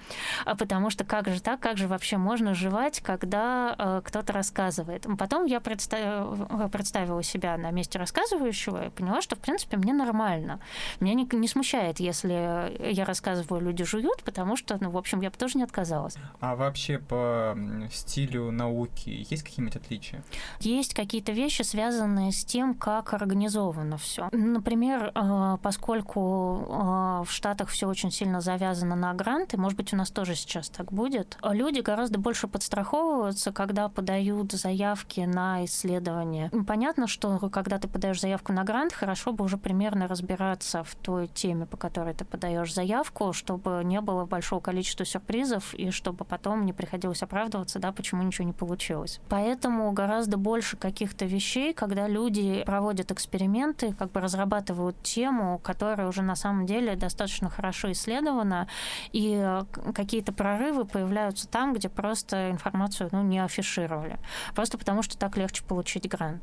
потому 0.46 0.90
что 0.90 1.04
как 1.04 1.28
же 1.28 1.42
так, 1.42 1.60
как 1.60 1.78
же 1.78 1.90
вообще 1.90 2.16
можно 2.16 2.54
жевать, 2.54 3.02
когда 3.02 4.02
кто-то 4.06 4.32
рассказывает. 4.32 5.06
Потом 5.18 5.46
я 5.46 5.60
представила 5.60 6.53
представила 6.72 7.24
себя 7.24 7.58
на 7.58 7.72
месте 7.72 8.00
рассказывающего 8.00 8.88
и 8.88 8.90
поняла, 8.90 9.22
что, 9.22 9.36
в 9.36 9.40
принципе, 9.40 9.78
мне 9.78 9.94
нормально. 9.94 10.60
Меня 11.00 11.14
не, 11.14 11.28
не 11.32 11.48
смущает, 11.48 12.00
если 12.00 12.92
я 12.92 13.06
рассказываю, 13.06 13.62
люди 13.62 13.84
жуют, 13.84 14.24
потому 14.24 14.56
что, 14.58 14.78
ну, 14.80 14.90
в 14.90 14.98
общем, 14.98 15.22
я 15.22 15.30
бы 15.30 15.38
тоже 15.38 15.58
не 15.58 15.64
отказалась. 15.64 16.16
А 16.40 16.56
вообще 16.56 17.00
по 17.00 17.58
стилю 17.92 18.52
науки 18.52 19.26
есть 19.30 19.44
какие-нибудь 19.44 19.76
отличия? 19.76 20.24
Есть 20.60 20.94
какие-то 20.94 21.32
вещи, 21.32 21.62
связанные 21.62 22.32
с 22.32 22.44
тем, 22.46 22.74
как 22.74 23.14
организовано 23.14 23.98
все. 23.98 24.30
Например, 24.32 25.12
э, 25.14 25.58
поскольку 25.62 26.66
э, 26.68 27.24
в 27.26 27.32
Штатах 27.32 27.70
все 27.70 27.88
очень 27.88 28.12
сильно 28.12 28.42
завязано 28.42 28.96
на 28.96 29.14
гранты, 29.14 29.58
может 29.58 29.78
быть, 29.78 29.94
у 29.94 29.98
нас 29.98 30.12
тоже 30.12 30.36
сейчас 30.36 30.70
так 30.70 30.92
будет, 30.92 31.38
люди 31.44 31.80
гораздо 31.80 32.20
больше 32.20 32.48
подстраховываются, 32.48 33.52
когда 33.52 33.90
подают 33.90 34.52
заявки 34.52 35.22
на 35.22 35.66
исследования 35.66 36.43
образования. 36.44 36.66
Понятно, 36.68 37.08
что 37.08 37.38
когда 37.50 37.78
ты 37.78 37.88
подаешь 37.88 38.22
заявку 38.22 38.54
на 38.54 38.64
грант, 38.64 38.94
хорошо 38.94 39.32
бы 39.32 39.46
уже 39.46 39.58
примерно 39.58 40.08
разбираться 40.08 40.84
в 40.84 40.96
той 40.96 41.28
теме, 41.28 41.66
по 41.66 41.78
которой 41.78 42.14
ты 42.14 42.26
подаешь 42.26 42.74
заявку, 42.74 43.34
чтобы 43.34 43.82
не 43.84 44.02
было 44.02 44.26
большого 44.26 44.60
количества 44.60 45.06
сюрпризов 45.06 45.74
и 45.74 45.92
чтобы 45.92 46.26
потом 46.26 46.66
не 46.66 46.74
приходилось 46.74 47.24
оправдываться, 47.24 47.80
да, 47.80 47.92
почему 47.92 48.24
ничего 48.24 48.48
не 48.48 48.54
получилось. 48.54 49.20
Поэтому 49.30 49.92
гораздо 49.92 50.38
больше 50.38 50.78
каких-то 50.78 51.26
вещей, 51.26 51.74
когда 51.74 52.08
люди 52.08 52.64
проводят 52.66 53.12
эксперименты, 53.12 53.94
как 53.94 54.12
бы 54.12 54.22
разрабатывают 54.22 55.02
тему, 55.04 55.60
которая 55.64 56.08
уже 56.08 56.22
на 56.22 56.36
самом 56.36 56.66
деле 56.66 56.96
достаточно 56.96 57.50
хорошо 57.50 57.92
исследована, 57.92 58.68
и 59.12 59.62
какие-то 59.94 60.32
прорывы 60.32 60.86
появляются 60.86 61.48
там, 61.48 61.74
где 61.74 61.90
просто 61.90 62.52
информацию 62.52 63.10
ну, 63.12 63.22
не 63.22 63.44
афишировали. 63.44 64.18
Просто 64.56 64.78
потому, 64.78 65.04
что 65.04 65.18
так 65.18 65.38
легче 65.38 65.64
получить 65.64 66.08
грант 66.10 66.23
And. 66.24 66.40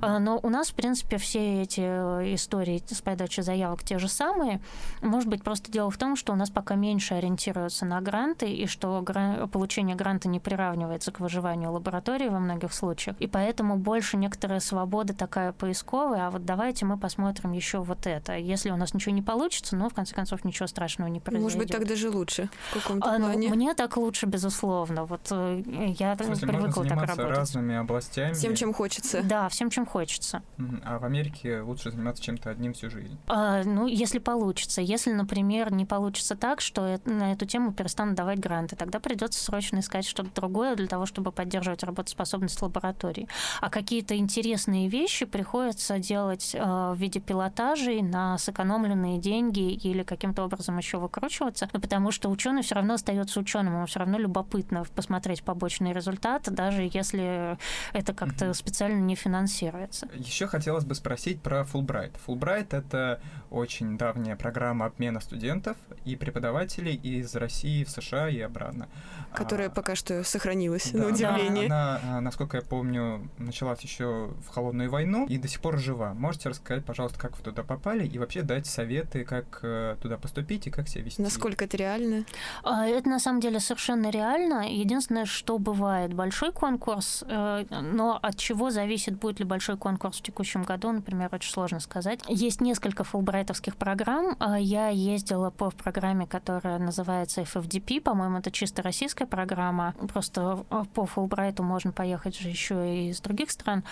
А, 0.00 0.18
но 0.18 0.38
у 0.42 0.48
нас, 0.48 0.70
в 0.70 0.74
принципе, 0.74 1.18
все 1.18 1.62
эти 1.62 1.80
э, 1.80 2.34
истории 2.34 2.82
с 2.86 3.00
подачей 3.00 3.42
заявок 3.42 3.82
те 3.82 3.98
же 3.98 4.08
самые. 4.08 4.60
Может 5.02 5.28
быть, 5.28 5.42
просто 5.42 5.70
дело 5.70 5.90
в 5.90 5.96
том, 5.96 6.16
что 6.16 6.32
у 6.32 6.36
нас 6.36 6.50
пока 6.50 6.74
меньше 6.74 7.14
ориентируются 7.14 7.84
на 7.84 8.00
гранты, 8.00 8.50
и 8.50 8.66
что 8.66 9.04
получение 9.52 9.96
гранта 9.96 10.28
не 10.28 10.40
приравнивается 10.40 11.12
к 11.12 11.20
выживанию 11.20 11.72
лаборатории 11.72 12.28
во 12.28 12.38
многих 12.38 12.72
случаях. 12.72 13.16
И 13.20 13.26
поэтому 13.26 13.76
больше 13.76 14.16
некоторая 14.16 14.60
свобода 14.60 15.14
такая 15.14 15.52
поисковая, 15.52 16.28
а 16.28 16.30
вот 16.30 16.44
давайте 16.44 16.84
мы 16.84 16.98
посмотрим 16.98 17.52
еще 17.52 17.78
вот 17.78 18.06
это. 18.06 18.36
Если 18.36 18.70
у 18.70 18.76
нас 18.76 18.94
ничего 18.94 19.14
не 19.14 19.22
получится, 19.22 19.76
ну, 19.76 19.88
в 19.88 19.94
конце 19.94 20.14
концов, 20.14 20.44
ничего 20.44 20.66
страшного 20.66 21.08
не 21.08 21.20
произойдет. 21.20 21.44
Может 21.44 21.58
быть, 21.58 21.70
так 21.70 21.86
даже 21.86 22.10
лучше 22.10 22.48
в 22.70 22.74
каком-то 22.74 23.10
а, 23.10 23.18
ну, 23.18 23.26
плане. 23.26 23.48
Мне 23.48 23.74
так 23.74 23.96
лучше, 23.96 24.26
безусловно. 24.26 25.04
Вот 25.04 25.28
э, 25.30 25.62
я 25.98 26.16
в 26.16 26.24
смысле, 26.24 26.48
привыкла 26.48 26.84
так 26.84 27.02
работать. 27.02 27.36
разными 27.36 27.76
областями. 27.76 28.32
Всем, 28.32 28.54
чем 28.54 28.72
хочется. 28.72 29.22
Да, 29.22 29.48
всем, 29.48 29.59
чем 29.68 29.84
хочется. 29.84 30.42
А 30.84 30.98
в 30.98 31.04
Америке 31.04 31.60
лучше 31.60 31.90
заниматься 31.90 32.22
чем-то 32.22 32.48
одним 32.48 32.72
всю 32.72 32.88
жизнь? 32.88 33.18
А, 33.26 33.62
ну, 33.64 33.86
если 33.86 34.18
получится. 34.18 34.80
Если, 34.80 35.12
например, 35.12 35.72
не 35.72 35.84
получится 35.84 36.36
так, 36.36 36.60
что 36.60 37.00
на 37.04 37.32
эту 37.32 37.44
тему 37.44 37.72
перестанут 37.72 38.14
давать 38.14 38.38
гранты, 38.38 38.76
тогда 38.76 39.00
придется 39.00 39.42
срочно 39.42 39.80
искать 39.80 40.06
что-то 40.06 40.30
другое 40.34 40.76
для 40.76 40.86
того, 40.86 41.04
чтобы 41.04 41.32
поддерживать 41.32 41.82
работоспособность 41.82 42.62
лаборатории. 42.62 43.28
А 43.60 43.68
какие-то 43.68 44.16
интересные 44.16 44.88
вещи 44.88 45.26
приходится 45.26 45.98
делать 45.98 46.56
а, 46.58 46.94
в 46.94 46.98
виде 46.98 47.20
пилотажей 47.20 48.02
на 48.02 48.38
сэкономленные 48.38 49.18
деньги 49.18 49.72
или 49.72 50.02
каким-то 50.02 50.44
образом 50.44 50.78
еще 50.78 50.98
выкручиваться, 50.98 51.68
ну, 51.72 51.80
потому 51.80 52.12
что 52.12 52.30
ученый 52.30 52.62
все 52.62 52.76
равно 52.76 52.94
остается 52.94 53.40
ученым, 53.40 53.74
ему 53.74 53.86
все 53.86 53.98
равно 53.98 54.18
любопытно 54.18 54.84
посмотреть 54.94 55.42
побочные 55.42 55.92
результаты, 55.92 56.50
даже 56.50 56.88
если 56.92 57.58
это 57.92 58.14
как-то 58.14 58.52
специально 58.54 59.00
не 59.00 59.16
финансируется. 59.50 60.08
Еще 60.14 60.46
хотелось 60.46 60.84
бы 60.84 60.94
спросить 60.94 61.42
про 61.42 61.62
Fulbright. 61.62 62.12
Fulbright— 62.26 62.68
это 62.70 63.20
очень 63.50 63.98
давняя 63.98 64.36
программа 64.36 64.86
обмена 64.86 65.20
студентов 65.20 65.76
и 66.04 66.16
преподавателей 66.16 66.94
из 66.94 67.34
России 67.34 67.84
в 67.84 67.90
США 67.90 68.28
и 68.28 68.40
обратно. 68.40 68.88
Которая 69.34 69.68
а, 69.68 69.70
пока 69.70 69.94
что 69.94 70.22
сохранилась, 70.24 70.90
да, 70.92 70.98
на 70.98 71.08
удивление. 71.08 71.66
Она, 71.66 72.00
она, 72.02 72.20
насколько 72.20 72.58
я 72.58 72.62
помню, 72.62 73.28
началась 73.38 73.80
еще 73.80 74.32
в 74.46 74.48
холодную 74.48 74.90
войну 74.90 75.26
и 75.26 75.38
до 75.38 75.48
сих 75.48 75.60
пор 75.60 75.78
жива. 75.78 76.14
Можете 76.14 76.50
рассказать, 76.50 76.84
пожалуйста, 76.84 77.18
как 77.18 77.36
вы 77.36 77.42
туда 77.42 77.62
попали 77.62 78.06
и 78.06 78.18
вообще 78.18 78.42
дать 78.42 78.66
советы, 78.66 79.24
как 79.24 79.60
э, 79.62 79.96
туда 80.00 80.16
поступить 80.16 80.66
и 80.66 80.70
как 80.70 80.88
себя 80.88 81.04
вести? 81.04 81.22
Насколько 81.22 81.64
это 81.64 81.76
реально? 81.76 82.24
А, 82.62 82.86
это 82.86 83.08
на 83.08 83.18
самом 83.18 83.40
деле 83.40 83.60
совершенно 83.60 84.10
реально. 84.10 84.68
Единственное, 84.68 85.26
что 85.26 85.58
бывает 85.58 86.14
большой 86.14 86.52
конкурс, 86.52 87.24
э, 87.26 87.64
но 87.70 88.18
от 88.20 88.36
чего 88.36 88.70
зависит, 88.70 89.18
будет 89.18 89.39
ли 89.40 89.44
большой 89.44 89.76
конкурс 89.76 90.18
в 90.18 90.22
текущем 90.22 90.62
году, 90.62 90.92
например, 90.92 91.28
очень 91.32 91.50
сложно 91.52 91.80
сказать. 91.80 92.20
Есть 92.28 92.60
несколько 92.60 93.04
фулбрайтовских 93.04 93.76
программ. 93.76 94.36
А, 94.38 94.58
я 94.58 94.88
ездила 94.88 95.50
по 95.50 95.70
программе, 95.70 96.26
которая 96.26 96.78
называется 96.78 97.42
FFDP, 97.42 98.00
по-моему, 98.00 98.38
это 98.38 98.50
чисто 98.50 98.82
российская 98.82 99.26
программа. 99.26 99.94
Просто 100.12 100.64
по 100.94 101.06
Фулбрайту 101.06 101.62
можно 101.62 101.92
поехать 101.92 102.38
же 102.38 102.48
еще 102.48 102.94
и 102.94 103.08
из 103.08 103.20
других 103.20 103.50
стран. 103.50 103.84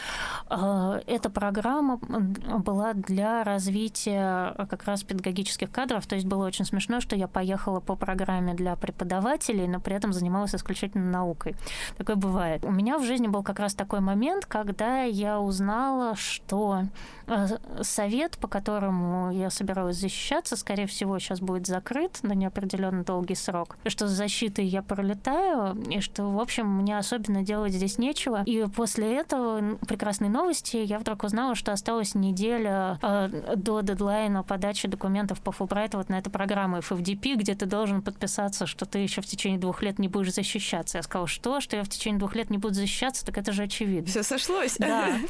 А, 0.49 1.01
эта 1.07 1.31
программа 1.31 1.97
была 1.97 2.93
для 2.95 3.43
развития 3.45 4.55
как 4.69 4.85
раз 4.85 5.03
педагогических 5.03 5.71
кадров, 5.71 6.07
то 6.07 6.15
есть 6.15 6.27
было 6.27 6.47
очень 6.47 6.65
смешно, 6.65 7.01
что 7.01 7.17
я 7.17 7.27
поехала 7.27 7.81
по 7.81 7.97
программе 7.97 8.55
для 8.55 8.77
преподавателей, 8.77 9.67
но 9.67 9.81
при 9.81 9.97
этом 9.97 10.13
занималась 10.13 10.55
исключительно 10.55 11.11
наукой. 11.11 11.57
Такое 11.97 12.17
бывает. 12.17 12.65
У 12.65 12.71
меня 12.71 12.99
в 12.99 13.05
жизни 13.05 13.27
был 13.27 13.43
как 13.43 13.59
раз 13.59 13.75
такой 13.75 14.01
момент, 14.01 14.47
когда 14.47 15.03
я 15.03 15.38
узнала, 15.39 16.17
что 16.17 16.85
э, 17.27 17.47
совет, 17.83 18.39
по 18.39 18.49
которому 18.49 19.31
я 19.33 19.51
собиралась 19.51 19.97
защищаться, 19.97 20.57
скорее 20.57 20.87
всего, 20.87 21.19
сейчас 21.19 21.41
будет 21.41 21.67
закрыт 21.67 22.19
на 22.23 22.33
неопределенно 22.33 23.05
долгий 23.05 23.35
срок, 23.35 23.77
что 23.87 24.09
с 24.09 24.11
защитой 24.11 24.65
я 24.65 24.83
пролетаю, 24.83 25.77
и 25.91 26.01
что, 26.01 26.25
в 26.25 26.41
общем, 26.41 26.67
мне 26.67 26.99
особенно 26.99 27.43
делать 27.43 27.73
здесь 27.73 27.99
нечего. 27.99 28.43
И 28.45 28.67
после 28.75 29.15
этого 29.15 29.77
прекрасной 29.87 30.29
новости 30.29 30.77
я 30.77 30.99
вдруг 30.99 31.25
узнала, 31.25 31.55
что 31.55 31.73
осталась 31.73 32.15
неделя 32.15 32.99
э, 33.03 33.55
до 33.57 33.81
дедлайна 33.81 34.43
подачи 34.43 34.89
документов 34.89 35.41
по 35.41 35.53
Фулбрайту 35.53 35.99
вот 35.99 36.09
на 36.09 36.19
эту 36.19 36.31
программу 36.31 36.79
FFDP, 36.79 37.37
где 37.37 37.55
ты 37.55 37.67
должен 37.67 38.03
подписаться, 38.03 38.67
что 38.67 38.87
ты 38.87 38.99
еще 38.99 39.21
в 39.21 39.27
течение 39.27 39.59
двух 39.59 39.83
лет 39.83 39.99
не 39.99 40.09
будешь 40.09 40.35
защищаться. 40.35 40.99
Я 40.99 41.03
сказала, 41.03 41.27
что? 41.27 41.61
Что 41.61 41.77
я 41.77 41.85
в 41.85 41.89
течение 41.89 42.19
двух 42.19 42.35
лет 42.35 42.51
не 42.51 42.59
буду 42.59 42.75
защищаться? 42.75 43.25
Так 43.25 43.39
это 43.39 43.53
же 43.53 43.65
очевидно. 43.65 44.09
Все 44.09 44.23
сошлось. 44.23 44.77
Да. 44.79 45.09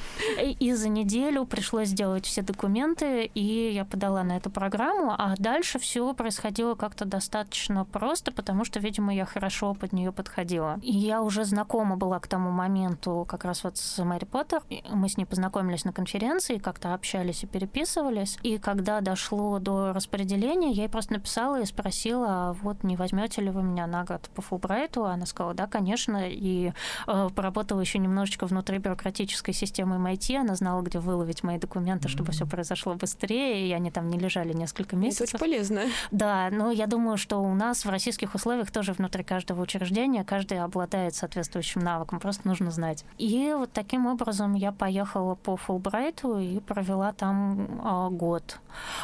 И 0.59 0.73
за 0.73 0.89
неделю 0.89 1.45
пришлось 1.45 1.89
сделать 1.89 2.27
все 2.27 2.43
документы, 2.43 3.25
и 3.35 3.73
я 3.73 3.85
подала 3.85 4.23
на 4.23 4.37
эту 4.37 4.51
программу, 4.51 5.13
а 5.17 5.35
дальше 5.39 5.79
все 5.79 6.13
происходило 6.15 6.75
как-то 6.75 7.05
достаточно 7.05 7.85
просто, 7.85 8.33
потому 8.33 8.65
что, 8.65 8.81
видимо, 8.81 9.15
я 9.15 9.25
хорошо 9.25 9.75
под 9.75 9.93
нее 9.93 10.13
подходила. 10.13 10.79
И 10.83 10.93
я 10.93 11.23
уже 11.23 11.45
знакома 11.45 11.97
была 11.97 12.19
к 12.21 12.27
тому 12.27 12.51
моменту 12.51 13.27
как 13.29 13.45
раз 13.45 13.65
вот 13.65 13.77
с 13.77 14.03
Мэри 14.03 14.25
Поттер. 14.25 14.63
Мы 14.91 15.09
с 15.09 15.17
ней 15.17 15.25
познакомились 15.25 15.85
на 15.85 15.93
конференции, 15.93 16.59
как-то 16.59 16.95
общались 16.95 17.45
и 17.45 17.47
переписывались. 17.47 18.39
И 18.43 18.59
когда 18.59 19.01
дошло 19.01 19.59
до 19.59 19.93
распределения, 19.93 20.73
я 20.73 20.83
ей 20.83 20.89
просто 20.89 21.15
написала 21.15 21.61
и 21.61 21.67
спросила, 21.67 22.27
а 22.29 22.53
вот 22.55 22.85
не 22.85 22.97
возьмете 22.97 23.43
ли 23.43 23.51
вы 23.51 23.63
меня 23.63 23.87
на 23.87 24.05
год 24.05 24.29
по 24.35 24.43
Фулбрайту? 24.43 25.05
Она 25.05 25.27
сказала, 25.27 25.55
да, 25.55 25.67
конечно. 25.67 26.29
И 26.29 26.73
э, 27.07 27.29
поработала 27.35 27.81
еще 27.81 27.99
немножечко 27.99 28.47
внутри 28.47 28.79
бюрократической 28.79 29.53
системы 29.53 29.88
MIT. 29.95 30.37
Она 30.37 30.55
знала, 30.55 30.83
где 30.83 30.99
выловить 30.99 31.43
мои 31.43 31.59
документы, 31.59 32.09
чтобы 32.09 32.31
mm-hmm. 32.31 32.35
все 32.35 32.47
произошло 32.47 32.95
быстрее, 32.95 33.69
и 33.69 33.73
они 33.73 33.91
там 33.91 34.09
не 34.09 34.19
лежали 34.19 34.53
несколько 34.53 34.97
месяцев. 34.97 35.29
Это 35.29 35.37
очень 35.37 35.53
полезно. 35.53 35.83
Да, 36.11 36.49
но 36.51 36.71
я 36.71 36.87
думаю, 36.87 37.17
что 37.17 37.39
у 37.39 37.55
нас 37.55 37.85
в 37.85 37.91
российских 37.91 38.35
условиях 38.35 38.71
тоже 38.71 38.93
внутри 38.93 39.25
каждого 39.25 39.63
учреждения 39.63 40.25
каждый 40.25 40.61
обладает 40.61 41.15
соответствующим 41.15 41.81
навыком, 41.81 42.21
просто 42.21 42.47
нужно 42.47 42.71
знать. 42.71 43.05
И 43.19 43.55
вот 43.57 43.73
таким 43.73 44.07
образом 44.07 44.55
я 44.55 44.73
поехала 44.73 45.35
по 45.35 45.57
Фулбрайту 45.57 46.39
и 46.39 46.61
провела 46.61 47.13
там 47.13 47.81
э, 47.85 48.11
год. 48.11 48.59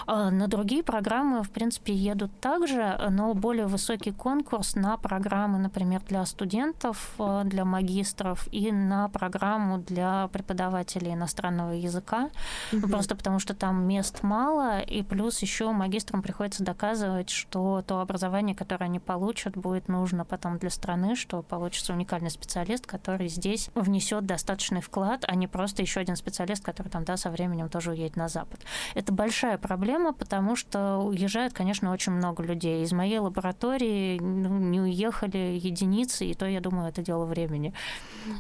Э, 0.06 0.30
на 0.30 0.48
другие 0.48 0.82
программы, 0.82 1.42
в 1.42 1.50
принципе, 1.50 1.94
едут 1.94 2.30
также, 2.40 2.98
но 3.10 3.34
более 3.34 3.66
высокий 3.66 4.12
конкурс 4.12 4.74
на 4.74 4.96
программы, 4.96 5.58
например, 5.58 6.02
для 6.08 6.24
студентов, 6.26 7.14
э, 7.18 7.42
для 7.44 7.64
магистров 7.64 8.48
и 8.52 8.72
на 8.72 9.08
программу 9.08 9.78
для 9.78 10.28
преподавателей 10.28 10.73
иностранного 10.82 11.72
языка, 11.72 12.30
mm-hmm. 12.72 12.90
просто 12.90 13.14
потому 13.14 13.38
что 13.38 13.54
там 13.54 13.86
мест 13.86 14.22
мало, 14.22 14.80
и 14.80 15.02
плюс 15.02 15.40
еще 15.40 15.70
магистрам 15.72 16.22
приходится 16.22 16.64
доказывать, 16.64 17.30
что 17.30 17.82
то 17.86 18.00
образование, 18.00 18.54
которое 18.54 18.86
они 18.86 18.98
получат, 18.98 19.56
будет 19.56 19.88
нужно 19.88 20.24
потом 20.24 20.58
для 20.58 20.70
страны, 20.70 21.16
что 21.16 21.42
получится 21.42 21.92
уникальный 21.92 22.30
специалист, 22.30 22.86
который 22.86 23.28
здесь 23.28 23.70
внесет 23.74 24.26
достаточный 24.26 24.80
вклад, 24.80 25.24
а 25.26 25.34
не 25.34 25.46
просто 25.46 25.82
еще 25.82 26.00
один 26.00 26.16
специалист, 26.16 26.64
который 26.64 26.88
там, 26.88 27.04
да, 27.04 27.16
со 27.16 27.30
временем 27.30 27.68
тоже 27.68 27.90
уедет 27.90 28.16
на 28.16 28.28
Запад. 28.28 28.60
Это 28.94 29.12
большая 29.12 29.58
проблема, 29.58 30.12
потому 30.12 30.56
что 30.56 30.98
уезжают, 30.98 31.52
конечно, 31.52 31.92
очень 31.92 32.12
много 32.12 32.42
людей. 32.42 32.82
Из 32.82 32.92
моей 32.92 33.18
лаборатории 33.18 34.18
ну, 34.18 34.58
не 34.58 34.80
уехали 34.80 35.58
единицы, 35.62 36.26
и 36.26 36.34
то, 36.34 36.46
я 36.46 36.60
думаю, 36.60 36.88
это 36.88 37.02
дело 37.02 37.24
времени. 37.24 37.72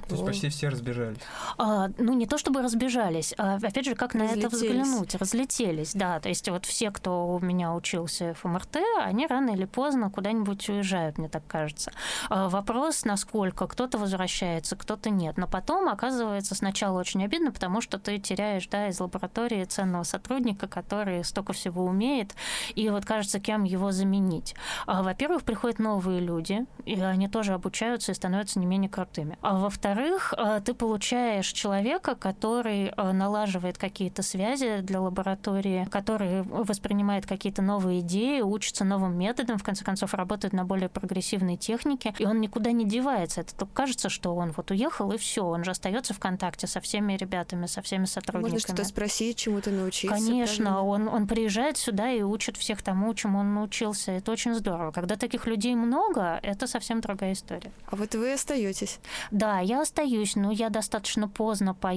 То 0.08 0.14
есть 0.14 0.26
почти 0.26 0.48
все 0.48 0.68
разбежались? 0.68 1.18
А, 1.58 1.88
ну, 1.98 2.12
не 2.12 2.23
то 2.26 2.38
чтобы 2.38 2.62
разбежались, 2.62 3.34
а, 3.38 3.56
опять 3.56 3.84
же, 3.84 3.94
как 3.94 4.14
на 4.14 4.22
это 4.22 4.48
взглянуть? 4.48 5.14
Разлетелись, 5.14 5.92
да. 5.94 6.20
То 6.20 6.28
есть 6.28 6.48
вот 6.48 6.66
все, 6.66 6.90
кто 6.90 7.28
у 7.28 7.40
меня 7.40 7.74
учился 7.74 8.34
в 8.34 8.44
МРТ, 8.44 8.78
они 9.02 9.26
рано 9.26 9.50
или 9.50 9.64
поздно 9.64 10.10
куда-нибудь 10.10 10.68
уезжают, 10.68 11.18
мне 11.18 11.28
так 11.28 11.46
кажется. 11.46 11.92
А, 12.28 12.48
вопрос, 12.48 13.04
насколько 13.04 13.66
кто-то 13.66 13.98
возвращается, 13.98 14.76
кто-то 14.76 15.10
нет. 15.10 15.36
Но 15.36 15.46
потом, 15.46 15.88
оказывается, 15.88 16.54
сначала 16.54 17.00
очень 17.00 17.24
обидно, 17.24 17.52
потому 17.52 17.80
что 17.80 17.98
ты 17.98 18.18
теряешь, 18.18 18.66
да, 18.68 18.88
из 18.88 19.00
лаборатории 19.00 19.64
ценного 19.64 20.04
сотрудника, 20.04 20.68
который 20.68 21.24
столько 21.24 21.52
всего 21.52 21.84
умеет, 21.84 22.34
и 22.74 22.88
вот 22.90 23.04
кажется, 23.04 23.40
кем 23.40 23.64
его 23.64 23.92
заменить. 23.92 24.54
А, 24.86 25.02
во-первых, 25.02 25.42
приходят 25.42 25.78
новые 25.78 26.20
люди, 26.20 26.66
и 26.84 27.00
они 27.00 27.28
тоже 27.28 27.54
обучаются 27.54 28.12
и 28.12 28.14
становятся 28.14 28.58
не 28.58 28.66
менее 28.66 28.90
крутыми. 28.90 29.38
А 29.40 29.58
во-вторых, 29.58 30.34
а, 30.36 30.60
ты 30.60 30.74
получаешь 30.74 31.48
человека, 31.48 32.03
который 32.12 32.88
а, 32.88 33.12
налаживает 33.12 33.78
какие-то 33.78 34.22
связи 34.22 34.80
для 34.80 35.00
лаборатории, 35.00 35.86
который 35.90 36.42
воспринимает 36.42 37.26
какие-то 37.26 37.62
новые 37.62 38.00
идеи, 38.00 38.40
учится 38.40 38.84
новым 38.84 39.16
методам, 39.16 39.58
в 39.58 39.62
конце 39.62 39.84
концов, 39.84 40.12
работает 40.14 40.52
на 40.52 40.64
более 40.64 40.88
прогрессивной 40.88 41.56
технике, 41.56 42.14
и 42.18 42.26
он 42.26 42.40
никуда 42.40 42.72
не 42.72 42.84
девается. 42.84 43.40
Это 43.40 43.54
только 43.54 43.72
кажется, 43.72 44.08
что 44.08 44.34
он 44.34 44.52
вот 44.56 44.70
уехал, 44.70 45.12
и 45.12 45.18
все, 45.18 45.44
он 45.44 45.64
же 45.64 45.70
остается 45.70 46.12
в 46.14 46.18
контакте 46.18 46.66
со 46.66 46.80
всеми 46.80 47.14
ребятами, 47.14 47.66
со 47.66 47.80
всеми 47.80 48.04
сотрудниками. 48.04 48.52
Можно 48.52 48.58
что-то 48.60 48.84
спросить, 48.84 49.38
чему-то 49.38 49.70
научиться. 49.70 50.14
Конечно, 50.14 50.82
он, 50.82 51.08
он 51.08 51.26
приезжает 51.26 51.76
сюда 51.76 52.10
и 52.10 52.22
учит 52.22 52.56
всех 52.56 52.82
тому, 52.82 53.14
чему 53.14 53.38
он 53.38 53.54
научился. 53.54 54.12
Это 54.12 54.32
очень 54.32 54.54
здорово. 54.54 54.92
Когда 54.92 55.16
таких 55.16 55.46
людей 55.46 55.74
много, 55.74 56.38
это 56.42 56.66
совсем 56.66 57.00
другая 57.00 57.32
история. 57.32 57.72
А 57.86 57.96
вот 57.96 58.14
вы 58.14 58.32
остаетесь? 58.32 58.98
Да, 59.30 59.60
я 59.60 59.82
остаюсь, 59.82 60.36
но 60.36 60.50
я 60.50 60.68
достаточно 60.70 61.28
поздно 61.28 61.74
поехала, 61.74 61.93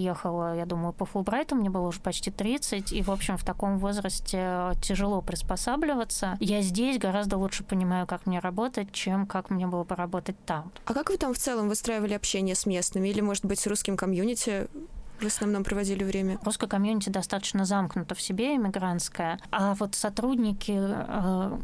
я 0.54 0.66
думаю, 0.66 0.94
по 0.94 1.06
Фулбрайту, 1.06 1.56
мне 1.56 1.70
было 1.70 1.88
уже 1.88 2.00
почти 2.00 2.32
30, 2.32 2.94
и, 2.94 3.02
в 3.02 3.12
общем, 3.12 3.38
в 3.38 3.44
таком 3.44 3.78
возрасте 3.78 4.72
тяжело 4.82 5.22
приспосабливаться. 5.22 6.38
Я 6.40 6.62
здесь 6.62 6.98
гораздо 6.98 7.38
лучше 7.38 7.64
понимаю, 7.64 8.08
как 8.08 8.26
мне 8.26 8.40
работать, 8.40 8.92
чем 8.92 9.26
как 9.26 9.50
мне 9.50 9.68
было 9.68 9.84
бы 9.84 9.96
работать 9.96 10.36
там. 10.46 10.72
А 10.86 10.94
как 10.94 11.10
вы 11.10 11.18
там 11.18 11.34
в 11.34 11.38
целом 11.38 11.70
выстраивали 11.70 12.14
общение 12.14 12.56
с 12.56 12.66
местными? 12.66 13.10
Или, 13.10 13.22
может 13.22 13.46
быть, 13.46 13.60
с 13.60 13.68
русским 13.68 13.98
комьюнити? 13.98 14.68
в 15.20 15.26
основном 15.26 15.64
проводили 15.64 16.04
время? 16.04 16.38
Русская 16.44 16.68
комьюнити 16.68 17.10
достаточно 17.10 17.66
замкнута 17.66 18.16
в 18.16 18.22
себе, 18.22 18.56
иммигрантская. 18.56 19.40
А 19.52 19.74
вот 19.76 19.96
сотрудники 19.96 20.76
э, 20.78 21.58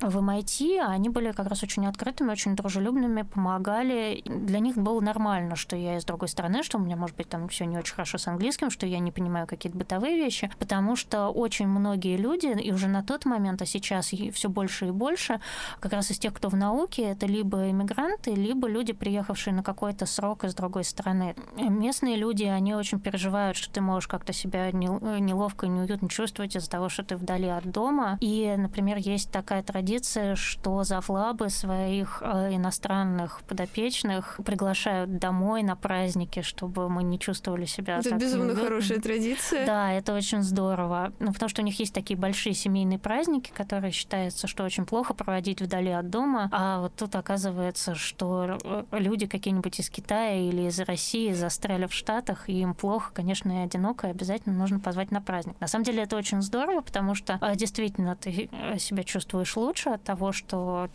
в 0.00 0.16
MIT, 0.16 0.78
они 0.80 1.08
были 1.08 1.32
как 1.32 1.48
раз 1.48 1.62
очень 1.64 1.86
открытыми, 1.86 2.30
очень 2.30 2.54
дружелюбными, 2.54 3.22
помогали. 3.22 4.22
Для 4.24 4.60
них 4.60 4.76
было 4.76 5.00
нормально, 5.00 5.56
что 5.56 5.74
я 5.74 5.96
из 5.96 6.04
другой 6.04 6.28
страны, 6.28 6.62
что 6.62 6.78
у 6.78 6.80
меня, 6.80 6.94
может 6.94 7.16
быть, 7.16 7.28
там 7.28 7.48
все 7.48 7.66
не 7.66 7.76
очень 7.76 7.94
хорошо 7.94 8.16
с 8.16 8.28
английским, 8.28 8.70
что 8.70 8.86
я 8.86 9.00
не 9.00 9.10
понимаю 9.10 9.48
какие-то 9.48 9.76
бытовые 9.76 10.16
вещи, 10.16 10.52
потому 10.60 10.94
что 10.94 11.30
очень 11.30 11.66
многие 11.66 12.16
люди, 12.16 12.46
и 12.46 12.72
уже 12.72 12.86
на 12.86 13.02
тот 13.02 13.24
момент, 13.24 13.60
а 13.60 13.66
сейчас 13.66 14.12
все 14.32 14.48
больше 14.48 14.86
и 14.86 14.90
больше, 14.92 15.40
как 15.80 15.92
раз 15.92 16.12
из 16.12 16.18
тех, 16.20 16.32
кто 16.32 16.48
в 16.48 16.54
науке, 16.54 17.02
это 17.02 17.26
либо 17.26 17.68
иммигранты, 17.68 18.34
либо 18.34 18.68
люди, 18.68 18.92
приехавшие 18.92 19.52
на 19.52 19.64
какой-то 19.64 20.06
срок 20.06 20.44
из 20.44 20.54
другой 20.54 20.84
страны. 20.84 21.34
Местные 21.56 22.16
люди, 22.16 22.44
они 22.44 22.74
очень 22.74 23.00
переживают, 23.00 23.56
что 23.56 23.72
ты 23.72 23.80
можешь 23.80 24.06
как-то 24.06 24.32
себя 24.32 24.70
неловко 24.70 25.66
и 25.66 25.68
неуютно 25.68 26.08
чувствовать 26.08 26.54
из-за 26.54 26.70
того, 26.70 26.88
что 26.88 27.02
ты 27.02 27.16
вдали 27.16 27.48
от 27.48 27.68
дома. 27.68 28.16
И, 28.20 28.54
например, 28.56 28.98
есть 28.98 29.32
такая 29.32 29.64
традиция 29.64 29.87
традиция, 29.88 30.36
что 30.36 30.84
завлабы 30.84 31.48
своих 31.48 32.22
э, 32.22 32.54
иностранных 32.54 33.40
подопечных 33.48 34.38
приглашают 34.44 35.18
домой 35.18 35.62
на 35.62 35.76
праздники, 35.76 36.42
чтобы 36.42 36.90
мы 36.90 37.02
не 37.02 37.18
чувствовали 37.18 37.64
себя 37.64 37.98
Это 37.98 38.10
так 38.10 38.20
безумно 38.20 38.44
неуютно. 38.44 38.64
хорошая 38.64 39.00
традиция. 39.00 39.64
Да, 39.66 39.92
это 39.92 40.14
очень 40.14 40.42
здорово. 40.42 41.12
Ну, 41.20 41.32
потому 41.32 41.48
что 41.48 41.62
у 41.62 41.64
них 41.64 41.78
есть 41.80 41.94
такие 41.94 42.18
большие 42.18 42.52
семейные 42.54 42.98
праздники, 42.98 43.50
которые 43.50 43.92
считается, 43.92 44.46
что 44.46 44.64
очень 44.64 44.84
плохо 44.84 45.14
проводить 45.14 45.62
вдали 45.62 45.90
от 45.90 46.10
дома, 46.10 46.50
а 46.52 46.80
вот 46.82 46.94
тут 46.94 47.16
оказывается, 47.16 47.94
что 47.94 48.58
э, 48.62 48.84
люди 48.92 49.26
какие-нибудь 49.26 49.80
из 49.80 49.88
Китая 49.88 50.36
или 50.36 50.68
из 50.68 50.78
России 50.80 51.32
застряли 51.32 51.86
в 51.86 51.94
Штатах, 51.94 52.50
и 52.50 52.60
им 52.60 52.74
плохо, 52.74 53.10
конечно, 53.14 53.62
и 53.62 53.64
одиноко, 53.64 54.08
и 54.08 54.10
обязательно 54.10 54.54
нужно 54.54 54.80
позвать 54.80 55.10
на 55.10 55.22
праздник. 55.22 55.58
На 55.60 55.66
самом 55.66 55.84
деле 55.84 56.02
это 56.02 56.16
очень 56.16 56.42
здорово, 56.42 56.82
потому 56.82 57.14
что 57.14 57.38
э, 57.40 57.56
действительно 57.56 58.16
ты 58.16 58.50
себя 58.78 59.02
чувствуешь 59.02 59.56
лучше, 59.56 59.77
лучше 59.78 59.90
от 59.90 60.02
того, 60.02 60.32
что 60.32 60.88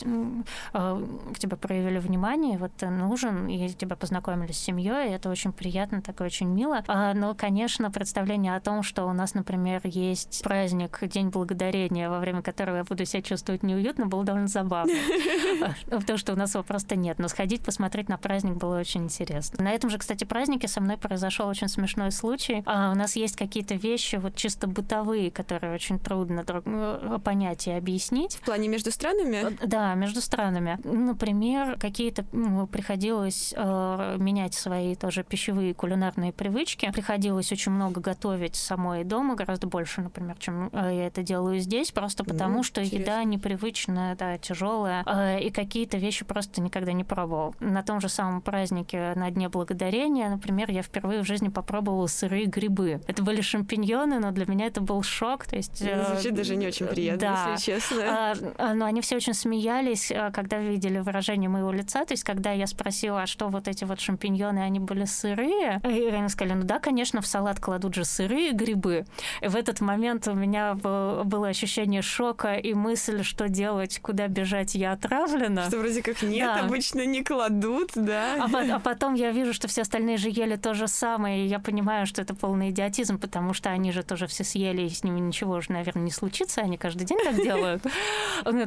э, 0.73 1.05
к 1.33 1.39
тебе 1.39 1.55
проявили 1.55 1.99
внимание, 1.99 2.57
вот 2.57 2.71
ты 2.77 2.89
нужен, 2.89 3.47
и 3.47 3.69
тебя 3.69 3.95
познакомили 3.95 4.51
с 4.51 4.57
семьей, 4.57 5.13
это 5.13 5.29
очень 5.29 5.53
приятно, 5.53 6.01
так 6.01 6.19
и 6.21 6.23
очень 6.23 6.47
мило. 6.47 6.83
А, 6.87 7.13
но, 7.13 7.33
конечно, 7.33 7.91
представление 7.91 8.55
о 8.55 8.59
том, 8.59 8.83
что 8.83 9.05
у 9.05 9.13
нас, 9.13 9.35
например, 9.35 9.81
есть 9.85 10.43
праздник 10.43 10.99
День 11.01 11.29
Благодарения, 11.29 12.09
во 12.09 12.19
время 12.19 12.41
которого 12.41 12.77
я 12.77 12.83
буду 12.83 13.05
себя 13.05 13.21
чувствовать 13.21 13.63
неуютно, 13.63 14.05
было 14.05 14.23
довольно 14.23 14.47
забавно. 14.47 14.93
Потому 15.89 16.17
что 16.17 16.33
у 16.33 16.35
нас 16.35 16.53
его 16.53 16.63
просто 16.63 16.95
нет. 16.95 17.19
Но 17.19 17.27
сходить, 17.27 17.63
посмотреть 17.63 18.09
на 18.09 18.17
праздник 18.17 18.55
было 18.55 18.79
очень 18.79 19.03
интересно. 19.03 19.63
На 19.63 19.71
этом 19.71 19.89
же, 19.89 19.97
кстати, 19.97 20.25
празднике 20.25 20.67
со 20.67 20.81
мной 20.81 20.97
произошел 20.97 21.47
очень 21.47 21.67
смешной 21.67 22.11
случай. 22.11 22.63
А, 22.65 22.91
у 22.91 22.95
нас 22.95 23.15
есть 23.15 23.37
какие-то 23.37 23.75
вещи 23.75 24.17
вот 24.17 24.35
чисто 24.35 24.67
бытовые, 24.67 25.31
которые 25.31 25.73
очень 25.73 25.99
трудно 25.99 26.43
э, 26.47 27.19
понять 27.23 27.67
и 27.67 27.71
объяснить. 27.71 28.35
В 28.35 28.41
плане 28.41 28.72
между 28.73 28.91
странами? 28.91 29.53
Э, 29.61 29.67
да, 29.67 29.93
между 29.93 30.21
странами. 30.21 30.79
Например, 30.83 31.77
какие-то 31.79 32.25
ну, 32.31 32.67
приходилось 32.67 33.53
э, 33.55 34.15
менять 34.19 34.55
свои 34.55 34.95
тоже 34.95 35.23
пищевые 35.23 35.73
кулинарные 35.73 36.33
привычки. 36.33 36.89
Приходилось 36.91 37.51
очень 37.51 37.71
много 37.71 38.01
готовить 38.01 38.55
самой 38.55 39.03
дома, 39.03 39.35
гораздо 39.35 39.67
больше, 39.67 40.01
например, 40.01 40.35
чем 40.39 40.69
э, 40.73 40.91
я 40.95 41.07
это 41.07 41.21
делаю 41.21 41.59
здесь, 41.59 41.91
просто 41.91 42.23
потому 42.23 42.57
ну, 42.57 42.63
что 42.63 42.83
интересно. 42.83 43.03
еда 43.03 43.23
непривычная, 43.23 44.15
да, 44.15 44.37
тяжелая, 44.37 45.03
э, 45.05 45.41
и 45.41 45.51
какие-то 45.51 45.97
вещи 45.97 46.25
просто 46.25 46.61
никогда 46.61 46.93
не 46.93 47.03
пробовал. 47.03 47.55
На 47.59 47.83
том 47.83 48.01
же 48.01 48.09
самом 48.09 48.41
празднике 48.41 49.13
на 49.15 49.29
Дне 49.29 49.49
Благодарения, 49.49 50.29
например, 50.29 50.71
я 50.71 50.81
впервые 50.81 51.21
в 51.21 51.27
жизни 51.27 51.49
попробовала 51.49 52.07
сырые 52.07 52.45
грибы. 52.45 53.01
Это 53.07 53.21
были 53.21 53.41
шампиньоны, 53.41 54.19
но 54.19 54.31
для 54.31 54.45
меня 54.47 54.65
это 54.65 54.81
был 54.81 55.03
шок. 55.03 55.45
То 55.45 55.55
есть, 55.55 55.81
э, 55.81 56.13
Звучит 56.13 56.33
даже 56.33 56.55
не 56.55 56.67
очень 56.67 56.87
приятно, 56.87 57.19
да. 57.19 57.51
если 57.51 57.71
честно. 57.71 58.01
А, 58.05 58.33
но 58.73 58.85
они 58.85 59.01
все 59.01 59.15
очень 59.15 59.33
смеялись, 59.33 60.11
э, 60.11 60.31
когда 60.31 60.59
видели 60.59 60.99
выражение 60.99 61.49
моего 61.49 61.71
лица. 61.71 62.05
То 62.05 62.13
есть, 62.13 62.23
когда 62.23 62.51
я 62.51 62.67
спросила, 62.67 63.23
а 63.23 63.27
что 63.27 63.49
вот 63.49 63.67
эти 63.67 63.83
вот 63.83 63.99
шампиньоны, 63.99 64.59
они 64.59 64.79
были 64.79 65.05
сырые? 65.05 65.81
И 65.83 66.07
они 66.07 66.29
сказали, 66.29 66.57
ну 66.57 66.63
да, 66.63 66.79
конечно, 66.79 67.21
в 67.21 67.27
салат 67.27 67.59
кладут 67.59 67.95
же 67.95 68.05
сырые 68.05 68.51
грибы. 68.51 69.05
И 69.41 69.47
в 69.47 69.55
этот 69.55 69.81
момент 69.81 70.27
у 70.27 70.33
меня 70.33 70.75
было 70.75 71.47
ощущение 71.47 72.01
шока 72.01 72.55
и 72.55 72.73
мысль, 72.73 73.23
что 73.23 73.49
делать, 73.49 73.99
куда 74.01 74.27
бежать, 74.27 74.75
я 74.75 74.93
отравлена. 74.93 75.67
Что 75.67 75.79
вроде 75.79 76.01
как 76.01 76.21
нет, 76.21 76.51
да. 76.55 76.61
обычно 76.61 77.05
не 77.05 77.23
кладут, 77.23 77.91
да. 77.95 78.35
А, 78.39 78.75
а 78.75 78.79
потом 78.79 79.13
я 79.15 79.31
вижу, 79.31 79.53
что 79.53 79.67
все 79.67 79.81
остальные 79.81 80.17
же 80.17 80.29
ели 80.29 80.55
то 80.55 80.73
же 80.73 80.87
самое, 80.87 81.45
и 81.45 81.47
я 81.47 81.59
понимаю, 81.59 82.05
что 82.05 82.21
это 82.21 82.33
полный 82.35 82.69
идиотизм, 82.69 83.19
потому 83.19 83.53
что 83.53 83.69
они 83.69 83.91
же 83.91 84.03
тоже 84.03 84.27
все 84.27 84.43
съели, 84.43 84.83
и 84.83 84.89
с 84.89 85.03
ними 85.03 85.19
ничего 85.19 85.55
уже, 85.55 85.71
наверное, 85.71 86.03
не 86.03 86.11
случится, 86.11 86.61
они 86.61 86.77
каждый 86.77 87.05
день 87.05 87.19
так 87.23 87.35
делают. 87.35 87.83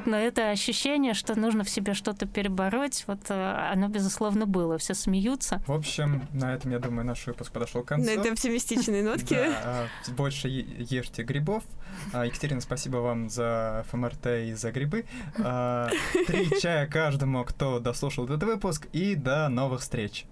Но 0.07 0.17
это 0.17 0.51
ощущение, 0.51 1.15
что 1.15 1.39
нужно 1.39 1.65
в 1.65 1.71
себе 1.71 1.95
что-то 1.95 2.27
перебороть, 2.27 3.05
вот 3.07 3.21
э, 3.29 3.71
оно, 3.73 3.89
безусловно, 3.89 4.47
было. 4.47 4.79
Все 4.79 4.95
смеются. 4.95 5.63
В 5.67 5.73
общем, 5.73 6.27
на 6.33 6.55
этом, 6.55 6.71
я 6.71 6.79
думаю, 6.79 7.07
наш 7.07 7.27
выпуск 7.27 7.53
подошел 7.53 7.83
к 7.83 7.89
концу. 7.89 8.07
На 8.07 8.11
этой 8.11 8.33
оптимистичной 8.33 9.03
нотке. 9.03 9.51
Да, 9.51 9.89
больше 10.17 10.49
ешьте 10.49 11.23
грибов. 11.23 11.65
А, 12.13 12.27
Екатерина, 12.27 12.61
спасибо 12.61 12.99
вам 12.99 13.29
за 13.29 13.85
ФМРТ 13.91 14.27
и 14.27 14.55
за 14.55 14.73
грибы. 14.73 15.07
А, 15.39 15.89
три 16.27 16.51
чая 16.61 16.87
каждому, 16.87 17.45
кто 17.45 17.79
дослушал 17.81 18.25
этот 18.25 18.43
выпуск, 18.43 18.87
и 18.93 19.15
до 19.15 19.49
новых 19.49 19.81
встреч. 19.81 20.27